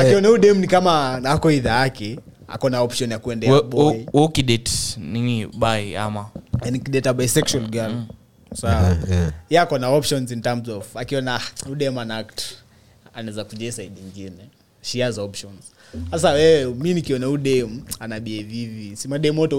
akiona 0.00 0.30
udem 0.30 0.58
ni 0.58 0.66
kama 0.66 1.14
ako 1.24 1.50
idha 1.50 1.70
yake 1.80 2.18
ako 2.48 2.70
na 2.70 2.80
option 2.80 3.10
ya 3.10 3.18
kuendea 3.18 3.52
wa- 3.52 3.62
boy. 3.62 3.84
wa- 3.84 4.20
wa 4.20 4.24
ukidate 4.24 4.72
nini 4.98 5.46
bai 5.46 5.96
ama? 5.96 6.30
And 6.66 6.82
kidate 6.84 7.12
bisexual 7.12 7.70
girl. 7.70 7.92
Sawa 8.54 8.82
Yeah, 8.82 9.10
yeah. 9.10 9.32
ye 9.50 9.58
na 9.78 9.88
options 9.88 10.30
in 10.30 10.42
terms 10.42 10.68
of 10.68 10.96
akiona 10.96 11.34
"Ah, 11.36 11.68
udem 11.70 11.98
anaact 11.98 12.42
anaweza 13.14 13.44
kuja 13.44 13.72
side 13.72 14.00
ingine 14.00 14.48
she 14.82 15.00
has 15.00 15.18
options. 15.18 15.72
Sasa 16.10 16.30
wewe 16.30 16.74
mi 16.74 16.94
nikiona 16.94 17.28
udem 17.28 17.80
ana 18.00 18.20
behave 18.20 18.52
hivi 18.52 18.96
si 18.96 19.08
wote 19.08 19.56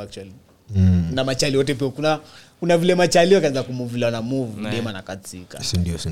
actually. 0.00 0.32
Mm. 0.74 1.10
na 1.14 1.24
machali 1.24 1.56
wote 1.56 1.74
pia 1.74 1.88
kuna 1.88 2.20
kuna 2.60 2.78
vile 2.78 2.94
machali 2.94 3.34
wakaanza 3.34 3.62
kumuvila 3.62 4.10
na 4.10 4.22
move 4.22 4.60
Ne. 4.60 4.70
dem 4.70 4.86
anakatika 4.86 5.60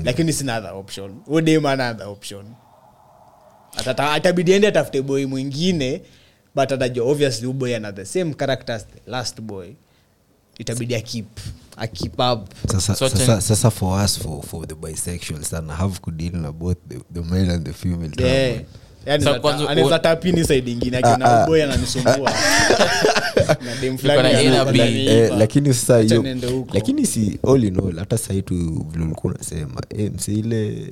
lakini 0.03 0.33
sina 0.33 0.57
other 0.57 0.71
option. 0.73 1.15
Udem 1.27 1.65
ana 1.65 1.89
other 1.91 2.07
option. 2.07 2.45
Atabidi 3.97 4.51
ende 4.51 4.67
atafute 4.67 5.01
boy 5.01 5.25
mwingine 5.25 6.01
but 6.55 6.71
atajua 6.71 7.05
obviously 7.11 7.47
uboy 7.47 7.75
ana 7.75 7.91
the 7.93 8.05
same 8.05 8.33
character 8.33 8.75
as 8.75 8.87
the 8.87 9.11
last 9.11 9.41
boy. 9.41 9.69
Itabidi 10.57 10.95
akip 10.95 11.39
up 11.81 12.49
sasa, 12.71 12.95
So 12.95 13.09
sasa, 13.09 13.41
sasa 13.41 13.69
for 13.71 14.03
us 14.03 14.17
for, 14.19 14.41
for 14.43 14.65
the 14.67 14.75
bisexual 14.75 15.43
sana 15.43 15.73
have 15.75 15.99
kudeal 16.01 16.33
na 16.33 16.51
both 16.51 16.77
the, 16.87 16.99
the 17.13 17.21
male 17.21 17.49
and 17.51 17.65
the 17.65 17.73
female 17.73 18.11
Yeah. 18.17 18.53
trouble. 18.53 18.65
So 19.07 19.29
zata- 19.31 19.39
kwanza- 19.39 19.69
anaweza 19.69 19.99
tapini 19.99 20.43
side 20.43 20.71
ingine 20.71 20.97
akiona 20.97 21.43
uboy 21.43 21.63
ananisumbua 21.63 22.31
na 23.65 23.75
dem 23.81 23.97
fulani 23.97 24.21
na 24.21 24.29
A 24.39 24.43
na 24.43 24.49
anakuwa 24.49 24.73
B. 24.73 24.77
ndani 24.79 25.05
Eh, 25.07 25.31
lakini 25.37 25.73
sasa 25.73 25.99
hiyo 25.99 26.23
lakini 26.73 27.05
si 27.05 27.39
all 27.47 27.63
in 27.63 27.79
all 27.79 27.95
hata 27.99 28.17
sahii 28.17 28.41
tu 28.41 28.85
vile 28.91 29.05
ulikuwa 29.05 29.33
unasema 29.33 29.81
eh, 29.97 30.11
mse 30.15 30.33
ile 30.33 30.91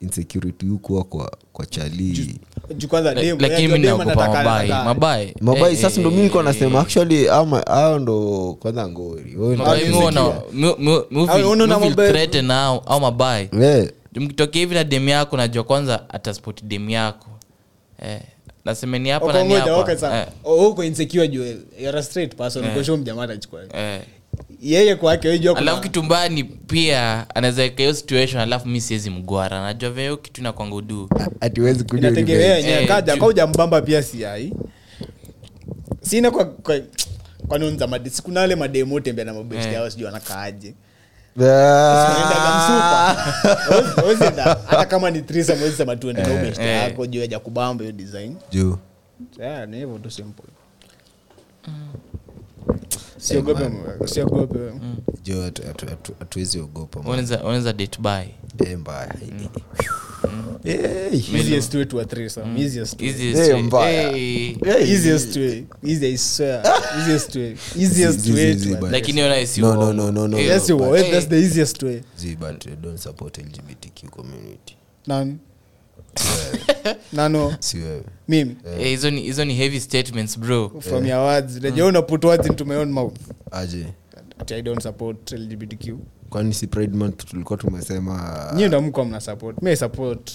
insecurity 0.00 0.66
hukuwa 0.66 1.04
kwa, 1.04 1.36
kwa 1.56 1.66
chali 1.66 2.38
Juu 2.76 2.88
kwanza 2.88 3.14
La- 3.14 3.22
dem- 3.22 3.40
lakini 3.40 3.62
eh, 3.64 3.70
mi 3.72 3.78
naogopa 3.78 4.14
mabai 4.28 4.68
mabai 4.68 5.34
mabai 5.40 5.72
Eh, 5.74 5.80
sasa 5.80 6.00
ndo 6.00 6.08
eh, 6.08 6.14
mi 6.14 6.20
nilikuwa 6.20 6.42
eh, 6.42 6.48
nasema 6.48 6.80
actually 6.80 7.28
ao 7.28 7.98
ndo 7.98 8.56
kwanza 8.60 8.88
ngori. 8.88 9.34
Au, 9.38 9.54
mabai- 9.54 9.88
nao 12.42 12.82
au 12.86 13.00
mabai 13.00 13.48
Eh, 13.62 13.90
mkitokea 14.14 14.60
hivi 14.60 14.74
na 14.74 14.84
demu 14.84 15.08
yako 15.08 15.36
najua 15.36 15.64
kwanza 15.64 16.10
ataspoti 16.10 16.64
demu 16.64 16.90
yako. 16.90 17.28
Eh, 18.02 18.20
nasemeni 18.64 19.08
hapa 19.08 19.32
nani 19.32 19.54
hapa. 19.54 20.18
eh, 20.20 20.26
Oh, 20.44 20.84
insecure 20.84 21.28
juu 21.28 21.44
you're 21.80 21.98
a 21.98 22.02
straight 22.02 22.36
person. 22.36 22.64
Eh. 22.64 22.70
uko 22.74 22.96
mjamaa 22.96 23.22
atachukua. 23.22 23.60
Eh. 23.74 24.00
Yeye 24.60 24.96
kwake 24.96 25.28
alafu 25.60 25.82
kitumbani 25.82 26.44
pia 26.44 27.26
anaweza 27.34 27.62
weka 27.62 27.82
hiyo 27.82 27.94
situation 27.94 28.42
alafu 28.42 28.68
mi 28.68 28.80
siwezi 28.80 29.10
mgwara. 29.10 29.60
Najua 29.62 29.90
vya 29.90 30.02
hiyo 30.02 30.16
kitu 30.16 30.40
inakwanga 30.40 30.74
uduu 30.74 31.08
yenyewe. 32.56 32.72
Eh, 32.82 32.86
pia 33.82 34.02
siai. 34.02 34.52
Sina 36.00 36.30
kwa 36.30 36.44
kwa 36.44 36.80
kwanunza 37.48 37.86
made 37.86 38.10
sikuna 38.10 38.40
mademu 38.54 38.94
wote 38.94 39.12
na 39.24 39.34
mabesti 39.34 39.68
Eh. 39.68 39.74
yao 39.74 39.90
sijui. 39.90 40.06
Huwezi- 43.68 44.00
huwezi 44.00 44.24
enda- 44.24 44.56
hata 44.66 44.84
kama 44.86 45.10
ni 45.10 45.22
threesome, 45.22 45.58
huwezi 45.58 45.76
sema 45.76 45.96
tuende 45.96 46.22
na 46.22 46.34
ubesti 46.34 46.62
eh. 46.62 46.82
yako 46.82 47.06
juu 47.06 47.24
ya 47.24 47.38
kubamba 47.38 47.82
hiyo 47.84 47.92
design. 47.96 48.36
Juu. 48.50 48.78
Yeah, 49.40 49.68
ni 49.68 49.76
hivyo 49.76 49.98
tu 49.98 50.10
simple. 50.10 50.44
Usiogope 51.64 52.15
Eh, 53.30 53.42
man. 53.44 53.72
jo 55.24 55.42
hatu- 55.42 55.62
hatu- 55.66 55.86
hatu- 55.86 56.14
hatuwezi 56.18 56.58
ogopa 56.60 56.98
man. 57.02 57.08
unaweza 57.08 57.40
unaweza 57.44 57.72
date 57.72 57.98
by 58.02 58.74
mbaya. 58.76 59.14
Easiest 60.64 61.74
way 61.74 61.84
to 61.84 62.00
a 62.00 62.04
threesome 62.04 62.60
easiest 62.60 63.00
way. 63.00 63.10
Easiest 63.10 63.52
way. 63.52 63.62
mbaya. 63.62 64.16
Easiest 64.80 65.36
way. 65.36 65.64
Easy 65.84 66.06
i 66.06 66.18
swear. 66.18 66.62
Easiest 66.98 67.34
way. 67.36 67.56
Easiest 67.82 68.18
Zi- 68.20 68.32
zi- 68.32 68.72
way 68.72 68.76
to 68.80 68.86
lakini 68.90 69.22
ona 69.22 69.40
isi 69.40 69.60
No, 69.60 69.74
no, 69.74 69.92
no, 69.92 70.12
no, 70.12 70.28
no. 70.28 70.38
Yes 70.38 70.68
you 70.70 70.76
but- 70.78 70.90
will. 70.90 71.10
that's 71.10 71.28
the 71.28 71.38
easiest 71.38 71.82
way. 71.82 72.00
Zi, 72.16 72.36
don't 72.82 72.98
support 72.98 73.38
lgbtq 73.38 74.10
community. 74.10 74.76
Nan 75.06 75.38
nano. 77.12 77.54
Mimi. 78.28 78.56
Eh, 78.80 78.88
hizo 78.88 79.10
ni 79.10 79.20
hizo 79.20 79.44
ni 79.44 79.54
heavy 79.54 79.80
statements 79.80 80.38
bro. 80.38 80.72
From 80.80 81.06
your 81.06 81.18
words. 81.18 81.56
Najua 81.62 81.92
mm. 81.92 82.02
put 82.02 82.24
words 82.24 82.46
into 82.46 82.64
my 82.64 82.76
own 82.76 82.92
mouth. 82.92 83.16
Aje. 83.50 83.86
I 84.54 84.62
don't 84.62 84.82
support 84.82 85.32
lgbtq 85.32 85.94
kwani 86.30 86.54
si 86.54 86.66
pride 86.66 86.96
month 86.96 87.24
tulikuwa 87.24 87.58
tumesema 87.58 88.46
nyie 88.56 88.68
ndamkwa 88.68 88.88
mko 88.88 89.04
mna 89.04 89.20
support. 89.20 89.62
Mi 89.62 89.76
support 89.76 90.32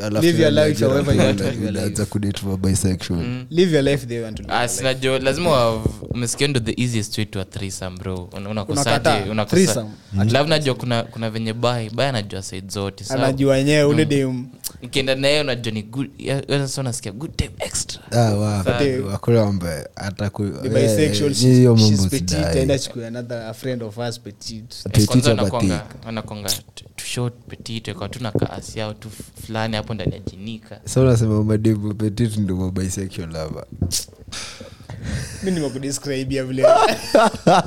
Alafu 0.00 0.26
live 0.26 0.42
your 0.42 0.50
tena 0.54 0.66
life 0.66 0.84
however 0.84 1.14
you 1.14 1.20
want 1.20 1.38
to 1.38 1.44
live 1.50 1.60
your 1.62 1.70
unaanza 1.70 2.02
life. 2.02 2.04
kudate 2.12 2.40
for 2.40 2.58
bisexual. 2.58 3.44
Live 3.50 3.74
your 3.74 3.84
life 3.84 4.06
the 4.06 4.14
way 4.14 4.18
you 4.18 4.24
want 4.24 4.36
to 4.36 4.42
live 4.42 4.54
Ah, 4.54 4.60
your 4.60 4.68
sina 4.68 4.88
life. 4.88 5.00
jo 5.02 5.18
lazima 5.18 5.74
umesikia 6.10 6.48
ndo 6.48 6.60
the 6.60 6.82
easiest 6.82 7.18
way 7.18 7.24
to 7.26 7.40
a 7.40 7.44
threesome 7.44 7.96
bro. 7.98 8.28
Unakosaje 8.50 8.80
Unakataa? 8.90 9.24
unakosa- 9.24 9.46
Threesome? 9.50 9.90
alafu 10.20 10.48
najua 10.50 10.74
kuna 10.74 11.02
kuna 11.02 11.30
venye 11.30 11.52
bai 11.52 11.90
bai 11.90 12.06
anajua 12.06 12.42
side 12.42 12.68
zote 12.68 13.04
sawa? 13.04 13.22
anajua 13.24 13.54
wenyewe 13.54 13.84
ule 13.84 14.04
dem. 14.04 14.46
Nikienda 14.82 15.14
naye 15.14 15.40
unajua 15.40 15.72
ni 15.72 15.82
good 15.82 16.10
ya- 16.18 16.34
ya- 16.48 16.58
sasa 16.58 16.80
unasikia 16.80 17.12
good 17.12 17.36
time 17.36 17.50
extra. 17.58 18.02
Ah, 18.10 18.34
wa- 18.34 18.64
eh, 20.64 20.72
bisexual 20.72 21.30
eh, 21.32 21.38
hiyo 21.38 21.76
she's, 21.76 21.90
mambo 22.00 22.16
sidai. 22.16 23.06
another 23.06 23.54
friend 23.54 23.82
of 23.82 23.98
us 23.98 24.20
petite. 24.20 24.76
Petite 24.84 25.06
kwanza 25.06 25.30
or 25.32 25.36
wanakwanga 26.06 26.50
short 27.08 27.34
petit 27.48 27.92
kwa 27.94 28.08
tuna 28.08 28.32
kaasi 28.32 28.78
yao 28.78 28.94
tu 28.94 29.08
fulani 29.46 29.76
hapo 29.76 29.94
ndani 29.94 30.12
ya 30.12 30.18
jinika. 30.18 30.80
Sa 30.84 31.00
unasema 31.00 31.44
madevu 31.44 31.94
petit 31.94 32.36
ndo 32.36 32.56
mabisexual 32.56 33.30
lava 33.32 33.66
mi 35.42 35.50
nimekudescribia 35.50 36.44
vile. 36.44 36.62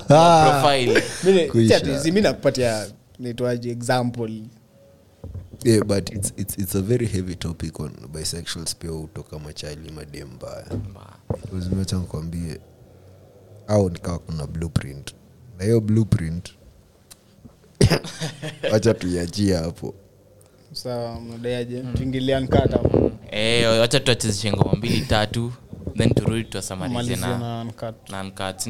Profile. 0.07 1.03
Mimi- 1.23 1.47
Kuisha. 1.49 1.79
si 1.79 1.85
ati- 1.91 1.99
si 1.99 2.11
mi 2.11 2.21
nakupatia 2.21 2.87
naitwaje 3.19 3.69
example. 3.71 4.43
Yeah, 5.63 5.83
but 5.83 6.09
it's, 6.13 6.33
it's, 6.37 6.57
it's 6.57 6.75
a 6.75 6.81
very 6.81 7.05
heavy 7.07 7.35
topic 7.35 7.79
on 7.79 7.91
bisexuals 8.13 8.75
pia 8.75 8.89
hutoka 8.89 9.39
machali 9.39 9.91
madem 9.91 10.27
mbaya. 10.35 10.65
Uzimecha 11.57 11.95
nkwambie 11.97 12.59
au 13.67 13.89
nikawa 13.89 14.19
kuna 14.19 14.47
blueprint. 14.47 15.15
Na 15.59 15.63
hiyo 15.65 15.81
blueprint 15.81 16.49
wacha 18.71 18.93
tuiachie 18.93 19.55
hapo. 19.55 19.93
Sawa 20.73 21.19
mnadaiaje? 21.21 21.83
Tuingilia 21.97 22.39
nkata 22.39 22.79
eh 23.31 23.79
wacha 23.79 23.99
tuachezeshe 23.99 24.51
ngoma 24.53 24.73
mbili 24.73 25.01
tatu 25.01 25.53
then 25.97 26.13
turudi 26.13 26.43
tuwasamalize 26.43 27.15
na 27.15 27.63
na 28.09 28.23
nkat 28.23 28.67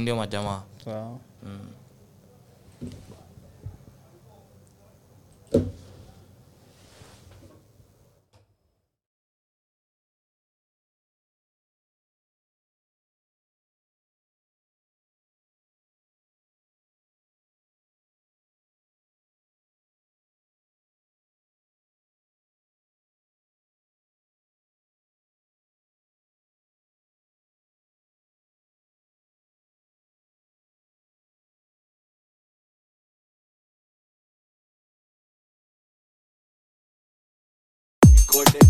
Gordon. 38.32 38.61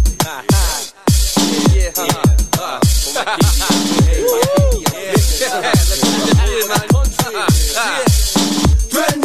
Yeah. 9.04 9.18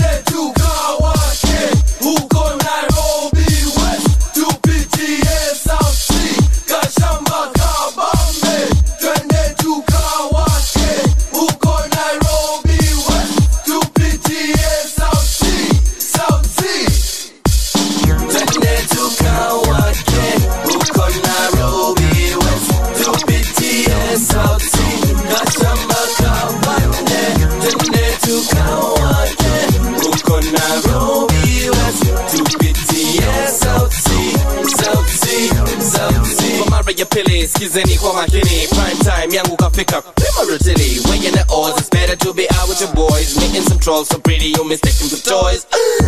ya 36.97 37.99
kwa 37.99 38.13
makini 38.15 38.67
prime 38.69 38.97
time 39.05 39.37
yangu 39.37 39.57
kafika 39.57 40.03
primarily 40.03 41.01
weighing 41.11 41.33
the 41.33 41.45
odds 41.49 41.79
it's 41.81 41.91
better 41.91 42.17
to 42.17 42.33
be 42.33 42.47
out 42.61 42.69
with 42.69 42.81
your 42.81 42.93
boys 42.95 43.37
meeting 43.37 43.63
some 43.63 43.79
trolls 43.79 44.09
so 44.09 44.19
pretty 44.19 44.53
you 44.57 44.65
mistake 44.65 44.95
them 44.99 45.09
for 45.09 45.23
toys 45.23 45.67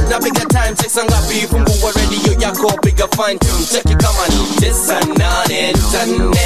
napiga 0.08 0.44
time 0.48 0.74
check 0.76 0.90
sangapi 0.90 1.46
fungua 1.50 1.92
radio 1.92 2.32
yako 2.40 2.72
piga 2.82 3.08
fine 3.08 3.38
tune 3.38 3.66
cheki 3.72 3.94
kama 3.96 4.28
ni 4.28 4.56
tisa 4.60 5.00
nane 5.00 5.72
tane 5.92 6.40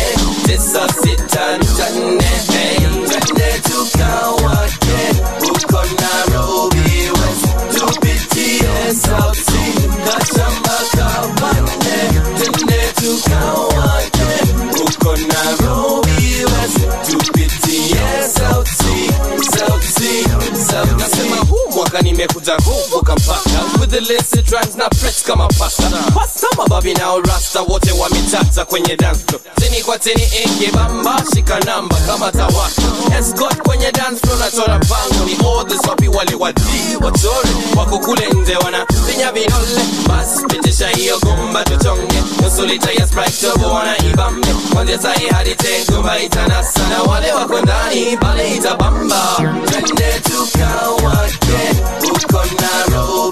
tisa 0.47 0.89
sita 1.03 1.59
hey 2.53 2.77
twende 3.09 3.61
tukawake 3.63 5.23
huko 5.73 5.85
Nairobi 5.85 7.11
West 7.11 7.79
tupitie 7.79 8.95
South 9.07 9.37
Sea 9.37 9.89
kashamba 10.05 10.79
kabande 10.93 12.21
twende 12.39 12.93
tukawake 12.95 14.53
uko 14.81 15.17
Nairobi 15.17 16.45
West 16.45 17.11
tupitie 17.11 18.01
Sea 18.79 19.13
South 19.59 19.85
Sea 19.99 20.27
nasema 20.99 21.37
huu 21.37 21.73
mwaka 21.75 22.01
nimekuja 22.03 22.53
with 22.53 23.02
the 23.93 23.99
illicit 23.99 24.51
rhymes 24.51 24.77
na 24.77 24.89
press 24.89 25.23
kama 25.23 25.49
pasta. 25.59 25.85
Pasta 26.15 26.47
mababi 26.57 26.95
na 26.95 27.17
rasta 27.29 27.61
wote 27.63 27.93
wametata 27.93 28.65
kwenye 28.65 28.97
dance 28.97 29.21
floor? 29.27 29.43
Tini 29.61 29.83
kwa 29.83 29.99
tini 29.99 30.23
eh, 30.23 30.45
eke 30.45 30.71
bamba 30.73 31.23
shika 31.35 31.61
namba 31.61 31.97
kama 32.07 32.33
tawaka 32.33 32.83
escort 33.19 33.59
kwenye 33.63 33.93
dance 33.93 34.21
floor 34.21 34.39
nachora 34.39 34.79
bango 34.79 35.25
ni 35.25 35.33
all 35.33 35.47
oh, 35.47 35.65
the 35.65 35.77
sopi 35.87 36.09
wale 36.09 36.35
wadi 36.35 36.63
wachore 37.01 37.49
wako 37.77 37.99
kule 37.99 38.29
nje 38.33 38.57
wana 38.57 38.87
vinya 39.07 39.33
vidole 39.33 39.83
bas 40.09 40.29
pitisha 40.49 40.89
hiyo 40.89 41.19
gumba 41.19 41.65
tuchonge. 41.65 42.23
Nusu 42.43 42.67
lita 42.67 42.93
ya 42.93 43.07
sprite 43.07 43.47
tobo 43.47 43.67
wana 43.75 43.99
ibambe. 43.99 44.49
Kwanzia 44.75 44.99
sahi 45.03 45.27
hadi 45.27 45.55
tengumba 45.55 46.19
itanasa. 46.21 46.89
Na 46.89 47.03
wale 47.03 47.33
wako 47.33 47.61
ndani 47.61 48.17
pale 48.17 48.55
itabamba. 48.57 49.37
Twende 49.71 50.21
tukawake 50.23 51.83
huko 52.01 52.45
Nairobi 52.61 53.32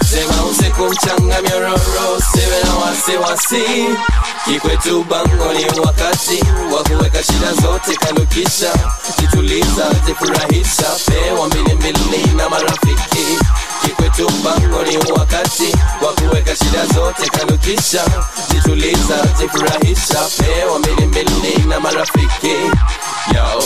sema 0.11 0.43
usiku 0.51 0.83
mchanga 0.85 1.41
myororo 1.41 1.79
siwe 2.33 2.63
na 2.63 2.75
wasiwasi. 2.75 3.87
Kikwetu 4.45 5.03
bango 5.03 5.53
ni 5.53 5.79
wakati 5.79 6.43
wa 6.75 6.83
kuweka 6.83 7.23
shida 7.23 7.53
zote 7.61 7.95
kando 7.95 8.21
kisha 8.21 8.73
jituliza 9.19 9.85
jifurahisha 10.05 10.83
pewa 11.05 11.47
mbili 11.47 11.73
mbili 11.75 12.25
na 12.37 12.49
marafiki. 12.49 13.37
Kikwetu 13.81 14.29
bango 14.43 14.83
ni 14.83 14.97
wakati 14.97 15.75
wa 16.05 16.13
kuweka 16.13 16.55
shida 16.55 16.85
zote 16.85 17.29
kando 17.29 17.57
kisha 17.57 18.03
jituliza 18.53 19.17
jifurahisha 19.39 20.19
pewa 20.37 20.79
milimili 20.79 21.63
na 21.67 21.79
marafiki. 21.79 22.55
Yo. 23.35 23.63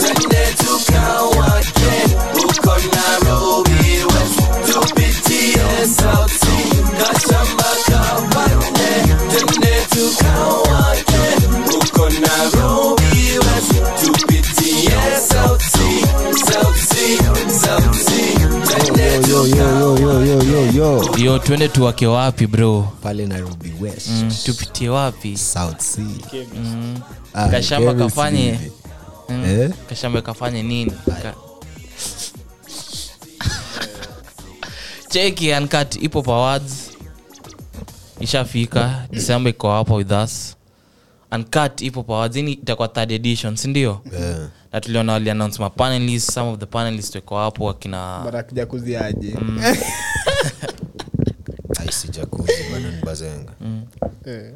Twende 0.00 0.54
tukawake 0.56 2.16
huko 2.34 2.76
nairobi 2.94 3.63
Yo, 19.34 19.46
yo, 19.46 19.56
yo, 19.56 19.98
yo, 19.98 20.22
yo, 20.22 20.42
yo, 20.42 20.70
yo. 20.72 21.16
yo 21.18 21.38
twende 21.38 21.68
tuwake 21.68 22.06
wapi 22.06 22.46
bro 22.46 22.92
pale 23.02 23.26
nairobi 23.26 23.72
west 23.80 24.08
mm, 24.08 24.32
tupitie 24.44 24.88
wapi 24.88 25.36
south 25.38 25.80
sea 25.80 26.04
mm. 26.56 27.00
Ah, 27.34 27.48
Kashamba 27.48 27.94
kafanye. 27.94 28.58
Mm. 29.28 29.44
Eh? 29.44 29.70
kashamba 29.88 30.22
kafanye 30.22 30.62
nini 30.62 30.90
Ka- 31.22 31.34
cheki 35.08 35.52
uncut 35.52 35.96
ipo 36.02 36.22
pawards 36.22 36.90
ishafika 38.20 39.06
disemba 39.10 39.50
iko 39.50 39.70
hapa 39.72 39.94
with 39.94 40.12
us 40.12 40.56
uncut 41.34 41.80
ipo 41.80 42.02
pawazini 42.02 42.52
itakuwa 42.52 42.88
third 42.88 43.12
edition 43.12 43.56
sindio 43.56 44.00
yeah. 44.20 44.48
na 44.72 44.80
tuliona 44.80 45.12
waliannounce 45.12 45.62
mapanelist 45.62 46.30
some 46.32 46.50
of 46.50 46.58
the 46.58 46.66
panelist 46.66 47.14
weko 47.14 47.36
hapo 47.38 47.64
wakina 47.64 48.20
barakuja 48.24 48.66
kuziaje 48.66 49.36
bado 52.72 52.90
ni 52.90 52.96
Eh, 54.26 54.52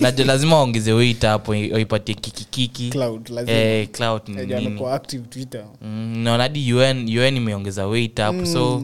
najo 0.00 0.24
lazima 0.24 0.56
waongeze 0.56 0.92
weit 0.92 1.22
hapo 1.22 1.50
waipatie 1.50 2.14
kikikiki 2.14 2.90
cloud 2.90 3.28
lazima. 3.28 3.58
Eh, 3.58 3.88
Mm, 5.82 6.18
naona 6.18 6.42
hadi 6.42 6.72
un 6.74 7.18
un 7.18 7.36
imeongeza 7.36 7.86
weit 7.86 8.20
hapo 8.20 8.46
so 8.46 8.82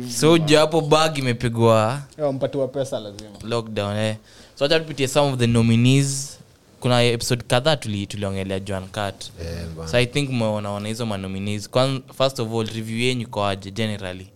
Mm, 0.00 0.10
so 0.10 0.38
juu 0.38 0.56
hapo 0.56 0.80
bag 0.80 1.18
imepigwa. 1.18 2.02
Eh, 2.18 2.68
pesa 2.68 3.00
lazima. 3.00 3.30
Lockdown 3.42 3.96
eh. 3.96 4.16
So 4.54 4.64
acha 4.64 5.08
some 5.08 5.32
of 5.32 5.38
the 5.38 5.46
nominees 5.46 6.38
kuna 6.80 7.02
episode 7.02 7.42
kadhaa 7.44 7.74
tuli- 7.76 8.06
tuliongelea 8.06 8.60
joan 8.60 8.88
cat 8.88 9.30
yeah, 9.42 9.88
so 9.88 9.96
i 9.96 10.06
think 10.06 10.30
mmeonaona 10.30 10.88
hizo 10.88 11.06
manominees 11.06 11.70
Kwan, 11.70 12.02
first 12.18 12.40
of 12.40 12.52
all 12.52 12.66
review 12.66 12.98
yenyu 12.98 13.28
kwaje 13.28 13.70
generally 13.70 14.28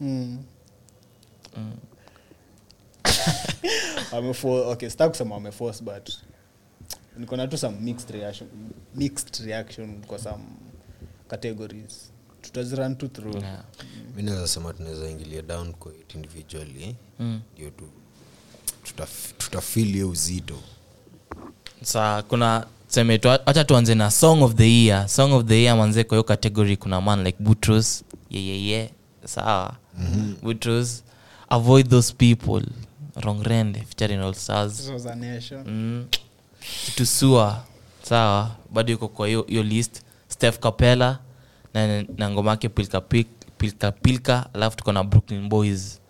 Mm. 0.00 0.38
Mm. 1.56 1.72
okay 4.70 4.90
sita 4.90 5.08
kusema 5.08 5.34
wameforce 5.34 5.84
but 5.84 6.10
nikona 7.18 7.48
tu 7.48 7.58
some 7.58 7.76
mixed 7.80 8.10
reaction, 8.10 8.48
mixed 8.94 9.36
reaction 9.46 10.02
kwa 10.02 10.18
some 10.18 10.44
categories 11.28 12.12
tutaziran 12.42 12.96
tu 12.96 13.08
through 13.08 13.42
yeah. 13.42 13.64
mi 14.16 14.22
naweza 14.22 14.48
sema 14.48 14.72
tunaweza 14.72 15.10
ingilia 15.10 15.42
down 15.42 15.72
kwa 15.72 15.92
it 15.92 16.14
individually 16.14 16.96
mm. 17.18 17.40
tu 17.76 17.84
tutaf- 18.84 19.32
tuta 19.38 20.06
uzito. 20.06 20.54
Sa 21.82 22.22
kuna 22.22 22.66
seme 22.88 23.18
tu 23.18 23.28
hacha 23.28 23.64
tuanze 23.64 23.94
na 23.94 24.10
song 24.10 24.42
of 24.42 24.54
the 24.54 24.68
year. 24.84 25.08
Song 25.08 25.32
of 25.32 25.44
the 25.44 25.62
year 25.62 25.76
manze 25.76 26.04
kwa 26.04 26.16
hiyo 26.16 26.24
category 26.24 26.76
kuna 26.76 27.00
man 27.00 27.24
like 27.24 27.38
butros 27.42 28.04
yeyeye 28.30 28.90
sawa. 29.24 29.74
Mm-hmm. 29.98 30.34
butros 30.42 31.02
avoid 31.48 31.88
those 31.88 32.12
people. 32.14 32.62
Rongrende 33.16 33.78
featuring 33.80 34.20
all 34.20 34.34
stars. 34.34 34.76
This 34.76 34.88
was 34.88 35.06
a 35.06 35.14
nation. 35.14 35.64
mm. 35.66 36.06
tusua 36.96 37.64
sawa. 38.02 38.50
Bado 38.72 38.92
yuko 38.92 39.08
kwa 39.08 39.28
hiyo 39.28 39.46
list. 39.48 40.02
Steph 40.28 40.58
capella 40.58 41.18
na, 41.74 42.02
na 42.16 42.30
ngoma 42.30 42.50
yake 42.50 42.68
pilka, 42.68 43.00
pilka 43.58 43.92
pilka. 43.92 44.46
Alafu 44.54 44.76
tuko 44.76 44.92
na 44.92 45.04
brooklyn 45.04 45.48
boys. 45.48 46.00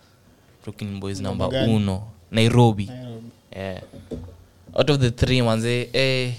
Brooklyn 0.62 1.00
boys 1.00 1.20
namba 1.20 1.48
gani? 1.48 1.74
uno 1.76 2.02
nairobi. 2.34 2.86
Nairobi. 2.86 3.30
yeah. 3.56 3.80
out 4.74 4.90
of 4.90 4.98
the 5.00 5.10
three 5.10 5.42
manze 5.42 5.88
eh, 5.92 6.32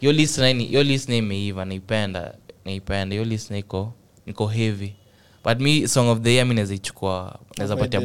yo 0.00 0.12
list 0.12 0.38
nani 0.38 0.72
yo 0.72 0.82
list 0.82 1.08
na 1.08 1.16
imeiva 1.16 1.64
naipenda 1.64 2.34
naipenda. 2.64 3.16
Yo 3.16 3.24
list 3.24 3.50
naiko 3.50 3.92
niko 4.26 4.46
heavy. 4.46 4.92
But 5.44 5.58
mi 5.58 5.88
song 5.88 6.08
of 6.08 6.20
the 6.22 6.30
year 6.32 6.46
mi 6.46 6.54
naweza 6.54 6.74
ichukua 6.74 7.38
naweza 7.56 7.76
patia 7.76 8.00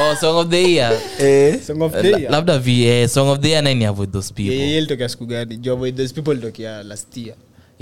oh 0.00 0.16
song 0.20 0.36
of 0.36 0.48
the 0.48 0.62
year. 0.72 0.92
Song 1.66 1.82
of 1.82 1.92
the 1.92 2.08
year. 2.08 2.30
labda 2.30 2.58
vi 2.58 2.84
eh, 2.84 3.08
song 3.08 3.28
of 3.28 3.40
the 3.40 3.48
year 3.48 3.62
nani 3.62 3.84
avoid 3.84 4.12
those 4.12 4.34
people. 4.34 4.54
Yeye 4.54 4.78
ilitokea 4.78 5.08
siku 5.08 5.26
gani? 5.26 5.68
Avoid 5.70 5.96
those 5.96 6.14
people 6.14 6.32
ilitokea 6.32 6.82
last 6.82 7.16
year 7.16 7.36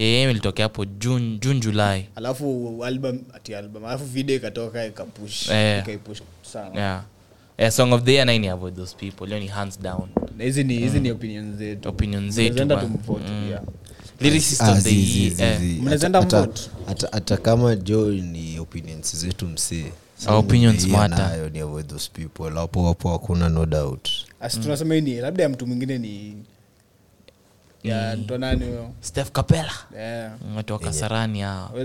yeye 0.05 0.30
ilitokea 0.30 0.64
hapo 0.64 0.84
june 0.84 1.38
june 1.38 1.61
july. 1.61 2.07
Alafu 2.16 2.78
album 2.86 3.18
ati 3.34 3.55
album 3.55 3.84
alafu 3.84 4.05
video 4.05 4.36
ikatoka 4.36 4.86
ikapush 4.86 5.48
Eh. 5.51 5.78
ikaipush 5.82 6.20
sana 6.42 6.80
yeah. 6.80 7.05
Yeah, 7.59 7.72
song 7.72 7.92
of 7.92 8.03
the 8.03 8.12
year 8.14 8.26
nani 8.26 8.48
avoid 8.48 8.76
those 8.76 8.96
people? 8.96 9.38
Ni 9.40 9.46
hands 9.46 9.80
down. 9.80 10.09
Na 10.38 10.44
hizi 10.44 10.64
ni 10.64 10.78
hizi 10.78 11.01
ni 11.01 11.11
opinion 11.11 11.57
zetu. 11.57 11.88
Opinion 11.88 12.30
zetu 12.30 12.66
tumvote 12.66 13.30
Mm. 13.32 13.57
lyricist 14.20 14.61
Ah, 14.62 14.78
eh. 14.88 15.80
Hata- 16.12 16.48
hata- 16.86 17.09
hata 17.12 17.36
kama 17.36 17.76
jo 17.76 18.11
ni 18.11 18.59
opinions 18.59 19.16
zetu 19.16 19.46
msee. 19.46 19.84
Our 20.28 20.34
opinions 20.36 20.76
Song 20.82 20.84
of 20.84 20.90
the 20.90 20.96
year 20.98 21.11
matter. 21.11 21.28
nayo 21.28 21.48
ni 21.48 21.59
avoid 21.61 21.86
those 21.86 22.11
people. 22.12 22.51
Hapo 22.55 22.86
hapo 22.86 23.11
hakuna 23.12 23.48
no 23.48 23.66
doubt. 23.66 24.09
Tunasema 24.62 24.94
hii 24.94 25.01
ni 25.01 25.14
labda 25.14 25.42
ya 25.42 25.48
mtu 25.48 25.66
mwingine 25.66 25.98
ni 25.98 26.34
ya 27.83 28.16
ntonani 28.16 28.64
huyo? 28.64 28.91
Steph 29.01 29.31
capella. 29.31 29.72
Eh, 29.99 30.31
hao. 31.41 31.72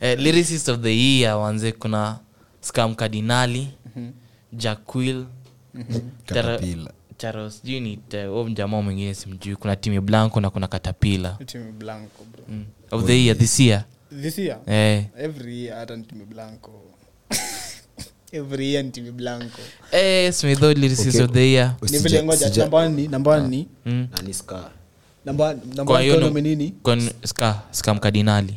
Eh, 0.00 0.18
lyricist 0.18 0.68
of 0.68 0.80
the 0.80 0.96
year 0.96 1.34
wanze 1.36 1.72
kuna 1.72 2.18
scam 2.60 2.94
cardinali 2.94 3.68
jaquil 4.52 5.26
Caterpillar. 6.26 6.92
charo 7.16 7.50
sijui 7.50 7.80
ni 7.80 7.96
mjamaa 8.44 8.82
mwingine 8.82 9.14
simjui. 9.14 9.56
Kuna 9.56 9.76
timi 9.76 10.00
blanco 10.00 10.40
na 10.40 10.50
kuna 10.50 10.68
katapila. 10.68 11.38
Blanco 11.78 12.24
mm. 12.48 12.64
of 12.90 13.04
the 13.04 13.24
year 13.24 13.38
this 13.38 13.60
year. 13.60 13.84
This 14.22 14.38
year? 14.38 14.58
Eh. 14.66 15.04
every 15.18 15.64
year 15.64 15.78
hata 15.78 15.96
ni 15.96 16.04
timi 16.04 16.24
blanco 16.24 16.70
every 18.32 18.72
year 18.72 18.84
ntimi 18.84 19.06
timi 19.06 19.10
blanco. 19.18 19.58
Eh, 19.92 20.32
smitho 20.32 20.72
lyricist 20.72 21.08
Okay. 21.08 21.22
of 21.24 21.30
the 21.32 21.52
year. 21.52 21.74
Ni 21.90 21.98
vile 21.98 22.22
ngoja 22.22 22.46
sija- 22.48 22.68
one 22.76 22.88
ni 22.88 23.08
namba 23.08 23.30
one 23.30 23.48
ni 23.48 23.68
mm. 23.86 24.08
Na 24.16 24.22
ni 24.22 24.34
Scar. 24.34 24.70
namba 25.24 25.54
namba 25.54 25.84
Kwa 25.84 25.94
one 25.96 26.04
hiyo 26.04 26.30
kwa 26.82 26.96
ni 26.96 27.10
ska- 27.24 27.58
scam 27.70 27.98
cardinali 27.98 28.54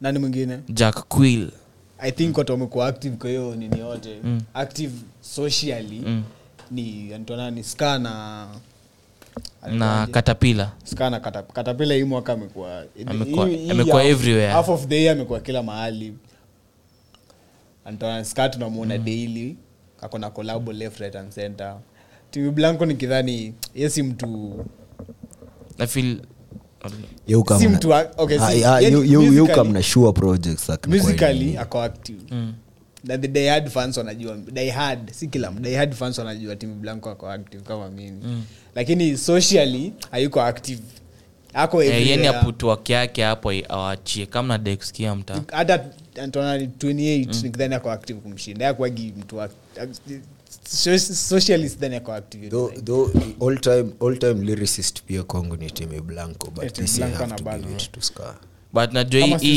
nani 0.00 0.18
mwingine? 0.18 0.58
Jack 0.68 1.08
quill. 1.08 1.50
I 1.98 2.12
think 2.12 2.38
watu 2.38 2.52
wamekuwa 2.52 2.86
active 2.86 3.16
kwa 3.16 3.30
hiyo 3.30 3.54
nini 3.54 3.78
yote. 3.80 4.18
Active 4.54 4.92
socially 5.20 6.02
Mm. 6.06 6.22
ni 6.70 7.14
antonani 7.14 7.64
ska 7.64 7.98
na 7.98 8.46
na 9.72 10.06
katapila 10.06 10.72
skana 10.84 11.20
katapila 11.20 11.94
hii 11.94 12.04
mwaka 12.04 12.32
amekuwa 12.32 12.84
amekuwa 13.70 14.04
everywhere. 14.04 14.52
half 14.52 14.68
of 14.68 14.86
the 14.86 15.02
year 15.02 15.12
amekuwa 15.16 15.40
kila 15.40 15.62
mahali 15.62 16.14
antonani 17.84 18.24
ska 18.24 18.50
mm. 18.98 19.04
daily 19.04 19.56
kako 20.00 20.18
na 20.18 20.30
collabo 20.30 20.72
left 20.72 21.00
right 21.00 21.16
and 21.16 21.32
center. 21.32 21.76
Tv 22.30 22.50
blanco 22.50 22.86
nikidhani 22.86 23.54
yesi 23.74 24.02
mtu 24.02 24.64
nafil 25.78 26.20
Yeu 27.26 27.44
kama 27.44 27.60
si 27.60 27.66
na- 27.68 27.76
mtu 27.76 27.90
wa- 27.90 28.10
okay, 28.16 28.38
si- 28.38 28.60
yani 28.60 28.86
yeu- 28.86 29.04
yeu- 29.04 29.22
yeu 29.22 29.22
musically- 29.44 29.54
kama 29.54 29.70
na 29.72 29.82
sure 29.82 30.12
projects 30.12 30.68
like 30.68 30.88
kwa 30.88 30.96
musically 30.96 31.38
nini. 31.44 31.56
ako 31.56 31.82
active. 31.82 32.20
Na 33.04 33.18
the 33.18 33.28
diehard 33.28 33.68
fans 33.68 33.96
wanajua 33.96 34.36
diehard 34.52 35.10
si 35.12 35.26
kila 35.28 35.50
diehard 35.50 35.94
fans 35.94 36.18
wanajua 36.18 36.56
timu 36.56 36.74
blanco 36.74 37.10
ako 37.10 37.30
active 37.30 37.62
kama 37.64 37.90
mimi. 37.90 38.44
Lakini 38.74 39.16
socially 39.18 39.92
hayuko 40.10 40.40
active. 40.42 40.82
Ako 41.54 41.82
yeni 41.82 41.96
everywhere. 41.96 42.22
yake 42.92 43.22
hapo 43.22 43.52
awachie 43.68 44.26
kama 44.26 44.54
nadai 44.58 44.76
kusikia 44.76 45.14
mta 45.14 45.42
hata 45.52 45.84
antonani 46.22 46.66
28 46.78 47.42
nikidhani 47.42 47.74
ako 47.74 47.90
active 47.90 48.20
kumshinda. 48.20 48.64
Yakwagi 48.64 49.12
mtu 49.18 49.36
wa- 49.36 49.48
so- 50.68 50.98
ako 51.96 52.12
active. 52.12 52.48
Though- 52.48 52.82
though 52.84 53.10
all 53.48 53.58
time 53.60 53.90
all 54.00 54.18
time 54.18 54.34
lyricist 54.44 55.02
pia 55.02 55.22
kwangu 55.22 55.56
ni 55.56 55.70
Timi 55.70 56.00
Blanco 56.00 56.50
but 56.50 56.64
this 56.72 56.96
Blanco 56.98 57.16
have 57.18 57.30
to 57.36 57.44
give 57.68 57.72
it 57.84 57.92
to 57.92 58.00
Scar. 58.00 58.34
but 58.72 58.92
najua 58.92 59.20
hii- 59.38 59.54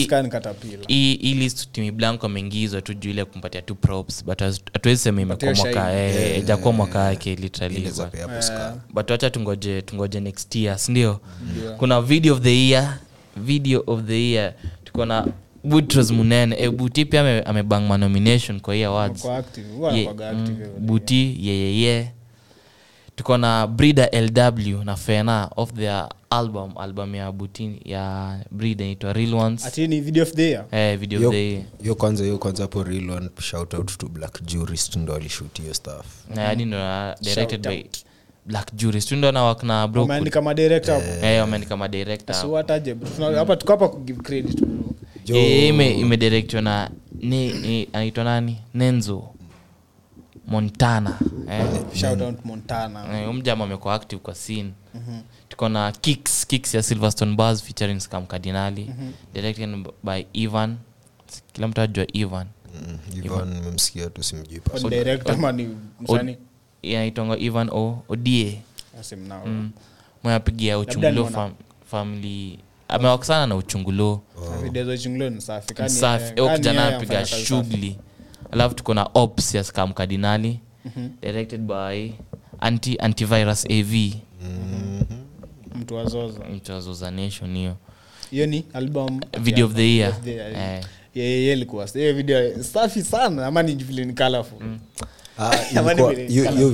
list 1.34 1.72
timi 1.72 1.92
blanco 1.92 2.26
ameingizwa 2.26 2.82
tu 2.82 2.94
juu 2.94 3.10
ile 3.10 3.26
kumpatia 3.26 3.62
tu 3.62 3.76
props 3.76 4.26
but 4.26 4.40
hatuwezi 4.40 5.02
sema 5.02 5.22
imekuwa 5.22 5.54
mwaka 5.74 5.94
eh, 5.94 6.40
ijakuwa 6.40 6.74
mwaka 6.74 7.00
yake 7.04 7.36
literally 7.36 7.76
but- 8.94 9.12
wacha 9.12 9.30
tungoje 9.30 9.82
tungoje 9.82 10.20
next 10.20 10.56
year 10.56 10.80
sindio 10.80 11.20
kuna 11.78 12.02
video 12.02 12.34
of 12.34 12.42
the 12.42 12.68
year 12.70 12.98
video 13.38 13.84
of 13.88 14.04
the 14.04 14.22
year 14.32 14.54
tuko 14.84 15.06
na 15.06 15.28
butros 15.66 16.12
munene. 16.12 16.56
E, 16.60 16.70
buti 16.70 17.06
pia 17.06 17.22
ame- 17.22 17.42
amebang 17.42 17.82
manomination 17.88 18.60
kwa 18.60 18.76
hii 18.76 18.84
awards. 18.84 19.26
Ye- 19.94 20.10
mm, 20.34 20.58
buti 20.80 21.38
yeyeye 21.48 22.12
tuko 23.16 23.38
na 23.38 23.68
brida 23.68 24.10
lw 24.22 24.84
na 24.84 24.96
fena 24.96 25.50
of 25.56 25.74
their 25.74 26.10
album 26.30 26.72
album 26.78 27.16
ya 27.16 27.32
buti 27.32 27.82
ya 27.86 28.38
brida 28.52 28.84
inaitwa 28.84 29.14
real 29.14 29.34
ones. 29.34 29.66
Atini 29.66 30.02
video 30.02 30.24
of 30.24 30.32
the 30.34 30.50
year? 30.50 30.66
Eh, 30.72 30.98
video 31.00 31.28
of 31.30 31.36
the 31.36 31.52
year. 31.52 31.62
yo 31.84 31.96
kwanza 31.96 32.24
yo 32.26 32.38
kwanza 32.38 32.64
hapo 32.64 32.84
real 32.84 33.10
one 33.10 33.30
shout 33.42 33.74
out 33.74 33.98
to 33.98 34.08
black 34.08 34.42
jurist 34.44 34.96
ndo 34.96 35.16
alishoot 35.16 35.62
hiyo 35.62 35.74
stuff. 35.74 36.06
Na 36.36 36.42
yani 36.42 36.66
ndo 36.66 36.78
directed 37.22 37.64
Shout 37.64 37.68
by 37.76 37.86
black 38.46 38.74
jurist. 38.76 39.12
Ndo 39.12 39.32
na 39.32 39.44
work 39.44 39.64
na 39.64 39.88
Brookwood. 39.88 40.10
wameandika 40.10 40.42
madirector 40.42 40.94
hapo? 40.96 41.26
Eh 41.26 41.42
wameandika 41.42 41.78
madirector 41.78 42.36
so 42.36 42.52
wataje 42.52 42.94
bro 42.94 43.36
hapa 43.36 43.56
tuko 43.56 43.72
hapa 43.72 43.88
kugive 43.90 44.22
credit 44.22 44.60
bro 44.62 44.70
ime 45.34 45.92
imedirectwa 45.92 46.62
na 46.62 46.90
ni, 47.20 47.54
ni 47.54 47.88
anaitwa 47.94 48.24
nani? 48.24 48.58
Nenzo 48.74 49.30
montana 50.48 51.20
eh. 51.50 51.66
shout 51.94 52.22
out 52.22 52.46
montana. 52.46 53.22
Eh, 53.22 53.30
umjama 53.30 53.64
amekuwa 53.64 53.94
active 53.96 54.22
kwa 54.22 54.36
scene. 54.36 54.72
Tuko 55.50 55.70
na 55.70 55.92
kicks 55.92 56.48
kicks 56.48 56.74
ya 56.74 56.84
silverstone 56.84 57.36
bars 57.36 57.64
featuring 57.64 58.00
scam 58.00 58.26
cardinali 58.26 58.92
directed 59.34 59.88
by 60.04 60.26
ivan. 60.34 60.78
Kila 61.54 61.68
mtu 61.68 61.82
ajua 61.82 62.06
ivan. 62.14 62.48
Memsikia 63.66 64.10
tu 64.10 64.24
simjui 64.24 64.60
Kwa 64.60 64.80
pas- 64.80 64.84
ni 64.84 64.90
director 64.90 65.34
ama 65.36 65.52
ni 65.52 65.70
msanii? 66.02 66.38
Inaitonga 66.82 67.38
ivan 67.38 67.70
o 67.72 68.04
odie. 68.10 68.62
Mm. 69.46 69.72
nimeona. 71.12 71.32
fam, 71.32 71.52
family 71.86 72.60
amewaka 72.88 73.26
sana 73.26 73.48
na 73.48 73.56
uchungulo. 73.56 74.22
Safi. 75.88 76.34
Kijana 76.34 76.88
anapiga 76.88 77.26
shughuli. 77.26 77.98
alafu 78.52 78.76
tuko 78.76 78.94
na 78.94 79.10
ops 79.14 79.56
ya 79.56 79.64
scam 79.64 79.94
cardinali 79.94 80.60
directed 81.22 81.62
by 81.62 82.12
anti 82.60 82.98
antivirus 83.00 83.66
av 83.66 83.94
mtu 86.56 86.72
wazoza 86.72 87.12
nation 87.12 87.56
hiyo. 87.58 87.76
Hiyo 88.32 88.46
ni 88.46 88.66
album 88.74 89.20
video 89.42 89.66
of 89.66 89.74
the 89.74 89.96
year. 89.96 90.10
of 90.10 90.20
the 90.22 90.32
year. 90.36 90.52
Eh. 90.78 90.84
yeye 91.16 91.54
ilikuwa 91.54 91.86
hiyo 91.86 92.14
video 92.14 92.64
safi 92.64 93.02
sana. 93.04 93.46
Ama 93.48 93.64
ni 93.64 93.76
vile 93.76 94.06
ni 94.06 94.14
colorful. 94.14 94.58
Ah, 94.64 95.06
Hiyo 96.28 96.50
video 96.50 96.70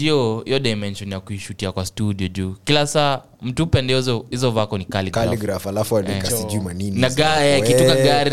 hiyo 0.00 0.42
hiyo 0.46 0.58
dimension 0.58 1.12
ya 1.12 1.20
kuishutia 1.20 1.72
kwa 1.72 1.86
studio 1.86 2.28
juu. 2.28 2.54
Kila 2.64 2.86
saa 2.86 3.22
mtu 3.42 3.66
pende 3.66 3.96
hizo 3.96 4.26
hizo 4.30 4.50
vako 4.50 4.78
ni 4.78 4.84
alafu 5.68 5.96
andika 5.98 6.28
Eh. 6.30 6.38
sijui 6.38 6.60
manini. 6.60 7.00
Na 7.00 7.08
ga- 7.08 7.66
kituka 7.66 7.96
gari 7.96 8.30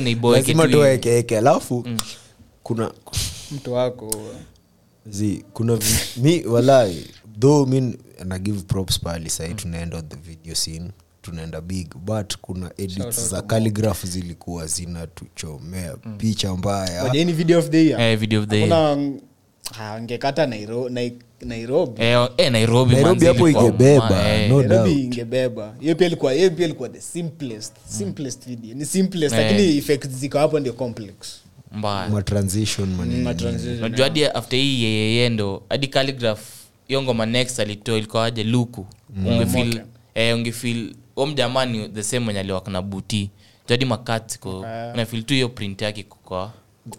aekeeke 0.84 1.38
alafu 1.38 1.86
kuna 2.64 2.92
mtu 3.52 3.74
wako. 3.74 4.12
zi 5.10 5.46
kuna 5.54 5.80
mi 6.18 6.46
walai 6.46 7.08
though 7.40 7.68
mi 7.68 7.98
nagive 8.26 8.62
props 8.62 9.00
pali 9.00 9.30
sahii 9.30 9.54
tunaenda 9.54 9.98
on 9.98 10.10
the 10.10 10.16
video 10.16 10.56
scene 10.56 10.92
tunaenda 11.26 11.62
big 11.62 11.96
but 11.96 12.38
kuna 12.42 12.72
edits 12.78 13.30
za 13.30 13.42
calligraph 13.42 14.06
zilikuwa 14.06 14.68
zinatuchomea. 14.68 15.96
Picha 16.18 16.56
mbaya. 16.56 17.04
Waje 17.04 17.18
hii 17.20 17.26
ni 17.26 17.34
video 17.34 17.60
of 17.60 17.70
the 17.70 17.86
year? 17.86 18.02
Eh, 18.02 18.18
video 18.20 18.42
of 18.42 18.48
the 18.48 18.60
year. 18.60 18.70
Hakuna, 18.70 20.46
Nairo- 20.46 20.90
nairobi. 21.42 22.02
Eh, 22.04 22.30
eh, 22.38 22.52
nairobi 22.52 22.94
Nairobi 22.96 23.26
hapo 23.26 23.50
ingebeba, 23.50 24.30
eh. 24.30 24.50
no 24.50 24.62
nairobi 24.64 24.92
ingebeba. 25.04 25.76
Hiyo 25.80 25.96
pia 25.96 26.08
ilikuwa 26.08 26.34
hiyo 26.34 26.52
pia 26.52 26.66
ilikuwa 26.66 26.90
the 26.90 27.02
simplest 27.02 27.74
simplest 27.90 28.46
video. 28.48 28.76
Ni 28.76 28.86
simplest 28.86 29.36
Eh. 29.36 29.42
lakini 29.42 29.78
effects 29.78 30.10
ziko 30.10 30.38
hapo 30.40 30.60
ndio 30.60 30.74
complex. 30.74 31.14
Mbaya. 31.72 32.10
Ma 32.10 32.22
transition 32.22 32.90
manini 32.90 33.24
Ma 33.24 33.34
transition, 33.34 33.80
najua 33.80 34.04
hadi 34.04 34.26
after 34.26 34.60
hii 34.60 34.84
yeyeye 34.84 35.30
ndo 35.30 35.64
hadi 35.70 35.88
calligraph 35.88 36.40
hiyo 36.88 37.02
ngoma 37.04 37.26
next 37.26 37.60
alitoa 37.60 37.98
ilikuwa 37.98 38.26
aje 38.26 38.44
luku? 38.44 38.86
Ungefil 39.26 39.66
Moke. 39.68 39.82
eh, 40.16 40.36
ungefil 40.36 40.96
omjamani 41.16 41.90
the 41.90 42.04
same 42.04 42.20
mwenye 42.26 42.40
aliwaka 42.40 42.72
na 42.72 42.82
buti. 42.82 43.30
Jadi 43.68 43.86
makatiko 43.86 44.66
nafil 44.96 45.24
tu 45.24 45.34
hiyo 45.34 45.50
print 45.50 45.82
yake 45.82 46.04
kukwa 46.04 46.52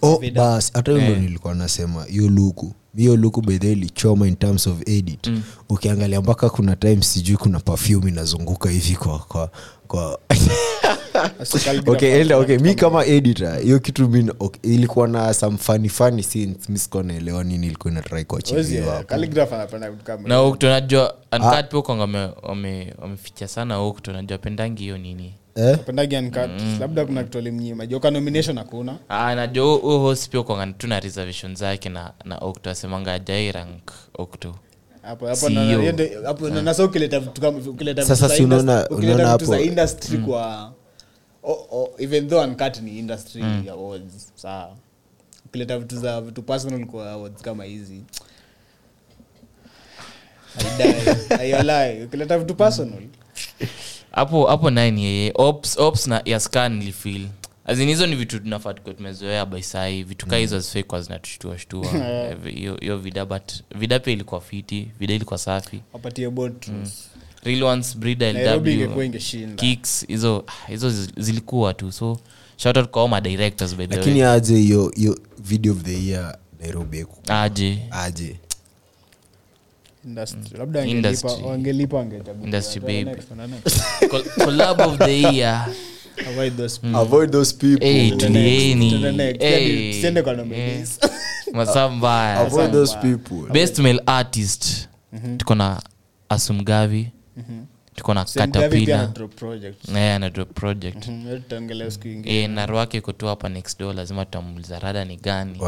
oh, 0.03 0.23
bas 0.35 0.73
hata 0.73 0.93
hiyo 0.93 1.05
ndo 1.05 1.17
nilikuwa 1.17 1.55
nasema 1.55 2.05
hiyo 2.05 2.29
luku 2.29 2.73
hiyo 2.97 3.17
luku 3.17 3.41
bedhe 3.43 3.73
ilichoma 3.73 4.29
in 4.29 4.37
terms 4.37 4.67
of 4.67 4.89
edit. 4.89 5.31
Ukiangalia 5.69 6.21
mpaka 6.21 6.51
kuna 6.51 6.77
time 6.77 7.03
sijui 7.03 7.37
kuna 7.37 7.61
perfume 7.61 8.11
inazunguka 8.11 8.71
hivi 8.71 8.97
kwa 8.97 9.19
kwa 9.19 9.51
kwa 9.89 10.19
okay, 11.87 12.21
enda, 12.21 12.39
okay 12.39 12.59
mi 12.59 12.75
kama 12.75 13.05
editor 13.07 13.59
hiyo 13.59 13.79
kitu 13.79 14.09
mi 14.09 14.31
okay, 14.41 14.73
ilikuwa 14.73 15.09
na 15.09 15.35
some 15.35 15.57
funny 15.59 15.89
funny 15.89 16.23
scenes 16.23 16.69
mi 16.69 16.79
sikuwa 16.79 17.03
naelewa 17.03 17.45
nini 17.45 17.67
ilikuwa 17.67 17.93
inatrai 17.93 18.15
Wezi, 18.17 18.27
kuachiviwa 18.27 18.93
hapo. 18.95 19.05
Calligraph 19.07 19.53
anapenda 19.53 19.91
vitu 19.91 20.05
kama 20.05 20.29
na 20.29 20.43
ukto 20.43 20.69
najua 20.69 21.15
ankat 21.31 21.71
pia 21.71 21.83
kwanga 21.83 22.03
wame- 22.03 22.31
wame- 22.43 22.95
wameficha 22.99 23.49
sana 23.49 23.83
ukto 23.83 24.13
najua 24.13 24.39
pendangi 24.39 24.83
hiyo 24.83 24.99
nini? 24.99 25.35
Eh? 25.55 25.79
pendagi 25.87 26.17
labda 26.81 27.05
kuna 27.07 27.25
kitu 27.25 27.39
alimnyima. 27.39 27.87
Joka 27.87 28.11
nomination 28.11 28.59
hakuna? 28.59 28.97
Ah, 29.09 29.35
najua 29.35 29.75
huyo 29.77 29.99
host 29.99 30.31
pia 30.31 30.43
kwanga 30.43 30.67
tu 30.73 30.87
na 30.87 31.01
reservation 31.01 31.55
zake 31.57 31.89
na, 31.89 32.13
na 32.25 32.39
okto 32.39 32.71
asemanga 32.71 33.13
ajai 33.13 33.53
rank 33.53 33.91
okto 34.19 34.55
hapo 35.03 35.27
sasa 36.65 36.85
ukileta 36.85 37.21
ukileta 37.71 38.05
Sasa 38.05 38.29
si 38.29 38.43
unaona- 38.45 38.89
unaona 38.89 39.29
hapo- 39.29 39.45
kwa 40.27 40.73
o- 41.47 41.67
oh, 41.71 41.95
even 41.99 42.29
though 42.29 42.45
uncut 42.49 42.81
ni 42.81 42.99
industry 42.99 43.43
awards 43.71 44.33
saa 44.35 44.69
ukileta 45.45 45.79
vitu 45.79 45.99
za 45.99 46.21
vitu 46.21 46.43
personal 46.43 46.87
kwa 46.87 47.11
awards 47.11 47.43
kama 47.43 47.65
hizi 47.65 48.03
ukileta 52.05 52.39
vitu 52.39 52.55
personal. 52.55 53.03
Hapo 54.13 54.47
hapo 54.47 54.71
naye 54.71 55.01
yeye 55.03 55.33
ops, 55.35 55.79
ops 55.79 56.07
na 56.07 56.23
ya 56.25 56.69
nilifil 56.69 57.29
azin 57.67 57.89
hizo 57.89 58.07
ni 58.07 58.17
vitu 58.17 58.39
tunafaa 58.41 58.75
tukiwa 58.75 58.95
tumezoea 58.95 59.47
baisai 59.47 60.03
vitu 60.03 60.27
kaa 60.27 60.37
hizo 60.37 60.57
hazifai 60.57 60.83
kwa 60.83 61.01
zinatushtua 61.03 61.59
shtua. 61.59 61.87
Hiyo 62.81 62.99
vida 62.99 63.25
but 63.25 63.53
vida 63.75 63.99
pia 63.99 64.13
ilikuwa 64.13 64.41
fiti 64.41 64.89
vida 64.99 65.15
ilikuwa 65.15 65.39
safi. 65.39 65.81
Wapatie 65.93 66.31
bot 66.31 66.69
real 67.47 67.63
ones 67.63 67.97
breeder 67.97 68.29
kicks 69.57 70.07
hizo 70.09 70.45
hizo 70.69 70.91
zilikuwa 71.17 71.75
tu 71.75 71.93
so 71.93 72.19
shout 72.57 72.77
out 72.77 72.89
kwa 72.91 73.03
all 73.03 73.11
my 73.11 73.21
directors 73.21 73.77
by 73.77 73.87
the 73.87 73.97
lakini 73.97 74.23
way. 74.23 74.31
aje 74.33 74.57
hiyo 74.57 74.93
hiyo 74.97 75.19
video 75.39 75.73
of 75.73 75.83
the 75.83 76.07
year 76.07 76.39
nairobi 76.61 77.07
aje. 77.29 77.79
Aje. 77.91 78.37
Industry 80.07 80.59
labda 80.59 80.85
Industry. 80.87 81.31
wangelipa 81.45 81.97
wangelipa. 81.97 82.31
Industry 82.45 82.81
baby. 82.81 83.05
next, 83.05 83.31
wanaenda 83.31 83.57
next. 83.65 83.81
Col- 84.11 84.45
collab 84.45 84.81
of 84.81 84.99
the 84.99 85.23
year. 85.23 85.69
Avoid 86.29 86.57
those 86.57 86.81
avoid 86.95 87.31
those 87.31 87.55
people. 87.57 88.17
Tulieni. 88.17 88.91
next, 88.91 88.91
to 88.91 88.99
the 88.99 89.13
next. 89.13 89.95
Tusiende 89.95 90.23
kwa 90.23 90.35
nominees. 90.35 90.99
avoid 92.47 92.73
those 92.73 92.97
people. 93.03 93.53
Best 93.53 93.79
male 93.79 94.03
artist. 94.07 94.89
Tuko 95.37 95.55
na 95.55 95.83
asumgavi 96.29 97.09
tuko 97.95 98.15
na 98.15 98.27
Same 98.27 98.53
Gavi 98.53 98.85
pia 98.87 98.95
ana 98.95 99.07
katapila 99.07 99.15
drop 99.15 99.35
project. 99.35 99.89
ana 99.97 100.31
drop 100.31 100.53
project. 100.55 101.09
Mhm, 101.09 101.23
hiyo 101.23 101.37
tutaongelea 101.39 101.91
siku 101.91 102.09
ingine. 102.09 102.43
e, 102.43 102.49
naru 102.49 102.77
wake 102.77 102.99
iko 102.99 103.13
tu 103.13 103.27
hapa 103.27 103.49
next 103.49 103.79
door 103.81 103.95
lazima 103.95 104.25
tutamuliza 104.25 104.79
rada 104.79 105.05
ni 105.05 105.17
gani? 105.17 105.59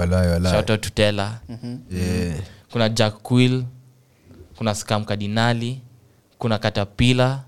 Shout 0.51 0.71
out 0.71 0.99
yeah. 1.93 2.39
kuna 2.73 2.89
jack 2.89 3.15
quill 3.23 3.65
kuna 4.57 4.75
scam 4.75 5.05
cardinali 5.05 5.81
kuna 6.39 6.59
katapila 6.59 7.45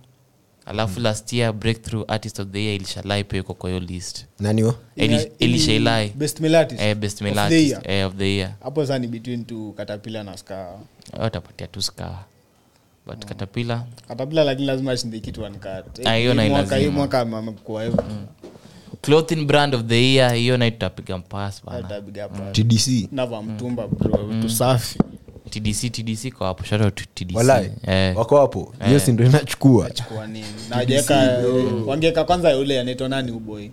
alafu 0.67 1.01
last 1.01 1.33
year 1.33 1.53
breakthrough 1.53 2.05
artist 2.11 2.39
of 2.41 2.49
the 2.49 2.65
year 2.65 2.75
ilishalai 2.77 3.25
pia 3.25 3.41
iko 3.41 3.55
kwa 3.55 3.71
hiyo 3.71 3.81
list. 3.81 4.27
Nani 4.41 4.63
wa 4.63 4.75
Eli- 4.97 5.15
Ina- 5.15 5.27
Elisha 5.39 5.73
ili- 5.73 5.77
Ilai. 5.77 6.09
best 6.11 6.41
male 6.41 6.67
eh, 6.79 6.97
best 6.97 7.21
male 7.21 7.41
of 7.43 7.49
the 8.17 8.37
year. 8.37 8.51
eh, 8.51 8.57
hapo 8.63 8.83
sasa 8.83 8.99
ni 8.99 9.07
between 9.07 9.45
tu 9.45 9.75
katapila 9.77 10.23
na 10.25 10.37
ska 10.37 10.69
watapatia 11.19 11.67
tu 11.67 11.83
ska 11.83 12.19
but 13.07 13.25
katapila 13.25 13.85
katapila 14.09 14.45
lakini 14.45 14.67
lazima 14.67 14.93
ashinde 14.93 15.21
kitu. 15.21 15.47
Ah, 16.05 16.15
hiyo 16.17 16.35
mwaka- 16.93 17.21
amekuwa 17.39 17.85
hivyo 17.85 18.05
clothing 19.03 19.45
brand 19.45 19.75
of 19.75 19.83
the 19.85 20.13
year 20.15 20.35
hiyo 20.35 20.57
nai 20.57 20.71
tutapiga 20.71 21.19
mpas 21.19 21.63
tdc 22.53 23.09
nava 23.13 23.43
bro. 23.87 24.31
Tu 24.43 24.49
safi. 24.51 24.99
Tdc 25.51 25.91
tdc 25.93 26.31
kwa 26.33 26.47
hapo. 26.47 26.65
Shout 26.65 26.83
out 26.83 27.01
tdc 27.15 27.37
walai. 27.37 27.73
Eh, 27.87 28.17
wako 28.17 28.41
hapo. 28.41 28.75
Hiyo 28.87 28.99
si 29.01 29.13
ndo 29.13 29.25
inachukua? 29.25 29.91
Kwa 30.15 30.27
nini? 30.27 30.47
Na 30.71 30.77
wangeka 31.87 32.25
kwanza 32.25 32.57
ule 32.59 32.81
anaitwa 32.81 33.09
nani 33.09 33.31
uboi 33.33 33.71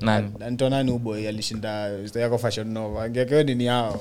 nani? 0.00 0.30
Anaitwa 0.40 0.70
nani 0.70 0.90
uboi 0.90 1.26
alishinda 1.28 1.90
yako 2.20 2.38
fashion 2.38 2.68
nova. 2.72 3.02
Angeka 3.04 3.42
nini 3.42 3.64
yao. 3.64 4.00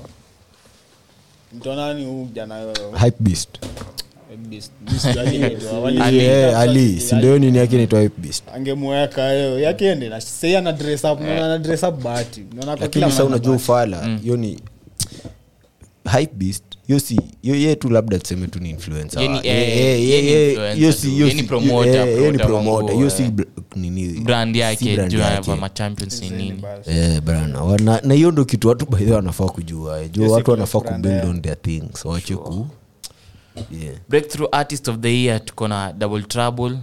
Mtonani 1.53 2.05
huu 2.05 2.27
jana 2.33 2.73
hype 3.03 3.17
beast 3.19 3.49
Ali. 6.01 6.19
Eh, 6.19 6.57
ali 6.57 6.99
si 6.99 7.15
ndio? 7.15 7.39
Nini 7.39 7.57
yake 7.57 7.77
naitwa 7.77 8.09
angemweka 8.55 9.31
hiyo 9.31 9.59
yakiende 9.59 10.09
na 10.09 10.21
sei 10.21 10.55
ana 10.55 10.71
dress 10.71 11.03
up 11.03 11.21
ana 11.21 11.57
dress 11.57 11.83
up 11.83 12.03
bahati. 12.03 12.43
Naona 12.55 12.77
kwa 12.77 12.87
kila 12.87 13.05
lakini 13.07 13.11
sa 13.11 13.25
unajua 13.25 13.55
ufala 13.55 14.17
hiyo 14.23 14.37
ni 14.37 14.59
hype 16.17 16.33
beast 16.35 16.63
hiyo 16.87 16.99
si 16.99 17.19
hiyo 17.41 17.55
ye 17.55 17.75
tu 17.75 17.89
labda 17.89 18.19
tuseme 18.19 18.47
tu 18.47 18.59
ni 18.59 18.69
influencer. 18.69 19.21
Eh, 19.23 19.29
eh, 19.43 19.77
eh, 19.77 19.99
ni 19.99 20.11
eh, 20.11 20.49
influencer 20.49 20.75
hiyo 20.77 20.91
si- 20.93 21.09
hiyo 21.09 21.29
ni 21.33 21.43
promoter, 21.43 22.09
eh, 22.09 22.95
hiyo 22.95 23.09
si 23.09 23.23
eh. 23.23 23.31
nini 23.75 24.07
brand 24.19 24.55
yake 24.55 24.97
juu 25.07 25.17
yake. 25.19 25.51
ya 25.51 25.55
machampions 25.57 26.21
ni 26.21 26.29
nini? 26.29 26.63
Eh, 26.85 27.21
bana 27.21 27.99
na 28.03 28.13
hiyo 28.13 28.31
ndo 28.31 28.45
kitu 28.45 28.67
watu 28.67 28.85
baidhi 28.85 29.11
wanafaa 29.11 29.45
kujua. 29.45 30.01
Eh. 30.01 30.09
juu 30.11 30.31
watu 30.31 30.51
wanafaa 30.51 30.79
kubuild 30.79 31.23
eh. 31.23 31.29
on 31.29 31.41
their 31.41 31.61
things. 31.61 32.05
Wache 32.05 32.35
ku 32.35 32.67
yeah. 33.71 33.95
breakthrough 34.09 34.49
artist 34.51 34.87
of 34.87 34.97
the 34.99 35.23
year 35.23 35.45
tuko 35.45 35.67
na 35.67 35.93
double 35.93 36.21
trouble 36.23 36.77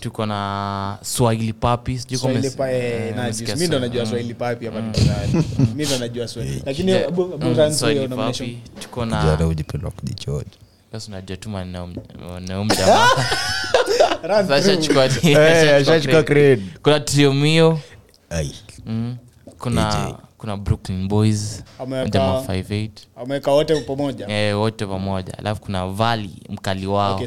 tuko 0.00 0.26
na 0.26 0.98
swahili 1.02 1.52
papi 1.52 1.98
sijui 1.98 2.18
kama 2.18 2.32
Swahili 2.32 2.48
umes- 2.48 2.56
pa- 2.56 2.66
najua. 3.10 3.22
umesikia 3.24 3.56
Mi 3.56 3.66
ndo 3.66 3.78
najua 3.78 4.06
swahili 4.06 4.34
papi 4.34 4.66
hapa. 4.66 4.80
Mi 5.76 5.84
ndo 5.86 5.98
najua 5.98 6.28
lakini 6.66 6.90
Yeah, 6.90 7.08
abu- 7.08 7.34
abu 7.34 7.44
run 7.46 7.54
through 7.54 7.72
Swahili 7.72 7.98
hiyo 8.00 8.08
nomination. 8.10 8.48
Papi, 8.50 8.80
tuko 8.80 9.04
na 9.06 9.36
hujipenda 9.36 9.90
kujichocha 9.90 10.58
unajua 11.08 11.36
tu 11.36 11.50
maneno 11.50 11.88
maneno 12.28 12.64
mjamaa 12.64 13.08
Run 14.22 14.48
Sasa 14.48 14.60
through. 14.76 14.84
chukua- 14.84 15.30
Eh, 15.30 16.60
kuna 16.82 17.00
triomio 17.00 17.80
kuna 19.58 20.06
AJ. 20.08 20.14
Kuna 20.38 20.56
brooklyn 20.56 21.08
boys 21.08 21.64
Ameweka- 21.78 22.10
jamaa 22.10 22.40
58 22.40 22.90
ameweka 23.16 23.52
wote 23.52 23.80
pamoja? 23.80 24.26
E, 24.28 24.52
wote 24.52 24.86
pamoja. 24.86 25.38
Alafu 25.38 25.60
kuna 25.60 25.86
vali 25.88 26.30
mkali 26.48 26.86
wao. 26.86 27.20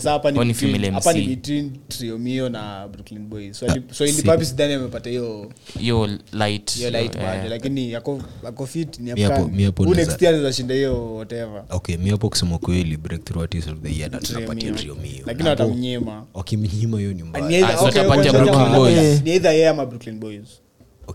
Triomio 1.87 2.49
na 2.49 2.87
brooklyn 2.87 3.27
boys. 3.27 3.59
Swahili 3.59 3.83
swahili 3.91 4.17
si- 4.17 4.23
papi 4.27 4.45
sidhani 4.45 4.73
amepata 4.73 5.09
hiyo 5.09 5.51
hiyo 5.79 6.09
light 6.33 6.71
hiyo 6.75 6.89
light 6.89 7.15
eh, 7.15 7.21
bado 7.21 7.49
lakini 7.49 7.91
yako 7.91 8.21
yako 8.43 8.65
fit 8.65 8.99
ni 8.99 9.09
hapo- 9.09 9.21
hapo 9.65 9.83
Huu 9.83 9.93
next 9.95 10.21
year 10.21 10.35
anaweza 10.35 10.73
hiyo 10.73 11.15
whatever? 11.15 11.63
Okay 11.69 11.97
mi 11.97 12.09
hapo 12.09 12.29
kusema 12.29 12.57
kweli 12.57 12.97
breakthrough 12.97 13.43
artist 13.43 13.67
of 13.67 13.79
the 13.79 13.95
year 13.99 14.11
na 14.11 14.19
tunapatia 14.19 14.71
trio 14.71 14.95
mio 14.95 15.23
lakini 15.25 15.49
watamnyima. 15.49 16.25
Wakimnyima 16.33 16.97
hiyo 16.99 17.13
ni 17.13 17.23
mbaya. 17.23 17.67
Ah, 17.67 17.91
Brooklyn 18.31 18.71
Boys. 18.75 19.21
ni 19.23 19.31
either 19.31 19.51
yeye 19.51 19.69
ama 19.69 19.85
brooklyn 19.85 20.19
boys 20.19 20.61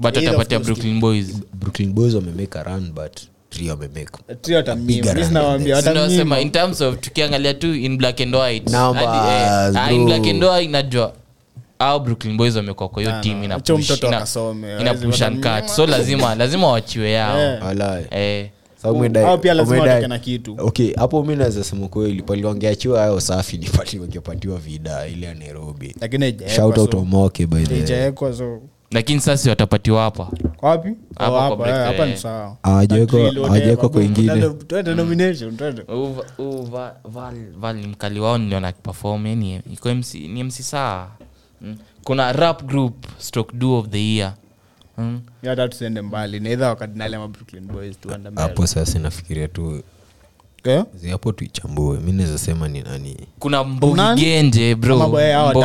but 0.01 0.16
Either 0.16 0.31
of 0.31 0.39
watapatia 0.39 0.59
those 0.59 0.66
two. 0.68 0.74
brooklyn 0.74 1.01
boys 1.01 1.43
brooklyn 1.55 1.93
boys 1.93 2.14
wamemake 2.14 2.59
a 2.59 2.62
run 2.62 2.93
but 2.93 3.20
trio 3.51 3.70
wamemake 3.73 4.18
trio 4.43 4.56
watamnyima 4.56 4.86
Bigger 4.86 5.14
mi 5.14 5.20
than 5.20 5.28
sinawaambia 5.28 5.77
this. 5.77 5.85
Sinasema, 5.85 6.01
watamnyima 6.10 6.40
in 6.40 6.51
terms 6.51 6.81
of 6.81 7.01
tukiangalia 7.01 7.55
tu 7.55 7.74
in 7.74 7.97
black 7.98 8.20
and 8.20 8.35
white 8.35 8.70
Numbers, 8.73 9.06
hadi, 9.06 9.77
eh, 9.77 9.82
ah, 9.82 9.93
in 9.93 10.05
black 10.06 10.27
and 10.27 10.44
white 10.44 10.64
inajua 10.64 11.12
au 11.78 12.01
brooklyn 12.01 12.36
boys 12.36 12.56
wamekuwa 12.56 12.89
kwa 12.89 13.02
hiyo 13.02 13.12
tim 13.14 13.20
team 13.23 13.39
no. 13.39 13.44
ina 13.44 13.55
Acha 13.55 13.73
push- 13.74 13.78
mtoto 13.85 14.06
ina- 14.06 14.16
akasome, 14.16 14.68
ina 14.81 14.85
hawezi 14.85 15.06
push 15.06 15.23
and 15.23 15.36
watamnyima. 15.36 15.60
cut 15.68 15.70
so 15.77 15.86
lazima 15.86 16.35
lazima 16.35 16.66
wachiwe 16.68 17.10
yao 17.10 17.40
Eh. 17.40 18.06
Eh, 18.10 18.48
Sa 18.82 18.89
umedai- 18.93 19.24
Hao 19.24 19.39
pia 19.39 19.55
lazima 19.55 19.77
umedai- 19.77 19.89
watoke 19.89 20.09
na 20.09 20.18
kitu. 20.18 20.55
okay 20.59 20.94
hapo 20.94 21.24
mi 21.24 21.36
naweza 21.36 21.64
sema 21.64 21.89
kweli 21.89 22.23
paliwangeachiwa 22.23 23.01
hayo 23.01 23.20
safi 23.20 23.59
ni 23.62 23.66
pali 23.68 23.98
wangepatiwa 23.98 24.59
vida 24.59 25.06
ile 25.06 25.27
ya 25.27 25.35
nairobi 25.35 25.94
shout 26.56 26.78
out 26.78 26.90
so- 26.93 26.98
omoke 26.98 27.47
by 27.47 27.62
the 27.64 28.12
lakini 28.91 29.21
sasa 29.21 29.51
watapatiwa 29.51 30.03
hapa. 30.03 30.31
Wapi? 30.63 30.89
Hapa 31.19 31.49
kwa 31.49 31.57
break, 31.57 31.77
eh, 31.77 31.87
hapa 31.87 32.07
eh. 32.07 32.11
ni 32.11 32.17
sawa 32.17 32.57
Val- 37.05 37.53
Val 37.59 37.77
ni 37.77 37.87
mkali 37.87 38.21
wao 38.21 38.39
niliona 38.39 38.69
akiperform 38.69 39.27
yani 39.27 39.61
iko 39.73 39.95
MC, 39.95 40.15
ni 40.15 40.45
mc 40.45 40.53
saa 40.53 41.09
mm. 41.61 41.77
kuna 42.05 42.33
rap 42.33 42.63
group 42.65 43.07
stroke 43.19 43.57
do 43.57 43.79
of 43.79 43.89
the 43.89 44.15
year. 44.15 44.35
Mm. 44.99 45.21
Hata 45.45 45.69
tusiende 45.69 46.03
mbali. 46.03 46.41
Naidha 46.41 46.69
wakadinali 46.69 47.15
ama 47.15 47.29
brooklyn 47.29 47.67
boys 47.67 48.01
tuende 48.01 48.31
mbele. 48.31 48.49
hapo 48.49 48.67
sasa 48.67 48.99
nafikiria 48.99 49.49
tu 49.49 49.83
zi 50.95 51.09
hapo 51.11 51.33
tuichambue. 51.33 51.99
Mi 52.01 52.13
naweza 52.13 52.39
sema 52.39 52.69
ni 52.69 52.83
nani? 52.83 53.17
Kuna 53.39 53.65
Nani? 53.97 54.21
boy 55.09 55.25
watatu, 55.45 55.59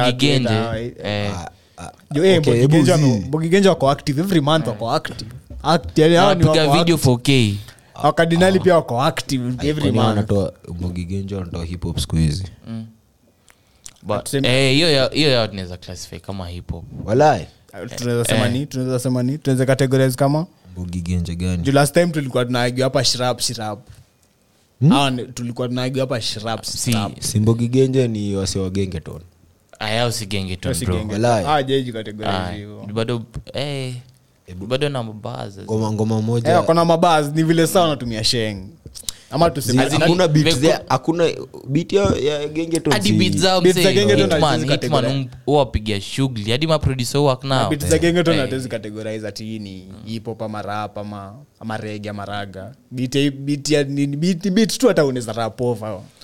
hawa, 0.54 0.80
eh, 0.80 1.32
Ah, 1.82 1.86
ah, 1.88 1.92
Jo, 2.14 2.26
eh, 2.26 2.42
wako 3.70 3.90
active 3.92 4.22
every 4.22 4.42
month 4.42 4.68
wako 4.68 4.92
active. 4.92 5.32
Ni 5.98 6.16
wanapiga 6.28 6.62
wako 6.68 6.78
video 6.80 6.96
4k 6.98 7.56
wakadinali 8.04 8.60
pia 8.60 8.76
wako 8.76 9.02
active 9.02 9.44
every 9.70 9.92
month. 9.92 10.08
wanatoa 10.08 10.54
wanatoa 11.36 11.66
hip 11.66 11.84
hop 11.84 12.00
siku 12.00 12.16
hizi? 12.16 12.44
But, 14.04 14.34
eh, 14.34 14.76
hiyo 15.14 15.32
yao 15.32 15.48
tunaweza 15.48 15.78
classify 15.78 16.20
kama 16.20 16.48
hip 16.48 16.72
walai. 17.06 17.48
Tunaweza 17.96 18.26
sema 18.26 18.48
ni 18.50 18.66
tunaweza 18.66 19.00
sema 19.00 19.24
ni 19.24 19.38
tunaweza 19.38 19.66
categorize 19.66 20.16
kama? 20.18 20.46
Mbogigenje 20.78 21.36
gani? 21.36 21.58
Juu 21.64 21.72
last 21.72 21.94
time 21.94 22.08
tulikuwa 22.08 22.46
tunaagiwa 22.46 22.86
hapa 22.86 23.04
shrap 23.04 23.40
shrap. 23.40 23.80
Hawa 24.90 25.12
ni- 25.12 25.24
tulikuwa 25.26 25.68
tunaagiwa 25.68 26.04
hapa 26.06 26.22
shrap 26.22 26.64
si. 26.66 26.92
shrap. 26.92 27.20
Si 27.22 27.40
mbogigenje 27.40 28.08
ni 28.08 28.36
wase 28.36 28.60
wa 28.60 28.70
bado 32.94 33.22
eh, 33.54 33.94
bado 34.68 34.90
na 34.90 35.04
mabaza. 35.04 35.64
Ngoma 35.64 35.92
ngoma 35.92 36.16
Eh, 36.18 36.24
moja 36.24 36.64
mabaz 36.86 37.36
ni 37.36 37.44
vile 37.44 37.68
saa 37.68 37.86
anatumia 37.86 38.24
sheng. 38.24 38.68
Ama 39.34 39.50
tuseme 39.50 39.84
hakuna 39.84 40.28
beat 40.28 40.48
Veko- 40.48 40.60
there- 40.60 40.82
hakuna 40.90 41.30
beat 41.70 41.94
ya, 41.94 42.04
ya 42.24 42.48
gengeton 42.48 42.94
hadi 42.94 43.08
si- 43.10 43.14
beat 43.14 43.38
zao 43.38 43.62
Beat 43.62 43.76
za 43.76 43.82
msee, 43.82 43.94
Gengeton 43.94 44.30
Hitman- 44.30 44.46
haziwezi 44.50 44.72
Hitman 44.72 45.04
categorize. 45.04 45.30
um- 45.48 45.56
wapiga 45.56 46.02
shughuli. 46.02 46.52
Hadi 46.52 46.68
maproducer 46.68 47.20
huwa 47.22 47.40
nao. 47.44 47.70
Bit 47.70 47.86
za 47.86 47.98
gengeton 47.98 48.34
Eh. 48.36 48.42
hatuwezi 48.42 48.70
categorize 48.70 49.28
ati 49.28 49.60
ni 49.60 49.88
hip 50.06 50.42
ama 50.42 50.62
rap 50.62 50.98
ama 50.98 51.36
ama 51.60 51.78
rege 51.78 52.10
ama 52.10 52.26
raga. 52.26 52.72
Beat 52.92 53.16
ya- 53.16 53.32
beat 53.32 53.70
ya 53.70 53.84
ni- 53.84 54.08
beat 54.08 54.50
beat 54.50 54.78
tu 54.78 54.88
hata 54.88 55.06
unaweza 55.06 55.34
rap 55.34 55.62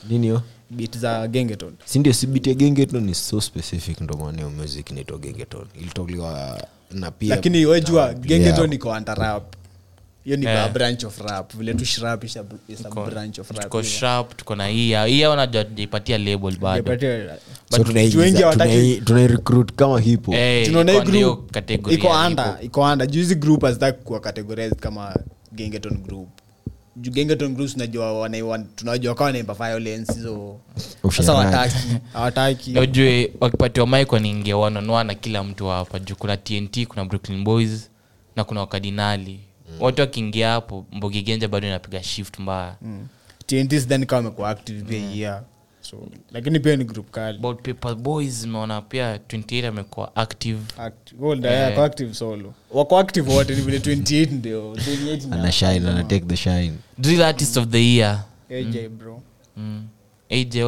nini 0.10 0.28
yo 0.28 0.42
beat 0.70 0.98
za 0.98 1.28
gengeton. 1.28 1.74
Sindio 1.86 2.14
si 2.14 2.28
beat 2.28 2.48
ya 2.48 2.54
gengeton 2.54 3.04
ni 3.04 3.16
so 3.16 3.42
specific 3.42 4.02
ndo 4.02 4.18
maana 4.18 4.50
music 4.50 4.92
naitwa 4.92 5.18
gengeton. 5.18 5.66
Ilitoliwa 5.80 6.62
na 6.92 7.12
pia 7.12 7.30
lakini 7.36 7.66
wejua 7.66 8.14
gengeton 8.14 8.74
iko 8.74 8.94
antarap 8.94 9.24
rap. 9.24 9.54
Hiyo 10.24 10.38
ni 10.38 10.46
branch 10.74 11.04
of 11.04 11.20
rap. 11.22 11.56
Vile 11.56 11.74
tu 11.74 11.86
shrap 11.86 12.24
is 12.24 12.38
a, 12.38 12.44
is 12.70 12.86
a 12.86 12.90
branch 12.90 13.40
of 13.40 13.52
rap 13.52 13.62
tuko 13.64 13.82
sharp 13.84 14.38
tuko 14.38 14.56
na 14.56 14.68
hia 14.68 15.06
hia 15.06 15.30
wanajua 15.30 15.64
tujaipatia 15.64 16.18
label 16.18 16.58
bado. 16.58 16.98
So 17.00 17.78
but 17.78 17.88
tunaigiza- 17.88 18.06
watu 18.08 18.20
wengi 18.20 18.42
hawataki- 18.42 18.98
tunai- 18.98 19.04
tunairecruit 19.04 19.72
kama 19.76 20.00
hipo 20.00 20.36
tunaona 20.66 20.92
hii 20.92 21.00
group. 21.02 21.56
iko 21.92 22.08
under 22.28 22.58
iko 22.62 22.82
under. 22.82 23.08
Juu 23.08 23.36
group 23.36 23.62
hazitaki 23.64 24.04
kuwa 24.04 24.20
categorized 24.20 24.80
kama 24.80 25.16
gengeton 25.52 25.98
group 25.98 26.30
juu 27.02 27.12
gengeton 27.12 27.56
groups 27.56 27.78
najua 27.78 28.30
tunajua 28.76 29.16
kawa 29.16 29.32
naimba 29.32 29.54
violence 29.54 30.14
hizo 30.14 30.60
sasa 31.12 31.34
wataki 31.34 31.78
hawataki. 32.14 32.72
najue 32.72 33.32
wakipatiwa 33.40 33.88
mic 33.88 34.12
wanaingia 34.12 34.58
wanonoa 34.58 35.04
na 35.04 35.16
kila 35.16 35.44
mtu 35.44 35.68
hapa. 35.68 36.00
Juu 36.00 36.16
kuna 36.16 36.38
tnt 36.38 36.86
kuna 36.88 37.06
brooklyn 37.06 37.44
boys 37.44 37.90
na 38.36 38.44
kuna 38.44 38.60
wakadinali. 38.60 39.40
Watu 39.80 40.02
wakiingia 40.02 40.50
hapo 40.52 40.86
mbogigenja 40.92 41.48
bado 41.48 41.68
inapiga 41.68 42.04
shift 42.04 42.40
mbaya. 42.40 42.76
Tnt 43.46 43.70
sidhani 43.80 44.06
kawa 44.06 44.22
wamekuwa 44.22 44.50
active 44.50 44.82
pia 44.84 45.00
hii 45.00 45.20
year. 45.22 45.44
So 45.90 46.08
lakini 46.32 46.60
pia 46.60 46.76
ni 46.76 46.84
group 46.84 47.12
kali. 47.12 47.38
But 47.40 47.62
paper 47.62 47.96
boys 47.96 48.46
meona 48.46 48.82
pia 48.82 49.18
28 49.18 49.66
amekuwa 49.68 50.16
active. 50.16 50.60
Act- 50.80 51.16
Gold, 51.20 51.46
yeah, 51.46 51.70
wako 51.70 51.84
active 51.84 52.14
solo. 52.14 52.54
Wako 52.72 52.98
active 53.00 53.32
wote 53.34 53.56
ni 53.56 53.62
vile 53.62 53.78
28 53.78 54.32
ndio 54.32 54.74
28 54.74 55.34
ana 55.34 55.52
shine 55.52 55.90
ana 55.90 56.04
take 56.04 56.26
the 56.26 56.36
shine. 56.38 56.74
Drill 56.98 57.22
artist 57.22 57.58
of 57.58 57.68
the 57.68 57.96
year. 57.96 58.24
AJ 58.50 58.76
mm. 58.78 58.98
bro. 58.98 59.22
Hakuweka 59.58 59.97
aje 60.30 60.64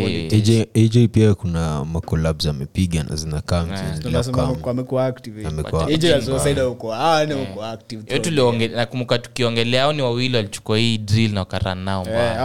politics. 0.00 0.38
AJ, 0.48 0.66
AJ 0.74 1.08
pia 1.08 1.34
kuna 1.34 1.84
macolabs 1.84 2.46
amepiga 2.46 3.02
na 3.02 3.16
zinakaa 3.16 3.64
tunasema 4.02 4.36
amekuwa 4.70 5.06
active 5.06 5.46
Amekuwa 5.46 5.86
AJ 5.86 6.04
ya 6.04 6.22
suicide 6.22 6.62
uko 6.62 6.94
ah 6.94 7.24
ni 7.26 7.34
uko 7.34 7.64
active 7.64 8.02
hiyo 8.08 8.18
tulionge- 8.22 8.76
nakumbuka 8.76 9.18
tukiongelea 9.18 9.84
au 9.84 9.92
ni 9.92 10.02
wawili 10.02 10.36
walichukua 10.36 10.78
hii 10.78 10.98
drill 10.98 11.32
na 11.32 11.40
wakaran 11.40 11.78
nao 11.78 12.02
Eh, 12.02 12.08
mbaya 12.10 12.40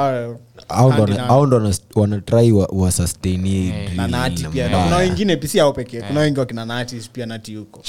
au 0.70 1.46
ndo 1.48 1.74
wanatrai 1.96 2.52
wa- 2.52 2.70
wasustain 2.72 3.46
hii 3.48 3.72
drill 3.72 3.96
na 3.96 4.08
nati 4.08 4.44
na 4.44 4.50
pia. 4.50 4.64
Na 4.64 4.70
mbaya. 4.70 4.84
kuna 4.84 4.98
wengine 4.98 5.36
pisi 5.38 5.60
ao 5.60 5.74
pekee 5.74 6.02
kuna 6.02 6.20
wengi 6.20 6.40
wakina 6.40 6.66
nati 6.66 7.10
pia 7.14 7.26
nati 7.26 7.54
yuko. 7.54 7.80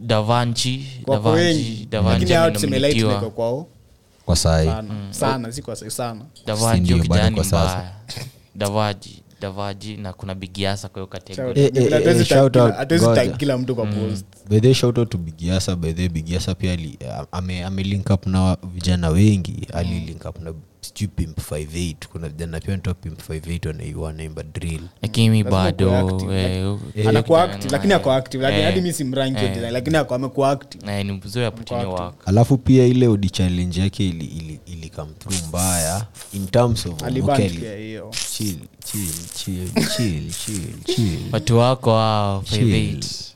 Davanchi 0.00 0.86
davanchi 1.90 2.26
davanchi 2.26 3.02
kwao. 3.30 3.66
Kwa 4.24 4.36
sana. 4.36 4.84
Sana 5.10 5.52
si 5.52 5.62
kwa 5.62 5.76
sana. 5.76 6.20
Davaji 6.46 6.94
mbaya. 6.94 7.30
Na 9.96 10.12
kuna 10.12 10.34
bigiasa 10.34 10.88
kwa 10.88 11.02
hiyo 11.02 11.06
Shout- 11.06 11.10
kategori 11.12 11.60
Eh, 11.60 11.70
eh, 11.74 11.90
hatuwezi 11.92 12.20
eh, 12.20 12.26
tag 12.28 12.38
shout 12.38 12.52
kila- 12.52 12.64
out, 12.64 12.74
hatuwezi 12.74 13.06
ngoja. 13.06 13.24
tag 13.24 13.36
kila 13.36 13.58
mtu 13.58 13.74
kwa 13.74 13.86
post. 13.86 14.26
Bedhe 14.48 14.74
shauto 14.74 15.04
to 15.04 15.18
bigiasa 15.18 15.76
bedhe 15.76 16.08
bigiasa 16.08 16.54
pia 16.54 16.72
ali- 16.72 16.98
ame, 17.32 17.64
ame 17.64 17.82
link 17.82 18.10
up 18.10 18.26
na 18.26 18.56
vijana 18.74 19.08
wengi 19.08 19.68
ali 19.74 20.00
link 20.00 20.24
up 20.24 20.40
na 20.40 20.52
sijui 20.80 21.08
pimp 21.08 21.38
58 21.38 21.94
kuna 22.12 22.28
vijana 22.28 22.60
pia 22.60 22.76
natoa 22.76 22.94
pimp 22.94 23.20
58 23.30 23.58
wanai- 23.72 23.94
wanaimba 23.94 24.42
drill 24.42 24.80
lakini 25.02 25.44
bado 25.44 26.06
ukuwe 26.06 26.66
active, 26.68 27.08
anakuwa 27.08 27.42
active 27.44 27.70
lakini 27.72 27.92
ako 27.92 28.12
active. 28.12 28.42
Lakini 28.44 28.62
hadi 28.62 28.80
mi 28.80 28.92
simranki 28.92 29.44
eh. 29.44 29.72
lakini 29.72 29.96
ako 29.96 30.14
amekuwa 30.14 30.50
active. 30.50 30.92
Eh, 30.98 31.06
ni 31.06 31.12
mzuri 31.12 31.44
hapo 31.44 31.62
chini 31.62 31.80
alafu 32.26 32.56
pia 32.58 32.86
ile 32.86 33.08
odi 33.08 33.30
challenge 33.30 33.80
yake 33.80 34.08
ili, 34.08 34.24
ili, 34.24 34.60
ili 34.66 34.88
come 34.90 35.10
through 35.18 35.48
mbaya 35.48 36.06
in 36.32 36.46
terms 36.46 36.86
of 36.86 37.02
aliban 37.02 37.30
Mokeli. 37.30 37.58
pia 37.58 37.76
hiyo. 37.76 38.10
chill 38.36 38.56
chill 38.84 39.08
chill 39.34 39.70
chill 39.96 40.30
chill 40.30 40.94
chill. 40.94 41.18
Watu 41.32 41.58
wako 41.58 41.90
hao 41.90 42.40
58 42.40 43.29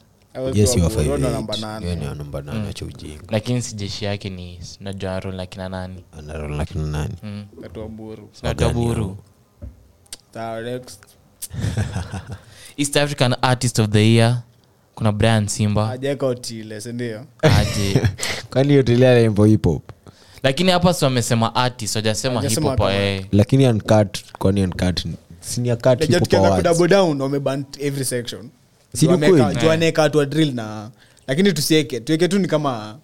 Namba 2.15 2.43
nane. 2.43 2.69
Acha 2.69 2.85
ujinga. 2.85 3.23
Lakini 3.31 3.62
si 3.62 3.74
jeshi 3.74 4.05
yake 4.05 4.31
ni 4.31 4.61
najua 4.81 5.20
rol 5.20 5.35
na 5.35 5.47
kina 5.47 5.69
nani? 5.69 6.05
Mm. 7.23 7.47
East 12.77 12.97
african 12.97 13.35
artist 13.43 13.78
of 13.78 13.90
the 13.90 14.15
year. 14.15 14.43
Kuna 14.94 15.12
brian 15.12 15.48
simba. 15.48 15.98
Otile 16.27 16.81
sindio 16.81 17.27
aje. 17.43 18.02
Kwani 18.51 18.82
lakini 20.43 20.70
hapa 20.70 20.94
si 20.94 21.05
wamesema 21.05 21.55
artist 21.55 21.97
wajasema 21.97 22.43
eh. 22.93 23.27
lakini 23.32 23.66
uncut 23.69 24.19
kwani 24.39 24.62
uncut? 24.65 25.06
Awards. 26.35 26.89
down 26.89 27.20
wameban 27.20 27.65
every 27.81 28.05
section 28.05 28.51
Watu 29.96 30.18
wa 30.18 30.26
drill 30.26 30.54
na 30.54 30.90
lakini 31.26 31.52
tusieke. 31.52 32.00
Tuweke 32.00 32.28
tu 32.28 32.38
ni 32.38 32.48
kama 32.48 32.98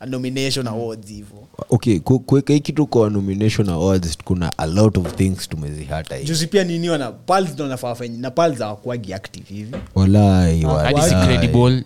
a 0.00 0.06
nomination 0.06 0.66
awards 0.68 1.08
hivo. 1.08 1.48
Okay 1.70 1.98
kuweka 1.98 2.52
hii 2.52 2.60
kitu 2.60 2.86
kwa 2.86 3.10
nomination 3.10 3.68
awards 3.68 4.18
kuna 4.24 4.52
a 4.58 4.66
lot 4.66 5.00
of 5.00 5.14
things 5.14 5.48
tumezihata 5.48 6.22
juzi 6.22 6.46
pia 6.46 6.64
nini 6.64 6.88
wana 6.90 7.12
pals 7.12 7.50
ndo 7.54 7.64
wanafaa 7.64 7.88
wafanye 7.88 8.18
na 8.18 8.30
pals 8.30 8.58
hawakuwagi 8.58 9.14
active 9.14 9.44
hivi. 9.54 9.76
Walai 9.94 10.62
hadi 10.62 11.02
si 11.02 11.14
credible. 11.14 11.84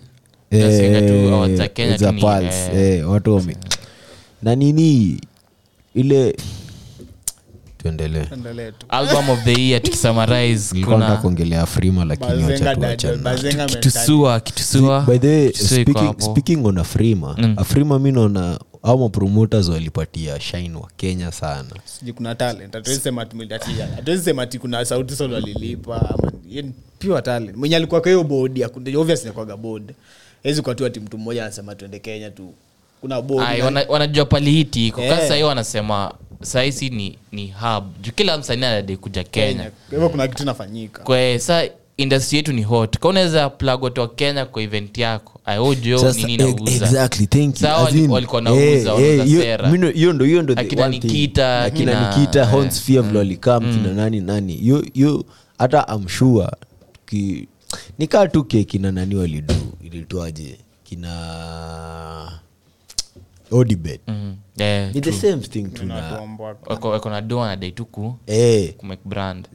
Eh, 0.51 0.65
Nasinga 0.65 1.01
tu 1.01 1.33
awards 1.35 1.57
za 1.57 1.67
Kenya 1.67 1.97
za 1.97 2.13
tu 2.13 2.13
ni, 2.13 2.25
eh, 2.45 2.97
eh, 2.99 3.09
watu 3.09 3.35
wame 3.35 3.57
na 4.43 4.55
nini 4.55 5.19
ile 5.95 6.35
tuendelee 7.89 8.71
album 8.89 9.29
of 9.29 9.43
the 9.43 9.61
year 9.67 9.81
tukisummarize 9.81 10.81
kuna 10.83 11.17
kuongelea 11.17 11.65
frima 11.65 12.05
lakini 12.05 12.29
Bazenga 12.29 12.51
wacha 12.53 12.65
dad- 12.65 12.75
tuachane 12.79 13.13
nayo. 13.15 13.23
Bazenga 13.23 13.57
mentality. 13.57 13.89
kitusua 13.89 14.39
kitusua 14.39 15.01
by 15.01 15.17
the 15.17 15.27
way 15.27 15.53
speaking, 15.53 16.19
speaking 16.19 16.65
on 16.65 16.77
afrima 16.77 17.35
Mm. 17.37 17.53
afrima 17.57 17.99
mi 17.99 18.11
naona 18.11 18.59
au 18.83 18.99
mapromoters 18.99 19.69
walipatia 19.69 20.39
shine 20.39 20.75
wa 20.77 20.89
kenya 20.97 21.31
sana 21.31 21.69
sijui 21.85 22.13
kuna 22.13 22.35
talent 22.35 22.73
hatuwezi 22.73 23.01
sema 23.01 23.21
ati 23.21 23.35
mwili 23.35 23.53
ati- 23.53 23.71
hatuwezi 23.95 24.23
sema 24.23 24.41
ati 24.41 24.59
kuna 24.59 24.85
sauti 24.85 25.15
sol 25.15 25.33
walilipa 25.33 26.15
pure 26.99 27.21
talent 27.21 27.57
mwenye 27.57 27.75
alikuwa 27.75 28.01
kwa 28.01 28.09
hiyo 28.11 28.23
bodi 28.23 28.63
obviously 28.97 29.31
kwaga 29.31 29.57
board 29.57 29.93
hawezi 30.43 30.61
kwa 30.61 30.75
tu 30.75 30.85
ati 30.85 30.99
mtu 30.99 31.17
mmoja 31.17 31.43
anasema 31.43 31.75
tuende 31.75 31.99
kenya 31.99 32.31
tu 32.31 32.53
kuna 33.01 33.21
board 33.21 33.47
Ai, 33.49 33.61
wana- 33.61 33.85
wanajua 33.89 34.25
palihiti 34.25 34.87
iko 34.87 35.01
Eh. 35.01 35.09
kasa 35.09 35.35
hiyo 35.35 35.47
wanasema 35.47 36.13
sahisi 36.45 36.89
ni, 36.89 37.17
ni 37.31 37.47
hub. 37.61 37.83
Juu 38.01 38.11
kila 38.15 38.37
msanii 38.37 38.65
anadai 38.65 38.97
kuja 38.97 39.23
kenya. 39.23 39.47
Kenya. 39.53 39.71
Hivyo 39.91 40.09
kuna 40.09 40.27
kitu 40.27 40.43
inafanyika. 40.43 41.03
Kwa 41.03 41.39
sa 41.39 41.63
industry 41.97 42.37
yetu 42.37 42.53
ni 42.53 42.63
hot. 42.63 42.97
Ka 42.99 43.07
unaweza 43.07 43.49
plug 43.49 43.83
watu 43.83 44.01
wa 44.01 44.07
kenya 44.07 44.45
kwa 44.45 44.61
event 44.61 44.97
yako. 44.97 45.39
Aojo 45.45 45.97
Sasa, 45.99 46.19
nini 46.27 46.33
e- 46.33 46.37
nauza 46.37 46.85
exactly, 46.85 47.27
thank 47.27 47.55
you. 47.55 47.61
Sawa, 47.61 47.77
As 47.77 47.83
wali- 47.85 48.03
in, 48.03 48.09
walikuwa 48.11 48.35
wanauza, 48.35 48.61
eh, 48.93 49.19
eh, 49.19 49.25
ndo 50.43 50.55
hiyo. 51.25 51.61
Nikita, 51.61 51.61
nikita 52.13 53.69
kina 53.71 53.93
nani 53.93 54.21
nani. 54.21 54.53
Hiyo 54.93 55.25
hata 55.57 55.87
amshua 55.87 56.57
ki 57.05 57.47
nikaa 57.99 58.27
tu 58.27 58.43
ke 58.43 58.63
kina 58.63 58.91
nani 58.91 59.15
walidu 59.15 59.53
ilitwaje? 59.83 60.57
Kina 60.83 61.11
odibet. 63.51 64.01
Mhm. 64.07 64.33
Eh, 64.57 64.91
ni 64.95 65.01
the 65.01 65.11
same 65.11 65.37
thing 65.41 65.67
na 67.05 67.21
do 67.21 67.39
eh, 68.27 68.73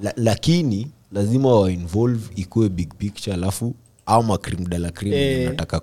la, 0.03 0.13
lakini 0.17 0.87
lazima 1.13 1.55
wainvolve 1.61 2.29
ikuwe 2.37 2.69
big 2.69 2.95
picture 2.95 3.35
alafu 3.35 3.75
au 4.07 4.23
makrimdala 4.23 4.91
krim 4.91 5.13
Eh, 5.13 5.49
nataka 5.49 5.81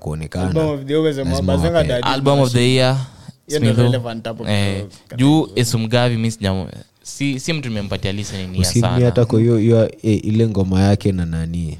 of 2.39 2.51
the 2.53 2.73
year 2.73 2.97
Eh, 4.47 4.85
juu 5.17 5.49
esumgavi 5.55 6.17
mi 6.17 6.31
sijam 6.31 6.67
si, 7.03 7.39
si 7.39 7.53
mtu 7.53 7.69
nimempatia 7.69 8.11
listening 8.11 8.55
ya 8.55 8.61
usimi 8.61 8.81
sana. 8.81 9.05
hata 9.05 9.25
kwa 9.25 9.39
hiyo 9.39 9.59
eh, 10.03 10.25
ile 10.25 10.47
ngoma 10.47 10.81
yake 10.81 11.11
na 11.11 11.25
nani? 11.25 11.77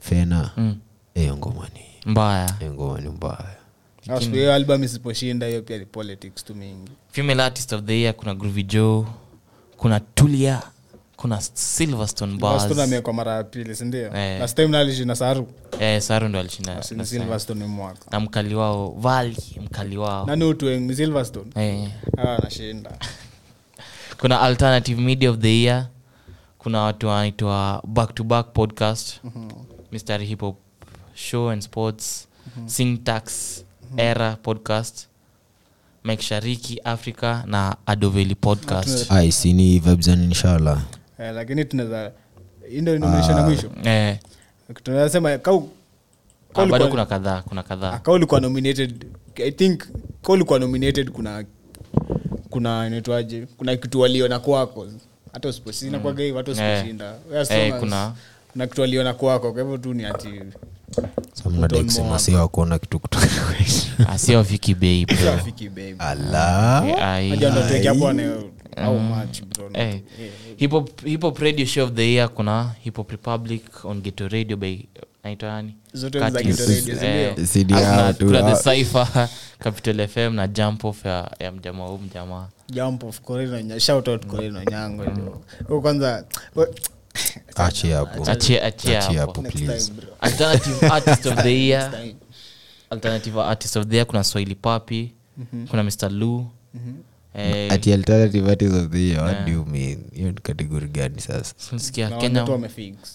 Fena. 0.00 0.50
Mm. 0.56 0.76
Eh, 1.14 1.34
ngoma 1.36 1.68
ni 1.74 2.12
mbaya. 2.12 2.54
ngoma 2.72 3.00
ni 3.00 3.08
mbaya 3.08 3.57
hiyo 4.16 4.54
album 4.54 4.84
isiposhinda 4.84 5.46
hiyo 5.46 5.62
pia 5.62 5.78
ni 5.78 5.86
politics 5.86 6.44
tu 6.44 6.54
mingi. 6.54 6.92
Female 7.10 7.42
artist 7.42 7.72
of 7.72 7.82
the 7.84 8.00
year 8.00 8.14
kuna 8.14 8.34
groovy 8.34 8.62
joe 8.62 9.06
kuna 9.76 10.00
tulia 10.00 10.62
kuna 11.16 11.40
silverstone 11.40 12.32
Silverstone 12.32 13.12
mara 13.12 13.34
ya 13.34 13.44
pili 13.44 13.76
sindio 13.76 14.16
Eh. 14.16 14.40
last 14.40 14.56
time 14.56 14.68
nalishinda 14.68 15.16
saru. 15.16 15.48
Eh, 15.80 16.00
saru 16.00 16.28
ndo 16.28 16.38
alishinda 16.38 16.78
Asi- 16.78 16.94
na- 16.94 17.06
silverstone 17.06 17.60
ni 17.60 17.66
mwaka. 17.66 18.04
Na 18.10 18.20
mkali 18.20 18.54
wao 18.54 18.90
vali 18.98 19.36
mkali 19.64 19.96
wao. 19.96 20.26
Nani 20.26 20.44
utueng 20.44 20.92
silverstone? 20.94 21.50
Eh. 21.54 21.88
Ah, 22.18 22.36
anashinda. 22.36 22.90
Kuna 24.20 24.40
alternative 24.40 25.00
media 25.02 25.30
of 25.30 25.38
the 25.38 25.62
year. 25.62 25.86
Kuna 26.58 26.80
watu 26.80 27.06
wanaitwa 27.06 27.82
back 27.86 28.14
to 28.14 28.24
back 28.24 28.52
podcast. 28.52 29.20
Mr 29.92 30.18
hip 30.20 30.40
hop 30.40 30.56
show 31.14 31.50
and 31.50 31.62
sports. 31.62 32.28
Syntax 32.66 33.24
era 33.96 34.36
podcast 34.36 35.06
mike 36.04 36.22
shariki 36.22 36.80
africa 36.84 37.42
na 37.46 37.76
adoveli 37.86 38.34
podcast. 38.34 39.10
Sini 39.32 39.78
vibes 39.78 40.06
inshallah. 40.06 40.82
Eh, 41.18 41.34
lakini 41.34 41.64
tunaweza 41.64 42.12
hii 42.70 42.80
ndio 42.80 42.98
nomination 42.98 43.36
ya 43.36 43.42
mwisho. 43.42 43.70
Eh, 43.84 44.18
tunaweza 44.82 45.38
kau 45.38 45.68
ah, 46.54 46.66
bado 46.66 46.88
kuna 46.88 47.06
kadhaa 47.06 47.42
kuna 47.42 47.62
kadhaa. 47.62 47.98
Ka 47.98 48.12
ulikuwa 48.12 48.40
nominated 48.40 49.06
i 49.34 49.50
think 49.52 49.84
ka 50.22 50.32
ulikuwa 50.32 50.58
nominated 50.58 51.10
kuna 51.10 51.44
kuna 52.50 52.86
inaitwaje 52.86 53.46
kuna 53.56 53.76
kitu 53.76 54.00
waliona 54.00 54.38
kwako. 54.38 54.86
Hata 55.32 55.48
usiposinakuaga 55.48 56.22
hivo 56.24 56.36
hata 56.38 56.50
Eh. 56.50 56.56
usiposhinda. 56.56 57.14
Eh, 57.50 57.74
kuna- 57.80 58.12
kuna 58.52 58.66
kitu 58.66 58.80
waliona 58.80 59.14
kwako 59.14 59.52
kwa 59.52 59.62
hivyo 59.62 59.78
tu 59.78 59.94
ni 59.94 60.04
ati 60.04 60.28
samnadai 61.32 61.84
kusema 61.84 62.18
wakuona 62.40 62.78
kitu 62.78 62.98
kutoka 63.00 63.26
kwetu. 63.26 64.10
asio 64.12 64.42
viki 64.42 64.74
bei 64.74 65.06
bro. 65.06 65.32
Afiki 65.32 65.68
baby 65.68 65.94
ala. 65.98 66.84
Eh, 66.88 66.98
bro. 69.44 69.70
Eh, 69.72 70.00
hip 70.56 70.72
hop- 70.72 71.04
hip 71.04 71.22
hop 71.22 71.38
radio 71.38 71.66
show 71.66 71.84
of 71.84 71.92
the 71.92 72.12
year 72.12 72.28
kuna 72.28 72.74
hip 72.80 72.96
republic 73.10 73.84
on 73.84 74.00
geto 74.00 74.28
radio 74.28 74.56
by 74.56 74.78
naitwa 75.24 75.48
nani? 75.48 75.74
Zote 75.92 76.18
ni 76.18 76.30
za 76.30 76.30
Curtis. 76.42 76.56
Geto 76.56 76.70
Radio, 76.72 76.96
si 76.98 77.06
Eh, 77.06 77.32
ndio? 77.32 77.46
CD 77.46 77.74
kuna- 77.74 77.80
yao 77.80 78.12
tu, 78.12 78.26
kuna 78.26 78.46
ah. 78.46 78.56
the 78.56 78.70
Cypher, 78.76 79.28
capital 79.64 80.08
fm 80.08 80.34
na 80.34 80.46
jump 80.48 80.84
off 80.84 81.04
ya, 81.04 81.30
ya 81.38 81.52
mjamaa 81.52 81.84
huu 81.86 81.98
mjamaa. 81.98 82.48
Jump 82.68 83.04
off 83.04 83.20
Corino 83.20 83.60
Nya- 83.60 83.80
shout 83.80 84.08
out 84.08 84.26
Nyango 84.70 85.04
kwanza 85.80 86.24
we- 87.62 87.92
hapo. 87.94 88.30
achia 88.30 88.62
achia 88.64 88.98
Achia 88.98 89.20
hapo. 89.20 89.40
hapo 89.42 89.42
please. 89.50 89.92
Alternative 90.20 90.86
artist 90.94 91.26
of 91.26 91.42
the 91.42 91.66
year. 91.66 91.92
Alternative 92.90 93.40
artist 93.40 93.76
of 93.76 93.86
the 93.86 93.94
year 93.96 94.06
kuna 94.06 94.24
swahili 94.24 94.54
papi 94.54 95.12
kuna 95.70 95.82
mr 95.82 96.10
lu 96.12 96.46
eh, 97.34 97.72
ati 97.72 97.92
alternative 97.92 98.50
artist 98.50 98.74
of 98.74 98.88
the 98.90 98.98
year 99.08 99.22
what 99.24 99.44
do 99.46 99.52
you 99.52 99.64
mean? 99.64 99.98
Hiyo 100.14 100.28
ni 100.32 100.40
kategori 100.42 100.88
gani 100.88 101.20
sasa? 101.20 101.54
Tunasikia 101.68 102.10
kenya 102.10 102.46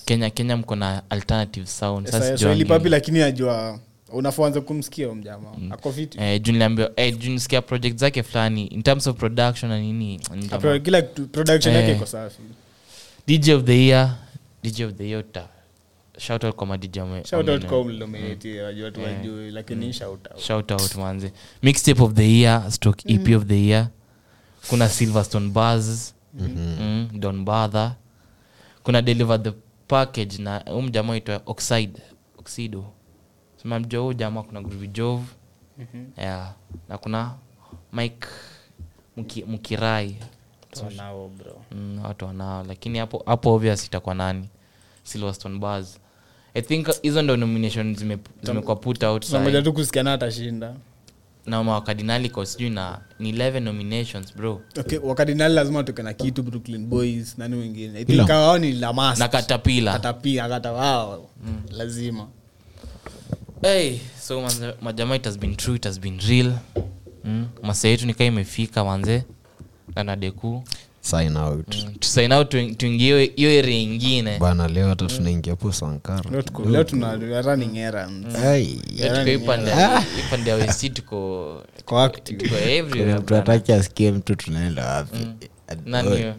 kenya 0.05 0.29
kenya 0.29 0.57
mko 0.57 0.75
na 0.75 1.01
alternative 1.09 1.67
sound. 1.67 2.05
Sasa 2.07 2.19
sasa 2.19 2.37
Swahili 2.37 2.65
papi 2.65 2.89
lakini 2.89 3.19
najua 3.19 3.79
unafoanza 4.13 4.61
kumsikia 4.61 5.13
mjamaa 5.15 5.51
ako 5.71 5.91
fiti 5.91 6.17
eh, 6.21 6.41
juu 6.41 6.51
niliambiwa 6.51 6.91
eh, 6.95 7.17
juu 7.17 7.31
nisikia 7.31 7.61
project 7.61 7.97
zake 7.99 8.23
fulani. 8.23 8.65
In 8.67 8.83
terms 8.83 9.07
of 9.07 9.17
production 9.17 9.71
na 9.71 9.79
nini 9.79 10.19
kila 10.83 11.01
production 11.31 11.75
yake 11.75 11.89
Eh. 11.89 11.95
iko 11.97 12.05
safi. 12.05 12.41
Dj 13.27 13.49
of 13.49 13.63
the 13.63 13.85
year 13.87 14.15
dj 14.63 14.81
of 14.81 14.93
the 14.93 15.09
year 15.09 15.23
shout 16.17 16.43
out 16.43 16.55
kwa 16.55 16.67
madj 16.67 16.97
shout 17.23 17.49
out 17.49 17.65
kwa 17.65 17.83
mlinominate 17.83 18.61
wajua 18.61 18.85
watu 18.85 19.01
wajui 19.03 19.51
lakini 19.51 19.93
shout 19.93 20.27
out. 20.31 20.39
Shout 20.41 20.71
out 20.71 20.95
manze. 20.95 21.31
Mixtape 21.63 22.01
of 22.03 22.13
the 22.13 22.39
year 22.39 22.71
stroke 22.71 23.13
ep 23.13 23.35
of 23.37 23.45
the 23.45 23.65
year. 23.67 23.87
Kuna 24.69 24.89
silverstone 24.89 25.49
bars. 25.49 26.15
Mm, 26.33 27.09
don 27.13 27.45
bather 27.45 27.95
kuna 28.83 29.01
deliver 29.01 29.43
the 29.43 29.51
package 29.87 30.37
na 30.41 30.63
um 30.65 30.85
mjamaa 30.85 31.15
itwa 31.15 31.41
oxide 31.45 32.01
oxido. 32.37 32.85
Simamjua 33.61 34.01
huu 34.03 34.13
jamaa 34.13 34.43
kuna 34.43 34.61
groovy 34.61 34.87
jove. 34.87 35.23
Yeah. 36.17 36.53
na 36.89 36.97
kuna 36.97 37.33
mike 37.93 38.27
Muki- 39.17 39.45
bro. 41.37 41.61
mm, 41.71 41.99
watu 42.05 42.25
wanao. 42.25 42.63
Lakini 42.67 42.97
hapo 42.99 43.23
hapo 43.25 43.53
obvious 43.53 43.85
itakuwa 43.85 44.15
nani? 44.15 44.49
Silverstone 45.03 45.59
bars 45.59 45.99
i 46.53 46.61
think 46.61 47.01
hizo 47.01 47.21
ndo 47.21 47.37
nomination 47.37 47.95
zime- 47.95 48.17
zimekuwa 48.43 48.75
put 48.75 49.03
out 49.03 49.25
tu 49.61 49.73
kusikiana 49.73 50.13
atashinda. 50.13 50.73
Na 51.45 51.63
mawakardinali 51.63 52.29
ko 52.29 52.45
sijui 52.45 52.69
na 52.69 52.99
ni 53.19 53.31
11 53.31 53.59
nominations 53.59 54.35
bro. 54.35 54.61
Okay, 54.79 54.99
wakadinali 55.03 55.53
lazima 55.55 55.83
tuke 55.83 56.03
na 56.03 56.13
kitu 56.13 56.43
brooklyn 56.43 56.85
boys 56.85 57.37
nani 57.37 57.55
wengine 57.55 57.99
think 58.05 58.57
ni 58.57 58.71
lamas 58.71 59.19
na 59.19 59.27
katapila. 59.27 59.93
Kata 59.93 60.13
wao. 60.71 61.29
Lazima. 61.71 62.27
Hey, 63.61 63.99
so 64.21 64.41
majamaa 64.81 65.15
it 65.15 65.25
has 65.25 65.37
been 65.39 65.55
true 65.55 65.75
it 65.75 65.83
has 65.85 65.99
been 65.99 66.19
real. 66.19 66.53
Mm. 67.23 67.47
masa 67.63 67.87
yetu 67.87 68.05
nikaa 68.05 68.23
imefika 68.25 68.85
manze 68.85 69.23
na 69.95 70.03
nadeku. 70.03 70.63
Sign 71.01 71.37
out. 71.37 71.75
Mm. 71.75 71.95
tuingie 72.77 73.31
hiyo 73.35 73.59
area 73.59 73.77
ingine. 73.79 74.39
Bana 74.39 74.67
leo 74.67 74.89
hata 74.89 75.05
tunaingia 75.05 75.53
hapo 75.53 75.71
sankara. 75.71 76.31
Leo 76.31 76.41
tuko 76.41 76.83
tuna 76.83 77.41
running 77.41 77.77
errands. 77.77 78.35
Hii 79.25 79.39
pande 80.31 80.49
ya- 80.49 80.55
wesi 80.55 80.89
tuko 80.89 81.61
mtu 83.19 83.35
ataki 83.35 83.73
asikie 83.73 84.11
mtu 84.11 84.35
tunaenda 84.35 84.85
wapi. 84.93 85.27
Nani 85.85 86.09
huyo? 86.09 86.33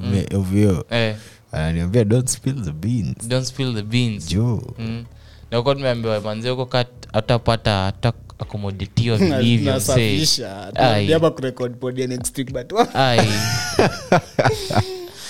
Me- 0.00 0.26
ovyo. 0.36 0.84
Eh, 0.90 1.16
ananiambia 1.52 2.04
don't 2.04 2.28
spill 2.28 2.62
the 2.64 2.72
beans. 2.72 3.28
Don't 3.28 3.46
spill 3.46 3.74
the 3.74 3.82
beans. 3.82 4.28
Jo. 4.28 4.74
Mm. 4.78 5.04
nakuwa 5.50 5.74
tumeambiwa 5.74 6.20
manzi 6.20 6.48
huko 6.48 6.66
kat 6.66 6.88
hatapata 7.12 7.70
hata 7.84 8.12
akomoditiwa 8.42 9.16
vilivyo 9.16 9.76
msee. 9.76 10.14
nasafisha 10.14 10.66
Ai. 10.66 10.72
tunarudi 10.72 11.12
hapa 11.12 11.30
kurekod 11.30 11.74
pod 11.76 11.98
ya 11.98 12.06
next 12.06 12.38
week 12.38 12.52
but 12.52 12.72
Ai. 12.94 13.18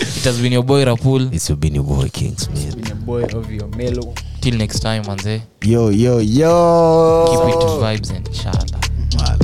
it 0.01 0.25
has 0.25 0.37
been 0.41 0.53
your 0.53 0.65
boy 0.65 0.85
rapul 0.85 1.23
it's 1.33 1.53
been 1.55 1.77
your 1.77 1.87
boy 1.87 2.09
kingsmith 2.09 2.75
been 2.77 2.93
a 2.93 2.95
boy 2.95 3.25
of 3.25 3.51
your 3.53 3.77
melo 3.77 4.15
till 4.41 4.57
next 4.57 4.81
time 4.83 5.03
manze. 5.07 5.43
Yo 5.63 5.91
yo 5.93 6.21
yo. 6.21 7.27
Keep 7.31 7.49
it 7.55 7.69
vibes 7.81 8.11
and 8.17 8.29
inshallah 8.29 9.43